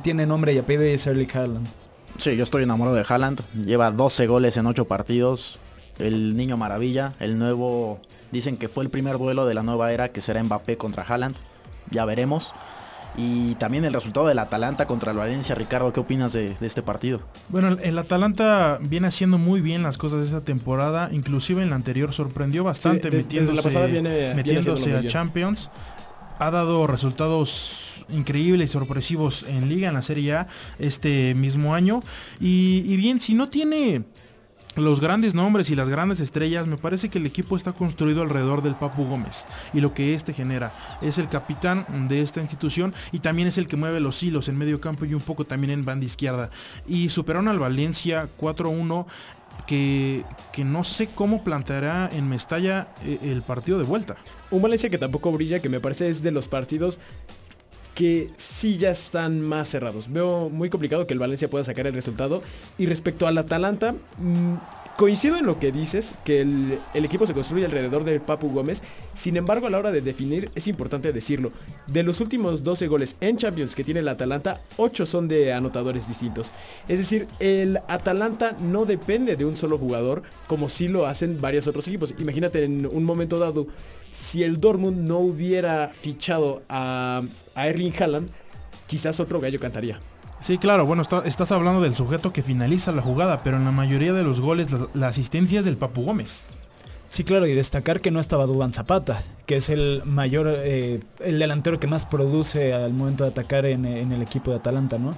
tiene 0.03 0.27
nombre 0.27 0.53
y 0.53 0.57
apellido 0.59 0.85
y 0.85 0.89
es 0.89 1.07
Erling 1.07 1.29
Haaland. 1.33 1.67
Sí, 2.19 2.35
yo 2.35 2.43
estoy 2.43 2.63
enamorado 2.63 2.95
de 2.95 3.05
Haaland. 3.07 3.41
Lleva 3.65 3.89
12 3.91 4.27
goles 4.27 4.57
en 4.57 4.67
8 4.67 4.85
partidos. 4.85 5.57
El 5.97 6.35
niño 6.35 6.57
maravilla. 6.57 7.13
El 7.19 7.39
nuevo... 7.39 7.99
Dicen 8.33 8.57
que 8.57 8.67
fue 8.67 8.83
el 8.83 8.89
primer 8.89 9.19
duelo 9.19 9.45
de 9.45 9.53
la 9.53 9.61
nueva 9.61 9.93
era 9.93 10.09
que 10.09 10.19
será 10.19 10.43
Mbappé 10.43 10.75
contra 10.75 11.03
Haaland. 11.03 11.35
Ya 11.91 12.03
veremos. 12.03 12.51
Y 13.15 13.53
también 13.55 13.85
el 13.85 13.93
resultado 13.93 14.25
del 14.25 14.39
Atalanta 14.39 14.87
contra 14.87 15.11
el 15.11 15.17
Valencia. 15.17 15.53
Ricardo, 15.53 15.93
¿qué 15.93 15.99
opinas 15.99 16.33
de, 16.33 16.57
este 16.61 16.81
partido? 16.81 17.21
Bueno, 17.49 17.77
el 17.83 17.95
Atalanta 17.99 18.79
viene 18.81 19.07
haciendo 19.07 19.37
muy 19.37 19.61
bien 19.61 19.83
las 19.83 19.99
cosas 19.99 20.21
de 20.21 20.25
esta 20.25 20.41
temporada. 20.41 21.09
Inclusive 21.11 21.61
en 21.61 21.69
la 21.69 21.75
anterior 21.75 22.11
sorprendió 22.11 22.63
bastante 22.63 23.11
metiéndose, 23.11 24.97
a 24.97 25.05
Champions 25.05 25.69
ha 26.39 26.51
dado 26.51 26.87
resultados 26.87 28.05
increíbles 28.09 28.69
y 28.69 28.73
sorpresivos 28.73 29.43
en 29.47 29.69
liga, 29.69 29.87
en 29.87 29.93
la 29.93 30.01
Serie 30.01 30.33
A, 30.33 30.47
este 30.79 31.35
mismo 31.35 31.75
año. 31.75 32.01
Y, 32.39 32.95
bien, 32.97 33.19
si 33.19 33.33
no 33.33 33.49
tiene 33.49 34.03
los 34.75 34.99
grandes 34.99 35.35
nombres 35.35 35.69
y 35.69 35.75
las 35.75 35.89
grandes 35.89 36.19
estrellas, 36.19 36.67
me 36.67 36.77
parece 36.77 37.09
que 37.09 37.19
el 37.19 37.25
equipo 37.25 37.55
está 37.55 37.73
construido 37.73 38.21
alrededor 38.21 38.63
del 38.63 38.75
Papu 38.75 39.05
Gómez 39.05 39.45
y 39.73 39.81
lo 39.81 39.93
que 39.93 40.13
este 40.13 40.33
genera. 40.33 40.73
Es 41.01 41.17
el 41.17 41.29
capitán 41.29 42.07
de 42.07 42.21
esta 42.21 42.41
institución 42.41 42.93
y 43.11 43.19
también 43.19 43.47
es 43.47 43.57
el 43.57 43.67
que 43.67 43.77
mueve 43.77 43.99
los 43.99 44.21
hilos 44.23 44.47
en 44.47 44.57
medio 44.57 44.81
campo 44.81 45.05
y 45.05 45.13
un 45.13 45.21
poco 45.21 45.45
también 45.45 45.71
en 45.71 45.85
banda 45.85 46.05
izquierda. 46.05 46.49
Y 46.87 47.09
superaron 47.09 47.47
al 47.47 47.59
Valencia 47.59 48.27
4-1 48.39 49.05
que, 49.67 50.25
no 50.65 50.83
sé 50.83 51.07
cómo 51.07 51.43
planteará 51.43 52.09
en 52.11 52.27
Mestalla 52.27 52.89
eh, 53.05 53.19
el 53.21 53.41
partido 53.43 53.77
de 53.77 53.85
vuelta. 53.85 54.17
Un 54.51 54.61
Valencia 54.61 54.89
que 54.89 54.97
tampoco 54.97 55.31
brilla, 55.31 55.59
que 55.59 55.69
me 55.69 55.79
parece 55.79 56.09
es 56.09 56.21
de 56.21 56.31
los 56.31 56.47
partidos 56.47 56.99
que 57.95 58.29
sí 58.35 58.77
ya 58.77 58.91
están 58.91 59.41
más 59.41 59.69
cerrados. 59.69 60.11
Veo 60.11 60.49
muy 60.49 60.69
complicado 60.69 61.05
que 61.05 61.13
el 61.13 61.19
Valencia 61.19 61.47
pueda 61.47 61.63
sacar 61.63 61.87
el 61.87 61.93
resultado. 61.93 62.41
Y 62.77 62.85
respecto 62.85 63.27
al 63.27 63.37
Atalanta, 63.37 63.93
mm, 64.17 64.55
Coincido 64.95 65.37
en 65.37 65.47
lo 65.47 65.57
que 65.57 65.71
dices, 65.71 66.13
que 66.23 66.41
el, 66.41 66.79
equipo 66.93 67.25
se 67.25 67.33
construye 67.33 67.65
alrededor 67.65 68.03
de 68.03 68.19
Papu 68.19 68.51
Gómez. 68.51 68.83
Sin 69.15 69.35
embargo, 69.37 69.65
a 69.65 69.71
la 69.71 69.79
hora 69.79 69.91
de 69.91 70.01
definir, 70.01 70.51
es 70.53 70.67
importante 70.67 71.11
decirlo. 71.11 71.51
De 71.87 72.03
los 72.03 72.21
últimos 72.21 72.63
12 72.63 72.87
goles 72.87 73.15
en 73.19 73.37
Champions 73.37 73.73
que 73.73 73.83
tiene 73.83 74.01
el 74.01 74.07
Atalanta, 74.07 74.61
8 74.77 75.07
son 75.07 75.27
de 75.27 75.51
anotadores 75.51 76.07
distintos. 76.07 76.51
Es 76.87 76.99
decir, 76.99 77.27
el 77.39 77.79
Atalanta 77.87 78.55
no 78.61 78.85
depende 78.85 79.35
de 79.35 79.45
un 79.45 79.55
solo 79.55 79.79
jugador, 79.79 80.21
como 80.45 80.69
sí 80.69 80.87
lo 80.87 81.07
hacen 81.07 81.41
varios 81.41 81.65
otros 81.65 81.87
equipos. 81.87 82.13
Imagínate 82.19 82.63
en 82.63 82.85
un 82.85 83.03
momento 83.03 83.39
dado, 83.39 83.65
si 84.13 84.43
el 84.43 84.61
Dortmund 84.61 84.97
no 85.07 85.17
hubiera 85.17 85.89
fichado 85.89 86.61
a, 86.69 87.21
a 87.55 87.67
Erling 87.67 87.93
Haaland, 87.99 88.29
quizás 88.85 89.19
otro 89.19 89.41
gallo 89.41 89.59
cantaría. 89.59 89.99
Sí, 90.43 90.57
claro, 90.57 90.85
bueno, 90.85 91.03
estás 91.23 91.51
hablando 91.53 91.79
del 91.79 91.95
sujeto 91.95 92.33
que 92.33 92.43
finaliza 92.43 92.91
la 92.91 93.01
jugada, 93.01 93.43
pero 93.43 93.55
en 93.55 93.63
la 93.63 93.71
mayoría 93.71 94.11
de 94.11 94.23
los 94.23 94.41
goles 94.41 94.75
la, 94.93 95.07
asistencia 95.07 95.59
es 95.59 95.65
del 95.65 95.77
Papu 95.77 96.03
Gómez. 96.03 96.43
Sí, 97.07 97.23
claro, 97.23 97.47
y 97.47 97.53
destacar 97.53 98.01
que 98.01 98.11
no 98.11 98.19
estaba 98.19 98.45
Dubán 98.45 98.73
Zapata, 98.73 99.23
que 99.45 99.55
es 99.55 99.69
el 99.69 100.01
mayor, 100.03 100.47
eh, 100.49 100.99
el 101.21 101.39
delantero 101.39 101.79
que 101.79 101.87
más 101.87 102.03
produce 102.05 102.73
al 102.73 102.91
momento 102.91 103.23
de 103.23 103.29
atacar 103.29 103.65
en, 103.65 103.85
el 103.85 104.21
equipo 104.21 104.51
de 104.51 104.57
Atalanta, 104.57 104.97
¿no? 104.97 105.15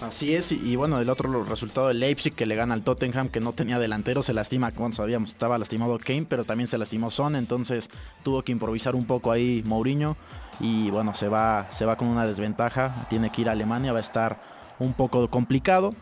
Así 0.00 0.34
es, 0.34 0.50
y, 0.50 0.76
bueno, 0.76 0.98
el 0.98 1.10
otro 1.10 1.44
resultado 1.44 1.88
de 1.88 1.94
Leipzig 1.94 2.34
que 2.34 2.46
le 2.46 2.54
gana 2.54 2.72
al 2.72 2.82
Tottenham 2.82 3.28
que 3.28 3.40
no 3.40 3.52
tenía 3.52 3.78
delantero, 3.78 4.22
se 4.22 4.32
lastima, 4.32 4.72
como 4.72 4.90
sabíamos, 4.92 5.30
estaba 5.30 5.58
lastimado 5.58 5.98
Kane, 5.98 6.24
pero 6.26 6.44
también 6.44 6.68
se 6.68 6.78
lastimó 6.78 7.10
Son, 7.10 7.36
entonces 7.36 7.90
tuvo 8.22 8.42
que 8.42 8.52
improvisar 8.52 8.94
un 8.94 9.04
poco 9.04 9.30
ahí 9.30 9.62
Mourinho 9.66 10.16
y 10.58 10.90
bueno, 10.90 11.14
se 11.14 11.28
va, 11.28 11.66
se 11.70 11.84
va 11.84 11.96
con 11.96 12.08
una 12.08 12.26
desventaja, 12.26 13.06
tiene 13.10 13.30
que 13.30 13.42
ir 13.42 13.50
a 13.50 13.52
Alemania, 13.52 13.92
va 13.92 13.98
a 13.98 14.02
estar 14.02 14.40
un 14.78 14.94
poco 14.94 15.28
complicado. 15.28 15.94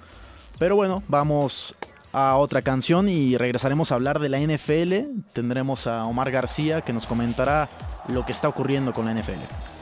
Pero 0.59 0.77
bueno, 0.77 1.03
vamos 1.09 1.75
a 2.13 2.37
otra 2.37 2.63
canción 2.63 3.09
y 3.09 3.37
regresaremos 3.37 3.93
a 3.93 3.97
hablar 3.97 4.19
de 4.19 4.29
la 4.29 4.41
NFL. 4.41 5.23
Tendremos 5.33 5.87
a 5.87 6.05
Omar 6.05 6.31
García 6.31 6.81
que 6.81 6.93
nos 6.93 7.07
comentará 7.07 7.69
lo 8.09 8.25
que 8.27 8.33
está 8.33 8.49
ocurriendo 8.49 8.93
con 8.93 9.07
la 9.07 9.15
NFL. 9.15 9.78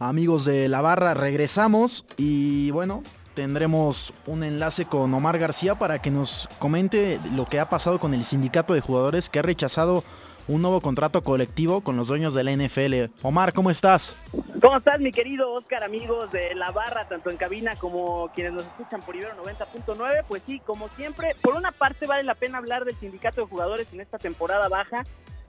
Amigos 0.00 0.44
de 0.44 0.68
la 0.68 0.80
barra, 0.80 1.14
regresamos 1.14 2.04
y 2.16 2.70
bueno, 2.70 3.02
tendremos 3.34 4.12
un 4.26 4.44
enlace 4.44 4.84
con 4.84 5.12
Omar 5.12 5.38
García 5.38 5.74
para 5.74 6.00
que 6.00 6.12
nos 6.12 6.48
comente 6.60 7.20
lo 7.34 7.44
que 7.46 7.58
ha 7.58 7.68
pasado 7.68 7.98
con 7.98 8.14
el 8.14 8.24
sindicato 8.24 8.74
de 8.74 8.80
jugadores 8.80 9.28
que 9.28 9.40
ha 9.40 9.42
rechazado 9.42 10.04
un 10.48 10.62
nuevo 10.62 10.80
contrato 10.80 11.22
colectivo 11.22 11.82
con 11.82 11.96
los 11.96 12.08
dueños 12.08 12.32
de 12.32 12.42
la 12.42 12.52
NFL. 12.52 13.12
Omar, 13.22 13.52
¿cómo 13.52 13.70
estás? 13.70 14.16
¿Cómo 14.60 14.78
estás, 14.78 14.98
mi 14.98 15.12
querido 15.12 15.52
Oscar, 15.52 15.84
amigos 15.84 16.30
de 16.32 16.54
la 16.54 16.70
barra, 16.70 17.06
tanto 17.06 17.30
en 17.30 17.36
cabina 17.36 17.76
como 17.76 18.30
quienes 18.34 18.52
nos 18.54 18.64
escuchan 18.64 19.02
por 19.02 19.14
Ibero 19.14 19.34
90.9? 19.42 20.24
Pues 20.26 20.42
sí, 20.46 20.60
como 20.64 20.88
siempre, 20.96 21.36
por 21.42 21.54
una 21.54 21.70
parte 21.72 22.06
vale 22.06 22.22
la 22.22 22.34
pena 22.34 22.58
hablar 22.58 22.84
del 22.84 22.96
sindicato 22.96 23.42
de 23.42 23.46
jugadores 23.46 23.88
en 23.92 24.00
esta 24.00 24.18
temporada 24.18 24.68
baja, 24.68 25.04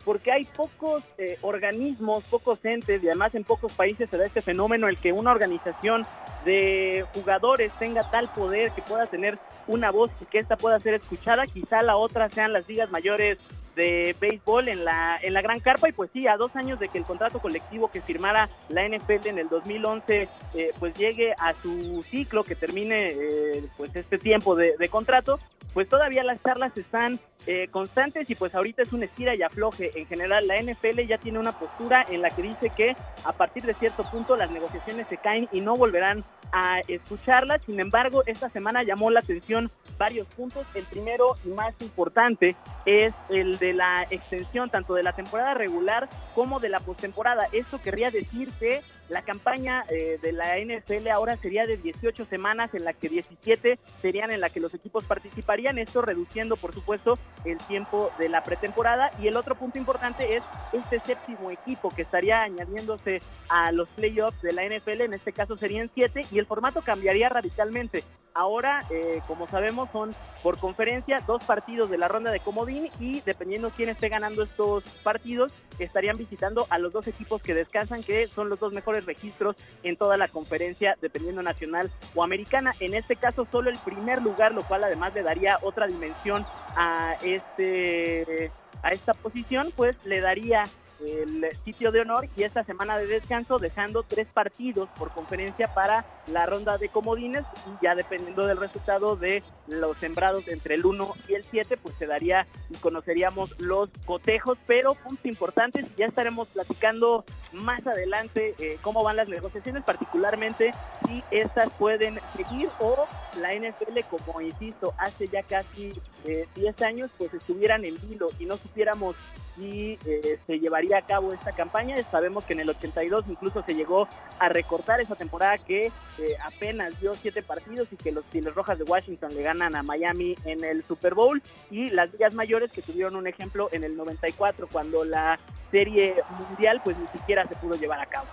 porque 0.10 0.32
hay 0.32 0.46
pocos 0.46 1.04
eh, 1.20 1.38
organismos, 1.44 2.24
pocos 2.24 2.66
entes 2.66 3.04
y 3.04 3.06
además 3.06 3.36
en 3.36 3.44
pocos 3.44 3.72
países 3.74 4.10
se 4.10 4.18
da 4.18 4.26
este 4.26 4.42
fenómeno 4.42 4.88
el 4.88 4.98
que 4.98 5.14
una 5.14 5.30
organización 5.30 6.08
de 6.46 7.06
jugadores 7.14 7.72
tenga 7.78 8.10
tal 8.10 8.32
poder 8.32 8.72
que 8.72 8.82
pueda 8.82 9.06
tener 9.06 9.38
una 9.68 9.92
voz 9.92 10.10
y 10.20 10.26
que 10.26 10.40
esta 10.40 10.58
pueda 10.58 10.80
ser 10.80 10.96
escuchada, 10.96 11.46
quizá 11.46 11.84
la 11.84 11.96
otra 11.96 12.28
sean 12.28 12.54
las 12.54 12.68
ligas 12.68 12.90
mayores 12.90 13.38
de 13.76 14.16
béisbol 14.20 14.70
en 14.70 14.84
la, 14.84 15.20
en 15.22 15.36
la 15.36 15.44
Gran 15.44 15.60
Carpa. 15.60 15.88
Y 15.90 15.92
pues 15.92 16.10
sí, 16.12 16.26
a 16.26 16.38
dos 16.38 16.56
años 16.56 16.80
de 16.80 16.90
que 16.90 16.98
el 16.98 17.06
contrato 17.06 17.38
colectivo 17.38 17.92
que 17.92 18.02
firmara 18.02 18.50
la 18.68 18.90
NFL 18.90 19.28
en 19.28 19.38
el 19.38 19.48
2011 19.48 20.28
eh, 20.56 20.72
pues 20.80 20.96
llegue 20.96 21.36
a 21.38 21.54
su 21.62 22.04
ciclo, 22.10 22.44
que 22.44 22.56
termine 22.56 23.12
eh, 23.12 23.64
pues 23.78 23.96
este 23.96 24.18
tiempo 24.18 24.56
de, 24.56 24.90
contrato, 24.90 25.40
pues 25.76 25.88
todavía 25.88 26.24
las 26.24 26.42
charlas 26.42 26.76
están 26.76 27.20
eh, 27.48 27.68
constantes 27.72 28.30
y 28.30 28.36
pues 28.36 28.54
ahorita 28.54 28.84
es 28.84 28.94
un 28.94 29.04
estira 29.04 29.34
y 29.36 29.42
afloje. 29.42 29.92
En 29.96 30.06
general 30.06 30.48
la 30.48 30.62
NFL 30.62 31.00
ya 31.08 31.18
tiene 31.18 31.40
una 31.40 31.58
postura 31.58 32.06
en 32.10 32.22
la 32.22 32.30
que 32.30 32.42
dice 32.42 32.70
que 32.70 32.96
a 33.24 33.34
partir 33.34 33.64
de 33.64 33.74
cierto 33.74 34.04
punto 34.04 34.36
las 34.36 34.52
negociaciones 34.52 35.08
se 35.08 35.18
caen 35.18 35.48
y 35.52 35.62
no 35.62 35.78
volverán 35.78 36.24
a 36.52 36.82
escucharlas. 36.88 37.62
Sin 37.66 37.80
embargo, 37.80 38.24
esta 38.26 38.50
semana 38.50 38.84
llamó 38.84 39.10
la 39.10 39.22
atención 39.22 39.72
varios 39.98 40.28
puntos. 40.28 40.66
El 40.74 40.86
primero 40.86 41.38
y 41.46 41.50
más 41.50 41.74
importante 41.82 42.56
es 42.86 43.14
el 43.30 43.58
de 43.58 43.74
la 43.74 44.04
extensión 44.10 44.70
tanto 44.70 44.94
de 44.94 45.04
la 45.04 45.14
temporada 45.14 45.54
regular 45.54 46.10
como 46.36 46.60
de 46.60 46.70
la 46.70 46.80
postemporada. 46.80 47.48
Esto 47.52 47.82
querría 47.82 48.12
decir 48.12 48.52
que 48.60 48.82
la 49.10 49.24
campaña 49.24 49.86
eh, 49.90 50.20
de 50.22 50.32
la 50.32 50.58
NFL 50.58 51.08
ahora 51.10 51.36
sería 51.36 51.66
de 51.66 51.78
18 51.78 52.26
semanas, 52.26 52.74
en 52.74 52.84
la 52.84 52.94
que 52.94 53.10
17 53.10 53.80
serían 54.02 54.32
en 54.32 54.40
la 54.40 54.50
que 54.50 54.60
los 54.60 54.74
equipos 54.74 55.04
participarían, 55.04 55.78
esto 55.78 56.02
reduciendo 56.02 56.58
por 56.58 56.74
supuesto 56.74 57.18
el 57.44 57.58
tiempo 57.58 58.12
de 58.20 58.30
la 58.30 58.44
pretemporada. 58.44 59.12
Y 59.20 59.28
el 59.28 59.36
otro 59.36 59.56
punto 59.56 59.78
importante 59.78 60.36
es 60.36 60.44
este 60.74 61.00
séptimo 61.00 61.52
equipo 61.52 61.90
que 61.90 62.04
estaría 62.04 62.44
añadiéndose 62.44 63.22
a 63.50 63.72
los 63.72 63.90
playoffs 63.90 64.42
de 64.42 64.54
la 64.54 64.64
NFL, 64.64 65.02
en 65.02 65.14
este 65.14 65.34
caso 65.34 65.58
serían 65.58 65.90
7, 65.94 66.28
y 66.32 66.40
el 66.40 66.46
formato 66.46 66.82
cambiaría 66.82 67.30
radicalmente. 67.30 68.04
Ahora, 68.34 68.86
eh, 68.90 69.22
como 69.28 69.48
sabemos, 69.48 69.90
son 69.92 70.16
por 70.44 70.58
conferencia 70.58 71.22
dos 71.22 71.44
partidos 71.44 71.90
de 71.90 71.98
la 71.98 72.08
ronda 72.08 72.32
de 72.32 72.40
comodín 72.40 72.90
y 73.00 73.22
dependiendo 73.22 73.72
quién 73.76 73.90
esté 73.90 74.10
ganando 74.10 74.44
estos 74.44 74.84
partidos, 75.04 75.52
estarían 75.80 76.18
visitando 76.18 76.68
a 76.70 76.78
los 76.78 76.94
dos 76.94 77.08
equipos 77.08 77.42
que 77.42 77.54
descansan, 77.54 78.04
que 78.04 78.28
son 78.34 78.50
los 78.50 78.60
dos 78.60 78.74
mejores 78.74 79.06
registros 79.06 79.56
en 79.84 79.98
toda 79.98 80.18
la 80.18 80.28
conferencia, 80.28 80.98
dependiendo 81.02 81.42
nacional 81.42 81.92
o 82.16 82.24
americana. 82.24 82.74
En 82.80 82.94
este 82.94 83.16
caso, 83.16 83.48
solo 83.52 83.70
el 83.70 83.78
primer 83.80 84.22
lugar, 84.22 84.54
lo 84.54 84.64
cual 84.64 84.84
además 84.84 85.14
le 85.14 85.24
daría 85.24 85.60
otra 85.62 85.88
dimensión 85.88 86.46
a 86.76 87.16
este 87.24 88.52
a 88.82 88.94
esta 88.94 89.14
posición, 89.14 89.74
pues 89.76 89.98
le 90.06 90.22
daría 90.22 90.66
el 91.06 91.46
sitio 91.64 91.92
de 91.92 92.02
honor 92.02 92.28
y 92.36 92.44
esta 92.44 92.64
semana 92.64 92.98
de 92.98 93.08
descanso 93.08 93.60
dejando 93.60 94.04
tres 94.04 94.28
partidos 94.28 94.90
por 94.98 95.12
conferencia 95.12 95.74
para 95.74 96.06
la 96.28 96.46
ronda 96.46 96.78
de 96.78 96.90
comodines 96.90 97.44
y 97.66 97.84
ya 97.84 97.96
dependiendo 97.96 98.46
del 98.46 98.58
resultado 98.58 99.16
de 99.16 99.44
los 99.68 99.98
sembrados 99.98 100.48
entre 100.48 100.76
el 100.76 100.86
1 100.86 101.14
y 101.28 101.36
el 101.36 101.44
7 101.44 101.78
pues 101.78 101.96
se 101.96 102.08
daría 102.08 102.48
y 102.70 102.76
conoceríamos 102.76 103.56
los 103.60 103.90
cotejos 104.06 104.58
pero 104.68 104.94
puntos 104.96 105.26
importantes 105.26 105.86
ya 105.98 106.06
estaremos 106.06 106.50
platicando 106.50 107.26
más 107.52 107.86
adelante 107.88 108.56
eh, 108.60 108.78
cómo 108.82 109.04
van 109.04 109.16
las 109.16 109.28
negociaciones 109.28 109.84
particularmente 109.84 110.74
si 111.08 111.24
estas 111.32 111.70
pueden 111.72 112.20
seguir 112.36 112.70
o 112.80 113.08
la 113.40 113.54
NFL 113.54 114.00
como 114.10 114.42
insisto 114.42 114.94
hace 114.98 115.28
ya 115.28 115.44
casi 115.44 115.94
10 116.26 116.48
eh, 116.56 116.86
años 116.86 117.10
pues 117.18 117.34
estuvieran 117.34 117.86
en 117.86 117.98
vilo 118.02 118.30
y 118.40 118.46
no 118.46 118.58
supiéramos 118.58 119.16
si 119.60 120.00
eh, 120.06 120.40
se 120.48 120.60
llevaría 120.60 120.98
a 120.98 121.02
cabo 121.02 121.34
esta 121.34 121.52
campaña. 121.52 121.96
Sabemos 122.10 122.46
que 122.46 122.54
en 122.54 122.62
el 122.62 122.70
82 122.70 123.26
incluso 123.28 123.64
se 123.64 123.76
llegó 123.76 124.08
a 124.40 124.50
recortar 124.50 125.02
esa 125.02 125.16
temporada 125.16 125.58
que 125.58 125.88
eh, 125.88 126.36
apenas 126.44 127.00
dio 127.00 127.16
siete 127.16 127.44
partidos 127.44 127.88
y 127.92 127.98
que 127.98 128.12
los 128.12 128.24
Tigres 128.26 128.56
Rojas 128.56 128.78
de 128.78 128.86
Washington 128.86 129.36
le 129.36 129.44
ganan 129.44 129.76
a 129.76 129.84
Miami 129.84 130.36
en 130.46 130.64
el 130.64 130.84
Super 130.88 131.14
Bowl 131.14 131.42
y 131.70 131.90
las 131.90 132.12
ligas 132.12 132.34
mayores 132.34 132.72
que 132.72 132.82
tuvieron 132.82 133.16
un 133.16 133.28
ejemplo 133.28 133.70
en 133.72 133.84
el 133.84 133.98
94 133.98 134.68
cuando 134.72 135.04
la 135.04 135.40
serie 135.72 136.16
mundial 136.40 136.82
pues 136.84 136.98
ni 136.98 137.08
siquiera 137.08 137.48
se 137.48 137.56
pudo 137.56 137.76
llevar 137.76 138.00
a 138.00 138.06
cabo. 138.06 138.28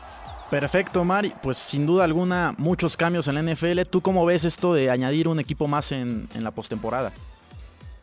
Perfecto, 0.51 1.05
Mari. 1.05 1.33
Pues 1.43 1.57
sin 1.57 1.87
duda 1.87 2.05
alguna, 2.05 2.55
muchos 2.57 2.97
cambios 2.97 3.27
en 3.27 3.35
la 3.35 3.43
NFL. 3.43 3.81
¿Tú 3.91 4.01
cómo 4.01 4.25
ves 4.25 4.45
esto 4.45 4.75
de 4.75 4.91
añadir 4.91 5.27
un 5.27 5.41
equipo 5.41 5.67
más 5.67 5.91
en, 5.91 6.29
en 6.35 6.45
la 6.45 6.53
postemporada? 6.53 7.13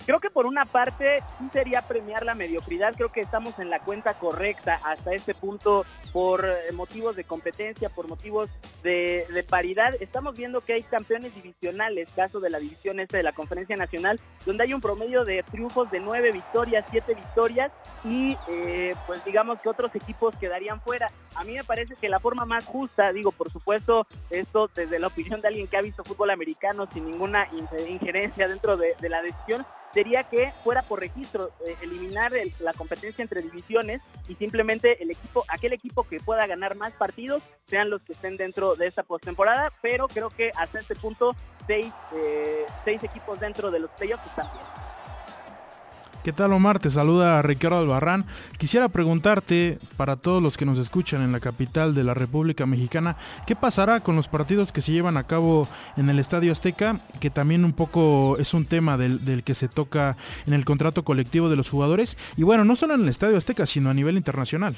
Creo 0.05 0.19
que 0.19 0.29
por 0.29 0.45
una 0.45 0.65
parte 0.65 1.23
sí 1.39 1.49
sería 1.53 1.81
premiar 1.81 2.25
la 2.25 2.35
mediocridad, 2.35 2.93
creo 2.93 3.09
que 3.09 3.21
estamos 3.21 3.57
en 3.59 3.69
la 3.69 3.79
cuenta 3.79 4.15
correcta 4.15 4.81
hasta 4.83 5.13
este 5.13 5.33
punto 5.33 5.85
por 6.11 6.45
eh, 6.45 6.73
motivos 6.73 7.15
de 7.15 7.23
competencia, 7.23 7.87
por 7.87 8.09
motivos 8.09 8.49
de, 8.83 9.45
paridad. 9.49 9.93
Estamos 10.01 10.35
viendo 10.35 10.61
que 10.61 10.73
hay 10.73 10.83
campeones 10.83 11.33
divisionales, 11.35 12.09
caso 12.15 12.41
de 12.41 12.49
la 12.49 12.59
división 12.59 12.99
este 12.99 13.17
de 13.17 13.23
la 13.23 13.31
Conferencia 13.31 13.77
Nacional, 13.77 14.19
donde 14.45 14.63
hay 14.63 14.73
un 14.73 14.81
promedio 14.81 15.23
de 15.23 15.41
triunfos 15.43 15.89
de 15.89 16.01
nueve 16.01 16.33
victorias, 16.33 16.85
siete 16.91 17.13
victorias 17.15 17.71
y 18.03 18.37
eh, 18.49 18.95
pues 19.07 19.23
digamos 19.23 19.61
que 19.61 19.69
otros 19.69 19.95
equipos 19.95 20.35
quedarían 20.35 20.81
fuera. 20.81 21.11
A 21.35 21.45
mí 21.45 21.53
me 21.53 21.63
parece 21.63 21.95
que 21.95 22.09
la 22.09 22.19
forma 22.19 22.45
más 22.45 22.65
justa, 22.65 23.13
digo 23.13 23.31
por 23.31 23.51
supuesto 23.51 24.05
esto 24.29 24.69
desde 24.75 24.99
la 24.99 25.07
opinión 25.07 25.39
de 25.39 25.47
alguien 25.47 25.67
que 25.67 25.77
ha 25.77 25.81
visto 25.81 26.03
fútbol 26.03 26.29
americano 26.29 26.87
sin 26.91 27.05
ninguna 27.05 27.47
injerencia 27.87 28.47
dentro 28.49 28.75
de 28.75 29.09
la 29.09 29.21
decisión, 29.21 29.65
sería 29.93 30.23
que 30.23 30.51
fuera 30.63 30.81
por 30.81 30.99
registro, 30.99 31.51
eh, 31.65 31.75
eliminar 31.81 32.33
la 32.59 32.73
competencia 32.73 33.21
entre 33.21 33.41
divisiones 33.41 34.01
y 34.27 34.35
simplemente 34.35 35.01
el 35.03 35.11
equipo, 35.11 35.45
aquel 35.47 35.73
equipo 35.73 36.03
que 36.03 36.19
pueda 36.19 36.47
ganar 36.47 36.75
más 36.75 36.93
partidos 36.93 37.43
sean 37.69 37.89
los 37.89 38.03
que 38.03 38.13
estén 38.13 38.37
dentro 38.37 38.75
de 38.75 38.87
esta 38.87 39.03
postemporada, 39.03 39.71
pero 39.81 40.07
creo 40.07 40.29
que 40.29 40.51
hasta 40.55 40.79
este 40.79 40.95
punto 40.95 41.35
seis, 41.67 41.93
eh, 42.15 42.65
seis 42.83 43.03
equipos 43.03 43.39
dentro 43.39 43.71
de 43.71 43.79
los 43.79 43.91
playoffs 43.91 44.25
están 44.27 44.47
bien. 44.53 44.92
¿Qué 46.23 46.31
tal 46.31 46.53
Omar? 46.53 46.79
Te 46.79 46.89
saluda 46.89 47.41
Ricardo 47.41 47.79
Albarrán. 47.79 48.23
Quisiera 48.57 48.87
preguntarte, 48.87 49.77
para 49.97 50.15
todos 50.15 50.41
los 50.41 50.55
que 50.55 50.65
nos 50.65 50.79
escuchan 50.79 51.21
en 51.21 51.33
la 51.33 51.41
capital 51.41 51.93
de 51.93 52.05
la 52.05 52.13
República 52.13 52.65
Mexicana, 52.65 53.17
¿qué 53.45 53.57
pasará 53.57 53.99
con 53.99 54.15
los 54.15 54.29
partidos 54.29 54.71
que 54.71 54.79
se 54.79 54.93
llevan 54.93 55.17
a 55.17 55.25
cabo 55.25 55.67
en 55.97 56.09
el 56.09 56.19
Estadio 56.19 56.53
Azteca? 56.53 57.01
Que 57.19 57.29
también 57.29 57.65
un 57.65 57.73
poco 57.73 58.37
es 58.39 58.53
un 58.53 58.65
tema 58.65 58.95
del, 58.95 59.43
que 59.43 59.53
se 59.53 59.67
toca 59.67 60.15
en 60.47 60.53
el 60.53 60.63
contrato 60.63 61.03
colectivo 61.03 61.49
de 61.49 61.57
los 61.57 61.69
jugadores. 61.69 62.15
Y 62.37 62.43
bueno, 62.43 62.63
no 62.63 62.77
solo 62.77 62.93
en 62.93 63.01
el 63.01 63.09
Estadio 63.09 63.35
Azteca, 63.35 63.65
sino 63.65 63.89
a 63.89 63.93
nivel 63.93 64.15
internacional. 64.15 64.77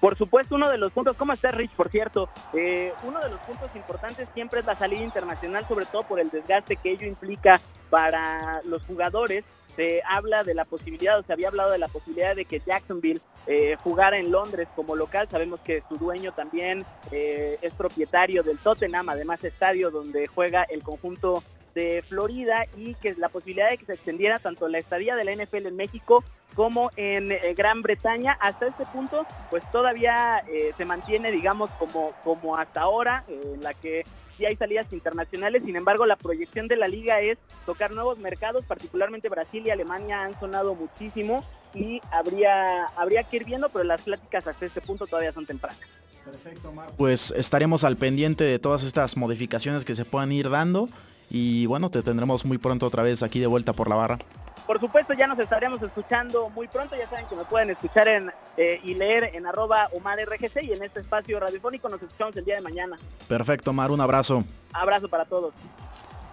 Por 0.00 0.16
supuesto, 0.16 0.54
uno 0.54 0.70
de 0.70 0.78
los 0.78 0.92
puntos, 0.92 1.14
¿cómo 1.18 1.34
está 1.34 1.50
Rich, 1.50 1.72
por 1.72 1.90
cierto? 1.90 2.30
Eh, 2.54 2.94
uno 3.02 3.20
de 3.20 3.28
los 3.28 3.40
puntos 3.40 3.68
importantes 3.76 4.28
siempre 4.32 4.60
es 4.60 4.66
la 4.66 4.78
salida 4.78 5.02
internacional, 5.02 5.66
sobre 5.68 5.84
todo 5.84 6.04
por 6.04 6.20
el 6.20 6.30
desgaste 6.30 6.76
que 6.76 6.92
ello 6.92 7.06
implica 7.06 7.60
para 7.90 8.62
los 8.62 8.82
jugadores 8.84 9.44
se 9.74 10.02
habla 10.06 10.44
de 10.44 10.54
la 10.54 10.64
posibilidad, 10.64 11.18
o 11.18 11.22
se 11.22 11.32
había 11.32 11.48
hablado 11.48 11.70
de 11.70 11.78
la 11.78 11.88
posibilidad 11.88 12.34
de 12.36 12.44
que 12.44 12.60
Jacksonville 12.64 13.20
eh, 13.46 13.76
jugara 13.82 14.18
en 14.18 14.30
Londres 14.30 14.68
como 14.74 14.96
local. 14.96 15.28
Sabemos 15.30 15.60
que 15.60 15.82
su 15.88 15.96
dueño 15.96 16.32
también 16.32 16.84
eh, 17.10 17.58
es 17.60 17.74
propietario 17.74 18.42
del 18.42 18.58
Tottenham, 18.58 19.08
además 19.08 19.42
estadio 19.44 19.90
donde 19.90 20.26
juega 20.26 20.62
el 20.64 20.82
conjunto 20.82 21.42
de 21.74 22.04
Florida 22.08 22.66
y 22.76 22.94
que 22.94 23.14
la 23.14 23.28
posibilidad 23.28 23.68
de 23.68 23.78
que 23.78 23.86
se 23.86 23.94
extendiera 23.94 24.38
tanto 24.38 24.68
la 24.68 24.78
estadía 24.78 25.16
de 25.16 25.24
la 25.24 25.34
NFL 25.34 25.66
en 25.66 25.76
México 25.76 26.22
como 26.54 26.92
en 26.96 27.32
eh, 27.32 27.52
Gran 27.56 27.82
Bretaña. 27.82 28.32
Hasta 28.40 28.68
este 28.68 28.86
punto, 28.86 29.26
pues 29.50 29.68
todavía 29.72 30.44
se 30.76 30.84
mantiene, 30.84 31.32
digamos, 31.32 31.70
como, 31.78 32.12
como 32.22 32.56
hasta 32.56 32.82
ahora, 32.82 33.24
en 33.28 33.62
la 33.62 33.74
que 33.74 34.04
sí 34.36 34.46
hay 34.46 34.56
salidas 34.56 34.92
internacionales, 34.92 35.62
sin 35.64 35.76
embargo 35.76 36.06
la 36.06 36.16
proyección 36.16 36.68
de 36.68 36.76
la 36.76 36.88
liga 36.88 37.20
es 37.20 37.38
tocar 37.66 37.92
nuevos 37.92 38.18
mercados, 38.18 38.64
particularmente 38.64 39.28
Brasil 39.28 39.64
y 39.66 39.70
Alemania 39.70 40.24
han 40.24 40.38
sonado 40.38 40.74
muchísimo 40.74 41.44
y 41.74 42.00
habría, 42.10 42.84
habría 42.96 43.24
que 43.24 43.36
ir 43.36 43.44
viendo, 43.44 43.68
pero 43.68 43.84
las 43.84 44.02
pláticas 44.02 44.46
hasta 44.46 44.66
este 44.66 44.80
punto 44.80 45.06
todavía 45.06 45.32
son 45.32 45.46
tempranas. 45.46 45.80
Perfecto, 46.24 46.72
Pues 46.96 47.32
estaremos 47.36 47.84
al 47.84 47.96
pendiente 47.96 48.44
de 48.44 48.58
todas 48.58 48.82
estas 48.82 49.16
modificaciones 49.16 49.84
que 49.84 49.94
se 49.94 50.06
puedan 50.06 50.32
ir 50.32 50.48
dando 50.48 50.88
y 51.30 51.66
bueno, 51.66 51.90
te 51.90 52.02
tendremos 52.02 52.44
muy 52.44 52.58
pronto 52.58 52.86
otra 52.86 53.02
vez 53.02 53.22
aquí 53.22 53.40
de 53.40 53.46
vuelta 53.46 53.72
por 53.72 53.88
la 53.88 53.96
barra. 53.96 54.18
Por 54.66 54.80
supuesto, 54.80 55.12
ya 55.12 55.26
nos 55.26 55.38
estaremos 55.38 55.82
escuchando 55.82 56.48
muy 56.50 56.68
pronto. 56.68 56.96
Ya 56.96 57.08
saben 57.08 57.26
que 57.26 57.36
me 57.36 57.44
pueden 57.44 57.70
escuchar 57.70 58.08
en, 58.08 58.32
eh, 58.56 58.80
y 58.82 58.94
leer 58.94 59.30
en 59.34 59.46
arroba 59.46 59.88
RGC 59.88 60.62
y 60.62 60.72
en 60.72 60.82
este 60.82 61.00
espacio 61.00 61.38
radiofónico 61.38 61.88
nos 61.88 62.00
escuchamos 62.00 62.34
el 62.36 62.44
día 62.44 62.54
de 62.54 62.62
mañana. 62.62 62.96
Perfecto, 63.28 63.72
Mar, 63.72 63.90
un 63.90 64.00
abrazo. 64.00 64.42
Abrazo 64.72 65.08
para 65.08 65.26
todos. 65.26 65.52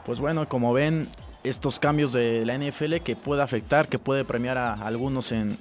Pues 0.06 0.20
bueno, 0.20 0.48
como 0.48 0.72
ven, 0.72 1.10
estos 1.44 1.80
cambios 1.80 2.14
de 2.14 2.46
la 2.46 2.58
NFL 2.58 2.98
que 3.04 3.16
puede 3.16 3.42
afectar, 3.42 3.88
que 3.88 4.00
puede 4.00 4.24
premiar 4.24 4.58
a 4.58 4.74
algunos 4.74 5.32
en, 5.32 5.58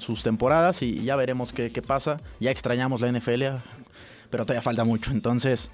sus 0.00 0.22
temporadas 0.22 0.82
y 0.82 1.02
ya 1.02 1.16
veremos 1.16 1.52
qué, 1.52 1.72
qué 1.72 1.82
pasa. 1.82 2.18
Ya 2.38 2.52
extrañamos 2.52 3.00
la 3.00 3.10
NFL, 3.10 3.42
pero 4.30 4.44
todavía 4.44 4.62
falta 4.62 4.84
mucho. 4.84 5.10
Entonces, 5.10 5.70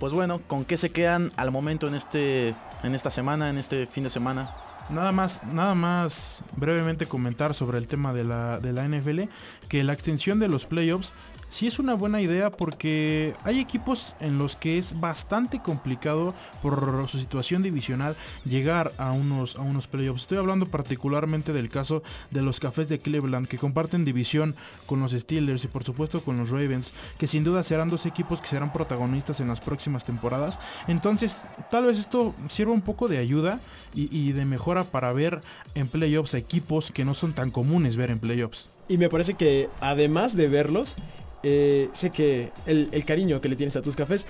pues 0.00 0.12
bueno, 0.12 0.40
¿con 0.48 0.64
qué 0.64 0.76
se 0.76 0.90
quedan 0.90 1.30
al 1.36 1.52
momento 1.52 1.86
en, 1.86 1.94
este, 1.94 2.56
en 2.82 2.96
esta 2.96 3.12
semana, 3.12 3.48
en 3.48 3.58
este 3.58 3.86
fin 3.86 4.02
de 4.02 4.10
semana? 4.10 4.52
Nada 4.90 5.12
más, 5.12 5.42
nada 5.44 5.74
más 5.74 6.42
brevemente 6.56 7.06
comentar 7.06 7.54
sobre 7.54 7.78
el 7.78 7.86
tema 7.86 8.14
de 8.14 8.24
la, 8.24 8.58
de 8.58 8.72
la 8.72 8.88
NFL, 8.88 9.22
que 9.68 9.84
la 9.84 9.92
extensión 9.92 10.40
de 10.40 10.48
los 10.48 10.64
playoffs 10.64 11.12
sí 11.50 11.66
es 11.66 11.78
una 11.78 11.94
buena 11.94 12.20
idea 12.20 12.50
porque 12.50 13.34
hay 13.44 13.60
equipos 13.60 14.14
en 14.20 14.38
los 14.38 14.56
que 14.56 14.78
es 14.78 14.98
bastante 14.98 15.60
complicado 15.60 16.34
por 16.62 17.08
su 17.08 17.18
situación 17.18 17.62
divisional 17.62 18.16
llegar 18.44 18.92
a 18.98 19.12
unos, 19.12 19.56
a 19.56 19.60
unos 19.60 19.86
playoffs. 19.86 20.22
Estoy 20.22 20.38
hablando 20.38 20.66
particularmente 20.66 21.52
del 21.52 21.68
caso 21.68 22.02
de 22.30 22.42
los 22.42 22.60
Cafés 22.60 22.88
de 22.88 22.98
Cleveland 22.98 23.48
que 23.48 23.58
comparten 23.58 24.04
división 24.04 24.54
con 24.86 25.00
los 25.00 25.12
Steelers 25.12 25.64
y 25.64 25.68
por 25.68 25.84
supuesto 25.84 26.20
con 26.20 26.38
los 26.38 26.50
Ravens, 26.50 26.92
que 27.18 27.26
sin 27.26 27.44
duda 27.44 27.62
serán 27.62 27.90
dos 27.90 28.06
equipos 28.06 28.40
que 28.40 28.48
serán 28.48 28.72
protagonistas 28.72 29.40
en 29.40 29.48
las 29.48 29.60
próximas 29.60 30.04
temporadas. 30.04 30.58
Entonces, 30.86 31.36
tal 31.70 31.86
vez 31.86 31.98
esto 31.98 32.34
sirva 32.48 32.72
un 32.72 32.82
poco 32.82 33.08
de 33.08 33.18
ayuda 33.18 33.60
y, 33.94 34.32
de 34.32 34.44
mejora 34.44 34.84
para 34.84 35.12
ver 35.12 35.40
en 35.74 35.88
playoffs 35.88 36.34
equipos 36.34 36.92
que 36.92 37.04
no 37.04 37.14
son 37.14 37.32
tan 37.32 37.50
comunes 37.50 37.96
ver 37.96 38.10
en 38.10 38.18
playoffs. 38.20 38.70
Y 38.88 38.98
me 38.98 39.08
parece 39.08 39.34
que 39.34 39.68
además 39.80 40.36
de 40.36 40.48
verlos, 40.48 40.94
eh, 41.42 41.88
sé 41.92 42.10
que 42.10 42.50
el, 42.66 43.04
cariño 43.04 43.40
que 43.40 43.48
le 43.48 43.56
tienes 43.56 43.76
a 43.76 43.82
tus 43.82 43.96
cafés, 43.96 44.26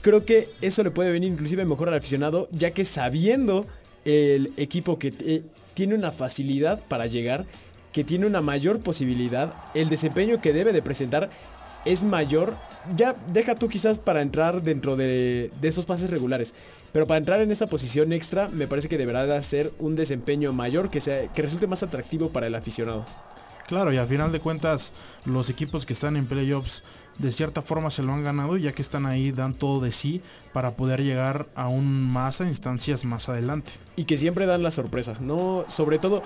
creo 0.00 0.24
que 0.24 0.48
eso 0.60 0.82
le 0.82 0.90
puede 0.90 1.12
venir 1.12 1.30
inclusive 1.30 1.64
mejor 1.64 1.88
al 1.88 1.94
aficionado, 1.94 2.48
ya 2.52 2.72
que 2.72 2.84
sabiendo 2.84 3.66
el 4.04 4.52
equipo 4.56 4.98
que 4.98 5.44
tiene 5.74 5.94
una 5.94 6.10
facilidad 6.10 6.82
para 6.88 7.06
llegar, 7.06 7.46
que 7.92 8.04
tiene 8.04 8.26
una 8.26 8.40
mayor 8.40 8.80
posibilidad, 8.80 9.54
el 9.74 9.88
desempeño 9.88 10.40
que 10.40 10.52
debe 10.52 10.72
de 10.72 10.82
presentar 10.82 11.30
es 11.84 12.02
mayor. 12.02 12.56
Ya 12.96 13.14
deja 13.32 13.54
tú 13.54 13.68
quizás 13.68 13.98
para 13.98 14.22
entrar 14.22 14.62
dentro 14.62 14.96
de, 14.96 15.50
esos 15.62 15.86
pases 15.86 16.10
regulares. 16.10 16.54
Pero 16.92 17.06
para 17.06 17.18
entrar 17.18 17.40
en 17.40 17.50
esa 17.50 17.66
posición 17.66 18.12
extra, 18.12 18.48
me 18.48 18.66
parece 18.66 18.88
que 18.88 18.98
deberá 18.98 19.24
de 19.26 19.42
ser 19.42 19.72
un 19.78 19.96
desempeño 19.96 20.52
mayor 20.52 20.90
que, 20.90 21.00
sea, 21.00 21.28
que 21.32 21.42
resulte 21.42 21.66
más 21.66 21.82
atractivo 21.82 22.30
para 22.30 22.46
el 22.46 22.54
aficionado. 22.54 23.06
Claro, 23.72 23.90
y 23.90 23.96
al 23.96 24.06
final 24.06 24.30
de 24.30 24.38
cuentas, 24.38 24.92
los 25.24 25.48
equipos 25.48 25.86
que 25.86 25.94
están 25.94 26.18
en 26.18 26.26
playoffs 26.26 26.82
de 27.16 27.32
cierta 27.32 27.62
forma 27.62 27.90
se 27.90 28.02
lo 28.02 28.12
han 28.12 28.22
ganado, 28.22 28.58
ya 28.58 28.72
que 28.72 28.82
están 28.82 29.06
ahí, 29.06 29.32
dan 29.32 29.54
todo 29.54 29.80
de 29.80 29.92
sí 29.92 30.20
para 30.52 30.72
poder 30.72 31.02
llegar 31.02 31.46
aún 31.54 32.12
más 32.12 32.42
a 32.42 32.46
instancias 32.46 33.06
más 33.06 33.30
adelante. 33.30 33.72
Y 33.96 34.04
que 34.04 34.18
siempre 34.18 34.44
dan 34.44 34.62
las 34.62 34.74
sorpresas, 34.74 35.22
¿no? 35.22 35.64
Sobre 35.68 35.98
todo, 35.98 36.22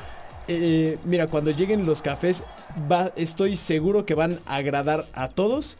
eh, 0.48 0.98
mira, 1.04 1.28
cuando 1.28 1.52
lleguen 1.52 1.86
los 1.86 2.02
cafés, 2.02 2.42
estoy 3.14 3.54
seguro 3.54 4.04
que 4.04 4.14
van 4.14 4.40
a 4.44 4.56
agradar 4.56 5.06
a 5.14 5.28
todos. 5.28 5.76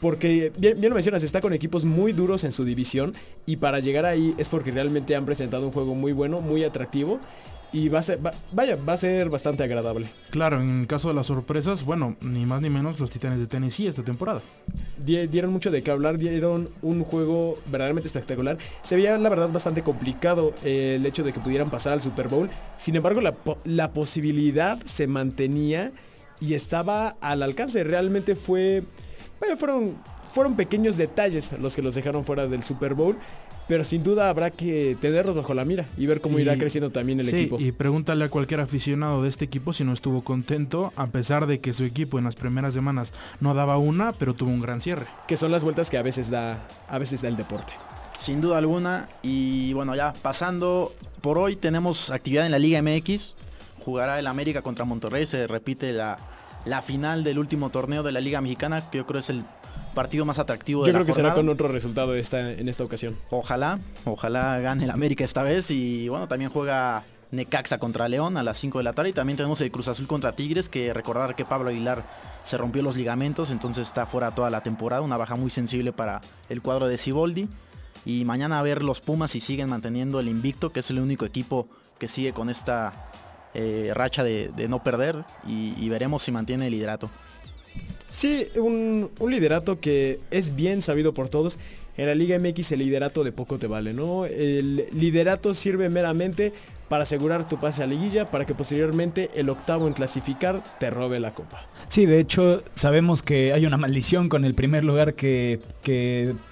Porque 0.00 0.50
bien, 0.56 0.80
bien, 0.80 0.88
lo 0.88 0.94
mencionas, 0.94 1.22
está 1.22 1.42
con 1.42 1.52
equipos 1.52 1.84
muy 1.84 2.14
duros 2.14 2.42
en 2.42 2.52
su 2.52 2.64
división 2.64 3.14
y 3.44 3.56
para 3.56 3.80
llegar 3.80 4.06
ahí 4.06 4.34
es 4.38 4.48
porque 4.48 4.70
realmente 4.70 5.14
han 5.14 5.26
presentado 5.26 5.66
un 5.66 5.72
juego 5.72 5.94
muy 5.94 6.12
bueno, 6.12 6.40
muy 6.40 6.64
atractivo 6.64 7.20
y 7.72 7.88
va 7.88 8.00
a 8.00 8.02
ser, 8.02 8.20
vaya, 8.52 8.76
va 8.76 8.92
a 8.92 8.96
ser 8.96 9.30
bastante 9.30 9.62
agradable. 9.62 10.06
Claro, 10.30 10.60
en 10.60 10.86
caso 10.86 11.08
de 11.08 11.14
las 11.14 11.26
sorpresas, 11.26 11.84
bueno, 11.84 12.16
ni 12.20 12.44
más 12.44 12.60
ni 12.60 12.68
menos 12.68 13.00
los 13.00 13.10
Titanes 13.10 13.38
de 13.38 13.46
Tennessee 13.46 13.86
esta 13.86 14.02
temporada. 14.02 14.42
Dieron 14.98 15.52
mucho 15.52 15.70
de 15.70 15.82
qué 15.82 15.90
hablar, 15.90 16.18
dieron 16.18 16.68
un 16.82 17.02
juego 17.02 17.58
verdaderamente 17.66 18.06
espectacular. 18.06 18.58
Se 18.82 18.94
veía 18.94 19.16
la 19.16 19.28
verdad 19.28 19.48
bastante 19.48 19.82
complicado 19.82 20.52
eh, 20.64 20.96
el 20.98 21.06
hecho 21.06 21.24
de 21.24 21.32
que 21.32 21.40
pudieran 21.40 21.70
pasar 21.70 21.94
al 21.94 22.02
Super 22.02 22.28
Bowl. 22.28 22.50
Sin 22.76 22.94
embargo, 22.94 23.20
la, 23.20 23.34
la 23.64 23.92
posibilidad 23.92 24.80
se 24.84 25.06
mantenía 25.06 25.92
y 26.40 26.54
estaba 26.54 27.16
al 27.20 27.42
alcance. 27.42 27.84
Realmente 27.84 28.34
fue, 28.34 28.82
vaya, 29.40 29.56
fueron 29.56 29.96
fueron 30.32 30.56
pequeños 30.56 30.96
detalles 30.96 31.52
los 31.60 31.76
que 31.76 31.82
los 31.82 31.94
dejaron 31.94 32.24
fuera 32.24 32.46
del 32.46 32.62
Super 32.62 32.94
Bowl. 32.94 33.18
Pero 33.68 33.84
sin 33.84 34.02
duda 34.02 34.28
habrá 34.28 34.50
que 34.50 34.96
tenerlos 35.00 35.36
bajo 35.36 35.54
la 35.54 35.64
mira 35.64 35.86
y 35.96 36.06
ver 36.06 36.20
cómo 36.20 36.38
irá 36.38 36.56
creciendo 36.56 36.90
también 36.90 37.20
el 37.20 37.28
equipo. 37.28 37.56
Y 37.58 37.72
pregúntale 37.72 38.24
a 38.24 38.28
cualquier 38.28 38.60
aficionado 38.60 39.22
de 39.22 39.28
este 39.28 39.44
equipo 39.44 39.72
si 39.72 39.84
no 39.84 39.92
estuvo 39.92 40.22
contento, 40.22 40.92
a 40.96 41.06
pesar 41.06 41.46
de 41.46 41.60
que 41.60 41.72
su 41.72 41.84
equipo 41.84 42.18
en 42.18 42.24
las 42.24 42.34
primeras 42.34 42.74
semanas 42.74 43.12
no 43.40 43.54
daba 43.54 43.78
una, 43.78 44.12
pero 44.12 44.34
tuvo 44.34 44.50
un 44.50 44.60
gran 44.60 44.80
cierre. 44.80 45.06
Que 45.28 45.36
son 45.36 45.52
las 45.52 45.64
vueltas 45.64 45.90
que 45.90 45.98
a 45.98 46.02
veces 46.02 46.30
da, 46.30 46.66
a 46.88 46.98
veces 46.98 47.22
da 47.22 47.28
el 47.28 47.36
deporte. 47.36 47.72
Sin 48.18 48.40
duda 48.40 48.58
alguna. 48.58 49.08
Y 49.22 49.72
bueno, 49.72 49.94
ya 49.94 50.12
pasando 50.12 50.94
por 51.20 51.38
hoy 51.38 51.56
tenemos 51.56 52.10
actividad 52.10 52.46
en 52.46 52.52
la 52.52 52.58
Liga 52.58 52.82
MX. 52.82 53.36
Jugará 53.84 54.18
el 54.18 54.26
América 54.26 54.62
contra 54.62 54.84
Monterrey. 54.84 55.26
Se 55.26 55.46
repite 55.46 55.92
la, 55.92 56.18
la 56.64 56.82
final 56.82 57.24
del 57.24 57.38
último 57.38 57.70
torneo 57.70 58.02
de 58.02 58.12
la 58.12 58.20
Liga 58.20 58.40
Mexicana, 58.40 58.90
que 58.90 58.98
yo 58.98 59.06
creo 59.06 59.20
es 59.20 59.30
el 59.30 59.44
partido 59.92 60.24
más 60.24 60.38
atractivo 60.38 60.86
Yo 60.86 60.92
creo 60.92 61.06
que 61.06 61.12
será 61.12 61.34
con 61.34 61.48
otro 61.48 61.68
resultado 61.68 62.14
esta, 62.14 62.52
en 62.52 62.68
esta 62.68 62.84
ocasión. 62.84 63.16
Ojalá, 63.30 63.78
ojalá 64.04 64.58
gane 64.60 64.84
el 64.84 64.90
América 64.90 65.24
esta 65.24 65.42
vez 65.42 65.70
y 65.70 66.08
bueno, 66.08 66.28
también 66.28 66.50
juega 66.50 67.04
Necaxa 67.30 67.78
contra 67.78 68.08
León 68.08 68.36
a 68.36 68.42
las 68.42 68.58
5 68.58 68.78
de 68.78 68.84
la 68.84 68.92
tarde 68.92 69.10
y 69.10 69.12
también 69.12 69.36
tenemos 69.36 69.60
el 69.60 69.70
Cruz 69.70 69.88
Azul 69.88 70.06
contra 70.06 70.32
Tigres, 70.32 70.68
que 70.68 70.92
recordar 70.92 71.34
que 71.34 71.44
Pablo 71.44 71.70
Aguilar 71.70 72.04
se 72.44 72.56
rompió 72.58 72.82
los 72.82 72.96
ligamentos, 72.96 73.50
entonces 73.50 73.86
está 73.86 74.06
fuera 74.06 74.34
toda 74.34 74.50
la 74.50 74.62
temporada, 74.62 75.02
una 75.02 75.16
baja 75.16 75.36
muy 75.36 75.50
sensible 75.50 75.92
para 75.92 76.20
el 76.48 76.60
cuadro 76.60 76.88
de 76.88 76.98
Ciboldi. 76.98 77.48
Y 78.04 78.24
mañana 78.24 78.58
a 78.58 78.62
ver 78.62 78.82
los 78.82 79.00
Pumas 79.00 79.30
si 79.30 79.40
siguen 79.40 79.68
manteniendo 79.68 80.18
el 80.18 80.28
invicto, 80.28 80.70
que 80.70 80.80
es 80.80 80.90
el 80.90 80.98
único 80.98 81.24
equipo 81.24 81.68
que 81.98 82.08
sigue 82.08 82.32
con 82.32 82.50
esta 82.50 83.10
eh, 83.54 83.92
racha 83.94 84.24
de, 84.24 84.50
no 84.68 84.82
perder 84.82 85.24
y 85.46 85.88
veremos 85.88 86.24
si 86.24 86.32
mantiene 86.32 86.66
el 86.66 86.72
liderato. 86.72 87.08
Sí, 88.12 88.46
un, 88.56 89.10
liderato 89.26 89.80
que 89.80 90.20
es 90.30 90.54
bien 90.54 90.82
sabido 90.82 91.14
por 91.14 91.30
todos. 91.30 91.58
En 91.96 92.06
la 92.06 92.14
Liga 92.14 92.38
MX 92.38 92.72
el 92.72 92.80
liderato 92.80 93.24
de 93.24 93.32
poco 93.32 93.58
te 93.58 93.66
vale, 93.66 93.94
¿no? 93.94 94.26
El 94.26 94.86
liderato 94.92 95.54
sirve 95.54 95.88
meramente 95.88 96.52
para 96.88 97.04
asegurar 97.04 97.48
tu 97.48 97.58
pase 97.58 97.82
a 97.82 97.86
liguilla, 97.86 98.30
para 98.30 98.44
que 98.44 98.54
posteriormente 98.54 99.30
el 99.34 99.48
octavo 99.48 99.86
en 99.86 99.94
clasificar 99.94 100.62
te 100.78 100.90
robe 100.90 101.20
la 101.20 101.34
copa. 101.34 101.66
Sí, 101.88 102.04
de 102.04 102.20
hecho 102.20 102.62
sabemos 102.74 103.22
que 103.22 103.54
hay 103.54 103.64
una 103.64 103.78
maldición 103.78 104.28
con 104.28 104.44
el 104.44 104.54
primer 104.54 104.84
lugar 104.84 105.14
que, 105.14 105.60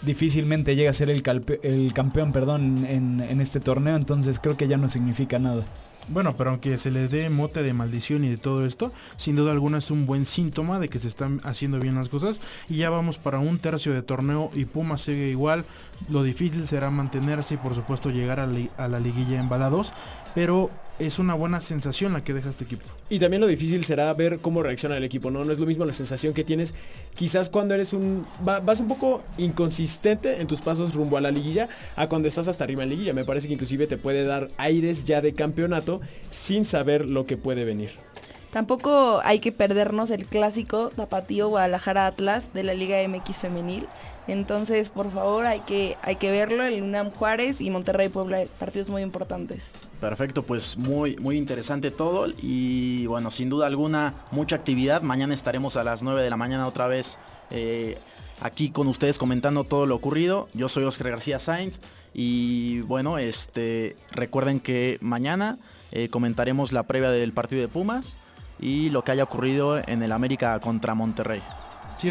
difícilmente 0.03 0.77
llega 0.77 0.91
a 0.91 0.95
ser 0.95 1.11
el, 1.11 1.23
el 1.63 1.93
campeón 1.93 2.33
perdón, 2.33 2.87
en, 2.87 3.21
en 3.21 3.41
este 3.43 3.61
torneo, 3.61 3.97
entonces 3.97 4.41
creo 4.41 4.57
que 4.57 4.67
ya 4.67 4.79
no 4.79 4.89
significa 4.89 5.39
nada. 5.39 5.67
Bueno, 6.09 6.37
pero 6.37 6.51
aunque 6.51 6.77
se 6.79 6.91
le 6.91 7.09
dé 7.09 7.31
mote 7.31 7.63
de 7.63 7.73
maldición 7.73 8.25
y 8.25 8.29
de 8.29 8.37
todo 8.37 8.67
esto, 8.67 8.93
sin 9.17 9.37
duda 9.37 9.53
alguna 9.53 9.79
es 9.79 9.91
un 9.91 10.07
buen 10.07 10.27
síntoma 10.27 10.79
de 10.81 10.89
que 10.89 10.99
se 10.99 11.09
están 11.09 11.41
haciendo 11.45 11.79
bien 11.79 11.95
las 11.95 12.09
cosas. 12.09 12.41
Y 12.69 12.79
ya 12.79 12.91
vamos 12.91 13.19
para 13.19 13.39
un 13.39 13.59
tercio 13.59 13.93
de 13.93 14.03
torneo 14.03 14.51
y 14.55 14.65
Puma 14.65 14.99
sigue 14.99 15.29
igual. 15.29 15.65
Lo 16.09 16.23
difícil 16.23 16.67
será 16.67 16.91
mantenerse 16.91 17.55
y 17.55 17.59
por 17.59 17.75
supuesto 17.75 18.11
llegar 18.11 18.41
a, 18.41 18.47
la 18.89 19.01
liguilla 19.01 19.39
embalados. 19.39 19.93
Pero 20.35 20.71
es 21.01 21.19
una 21.19 21.35
buena 21.35 21.61
sensación 21.61 22.13
la 22.13 22.23
que 22.23 22.35
deja 22.35 22.51
este 22.51 22.65
equipo. 22.65 22.85
Y 23.09 23.19
también 23.19 23.41
lo 23.41 23.47
difícil 23.47 23.85
será 23.85 24.13
ver 24.13 24.39
cómo 24.41 24.63
reacciona 24.63 24.97
el 24.99 25.05
equipo, 25.05 25.31
¿no? 25.31 25.45
No 25.45 25.51
es 25.51 25.59
lo 25.59 25.67
mismo 25.67 25.85
la 25.87 25.95
sensación 25.95 26.35
que 26.35 26.45
tienes 26.45 26.75
quizás 27.15 27.49
cuando 27.49 27.75
eres 27.75 27.95
un... 27.95 28.27
vas 28.41 28.81
un 28.81 28.89
poco 28.89 29.25
inconsistente 29.39 30.41
en 30.41 30.47
tus 30.47 30.61
pasos 30.61 30.95
rumbo 30.95 31.17
a 31.17 31.21
la 31.23 31.31
liguilla 31.31 31.71
a 31.97 32.09
cuando 32.09 32.29
estás 32.29 32.49
hasta 32.49 32.65
arriba 32.65 32.83
en 32.83 32.91
liguilla. 32.91 33.15
Me 33.15 33.25
parece 33.25 33.49
que 33.49 33.55
inclusive 33.55 33.87
te 33.87 33.97
puede 33.97 34.25
dar 34.25 34.51
aires 34.59 35.05
ya 35.05 35.23
de 35.23 35.33
campeonato 35.33 36.03
sin 36.29 36.67
saber 36.67 37.07
lo 37.07 37.27
que 37.27 37.39
puede 37.39 37.65
venir. 37.65 37.91
Tampoco 38.53 39.21
hay 39.25 39.39
que 39.39 39.53
perdernos 39.53 40.11
el 40.11 40.27
clásico 40.27 40.91
Tapatío 40.91 41.49
Guadalajara 41.49 42.07
Atlas 42.07 42.53
de 42.53 42.65
la 42.65 42.75
Liga 42.75 42.97
MX 43.09 43.37
femenil 43.39 43.87
entonces, 44.29 44.91
por 44.91 45.13
favor, 45.13 45.47
hay 45.47 45.61
que, 45.61 45.97
hay 46.03 46.17
que 46.17 46.31
verlo, 46.31 46.63
el 46.63 46.83
UNAM 46.83 47.11
Juárez 47.11 47.61
y 47.61 47.71
Monterrey 47.71 48.09
Puebla, 48.09 48.45
partidos 48.59 48.89
muy 48.89 49.03
importantes. 49.03 49.71
Perfecto, 50.01 50.43
pues 50.43 50.77
muy, 50.77 51.17
muy 51.17 51.37
interesante 51.37 51.91
todo 51.91 52.27
y 52.41 53.07
bueno, 53.07 53.31
sin 53.31 53.49
duda 53.49 53.67
alguna, 53.67 54.15
mucha 54.31 54.57
actividad. 54.57 55.03
Mañana 55.03 55.35
estaremos 55.35 55.77
a 55.77 55.85
las 55.85 56.03
9 56.03 56.23
de 56.23 56.31
la 56.31 56.37
mañana 56.37 56.67
otra 56.67 56.87
vez 56.87 57.19
eh, 57.51 57.99
aquí 58.41 58.71
con 58.71 58.87
ustedes 58.89 59.19
comentando 59.19 59.65
todo 59.65 59.87
lo 59.87 59.95
ocurrido. 59.97 60.49
Yo 60.55 60.69
soy 60.69 60.85
Oscar 60.85 61.11
García 61.11 61.39
Sainz 61.39 61.81
y 62.15 62.81
bueno, 62.83 63.19
este, 63.19 63.97
recuerden 64.13 64.61
que 64.61 64.99
mañana 65.01 65.59
eh, 65.93 66.09
comentaremos 66.09 66.73
la 66.73 66.85
previa 66.85 67.11
del 67.11 67.33
partido 67.33 67.61
de 67.61 67.69
Pumas 67.69 68.17
y 68.59 68.91
lo 68.91 69.03
que 69.03 69.13
haya 69.13 69.25
ocurrido 69.25 69.79
en 69.87 70.03
el 70.03 70.13
América 70.13 70.59
contra 70.61 70.95
Monterrey. 70.95 71.43
Sí, 72.01 72.09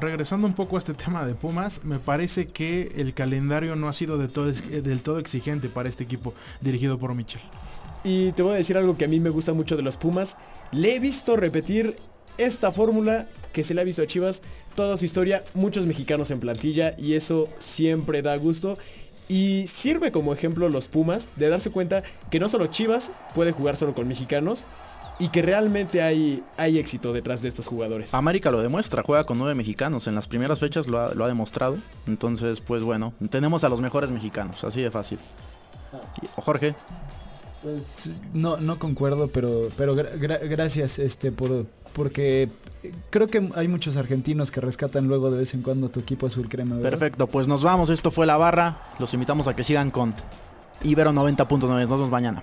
regresando 0.00 0.46
un 0.46 0.54
poco 0.54 0.76
a 0.76 0.78
este 0.78 0.94
tema 0.94 1.26
de 1.26 1.34
Pumas, 1.34 1.82
me 1.82 1.98
parece 1.98 2.46
que 2.46 2.92
el 2.94 3.12
calendario 3.12 3.74
no 3.74 3.88
ha 3.88 3.92
sido 3.92 4.16
de 4.16 4.28
todo, 4.28 4.52
del 4.52 5.02
todo 5.02 5.18
exigente 5.18 5.68
para 5.68 5.88
este 5.88 6.04
equipo 6.04 6.32
dirigido 6.60 6.96
por 6.96 7.12
Michel. 7.16 7.40
Y 8.04 8.30
te 8.32 8.44
voy 8.44 8.52
a 8.52 8.58
decir 8.58 8.76
algo 8.78 8.96
que 8.96 9.04
a 9.04 9.08
mí 9.08 9.18
me 9.18 9.30
gusta 9.30 9.52
mucho 9.52 9.76
de 9.76 9.82
los 9.82 9.96
Pumas. 9.96 10.36
Le 10.70 10.94
he 10.94 11.00
visto 11.00 11.34
repetir 11.34 11.96
esta 12.38 12.70
fórmula 12.70 13.26
que 13.52 13.64
se 13.64 13.74
le 13.74 13.80
ha 13.80 13.84
visto 13.84 14.02
a 14.02 14.06
Chivas 14.06 14.42
toda 14.76 14.96
su 14.96 15.06
historia, 15.06 15.42
muchos 15.54 15.86
mexicanos 15.86 16.30
en 16.30 16.38
plantilla 16.38 16.94
y 16.96 17.14
eso 17.14 17.48
siempre 17.58 18.22
da 18.22 18.36
gusto. 18.36 18.78
Y 19.28 19.64
sirve 19.66 20.12
como 20.12 20.32
ejemplo 20.32 20.68
los 20.68 20.86
Pumas 20.86 21.30
de 21.34 21.48
darse 21.48 21.70
cuenta 21.70 22.04
que 22.30 22.38
no 22.38 22.46
solo 22.46 22.68
Chivas 22.68 23.10
puede 23.34 23.50
jugar 23.50 23.74
solo 23.74 23.92
con 23.92 24.06
mexicanos, 24.06 24.66
y 25.22 25.28
que 25.28 25.40
realmente 25.40 26.02
hay, 26.02 26.42
hay 26.56 26.78
éxito 26.78 27.12
detrás 27.12 27.42
de 27.42 27.48
estos 27.48 27.68
jugadores. 27.68 28.12
América 28.12 28.50
lo 28.50 28.60
demuestra, 28.60 29.04
juega 29.04 29.22
con 29.22 29.38
nueve 29.38 29.54
mexicanos, 29.54 30.08
en 30.08 30.16
las 30.16 30.26
primeras 30.26 30.58
fechas 30.58 30.88
lo 30.88 30.98
ha, 30.98 31.28
demostrado, 31.28 31.78
entonces 32.08 32.60
pues 32.60 32.82
bueno, 32.82 33.12
tenemos 33.30 33.62
a 33.62 33.68
los 33.68 33.80
mejores 33.80 34.10
mexicanos, 34.10 34.64
así 34.64 34.82
de 34.82 34.90
fácil. 34.90 35.20
Jorge. 36.34 36.74
Pues 37.62 38.10
no, 38.34 38.56
no 38.56 38.80
concuerdo, 38.80 39.28
pero, 39.28 39.68
pero 39.76 39.94
gracias 39.94 40.98
este, 40.98 41.30
por, 41.30 41.66
porque 41.92 42.48
creo 43.10 43.28
que 43.28 43.48
hay 43.54 43.68
muchos 43.68 43.96
argentinos 43.96 44.50
que 44.50 44.60
rescatan 44.60 45.06
luego 45.06 45.30
de 45.30 45.38
vez 45.38 45.54
en 45.54 45.62
cuando 45.62 45.88
tu 45.88 46.00
equipo 46.00 46.26
azul 46.26 46.48
crema. 46.48 46.74
¿verdad? 46.74 46.90
Perfecto, 46.90 47.28
pues 47.28 47.46
nos 47.46 47.62
vamos. 47.62 47.90
Esto 47.90 48.10
fue 48.10 48.26
La 48.26 48.36
Barra. 48.36 48.90
Los 48.98 49.14
invitamos 49.14 49.46
a 49.46 49.54
que 49.54 49.62
sigan 49.62 49.92
con 49.92 50.12
Ibero 50.82 51.12
90.9. 51.12 51.60
Nos 51.60 51.88
vemos 51.88 52.10
mañana. 52.10 52.42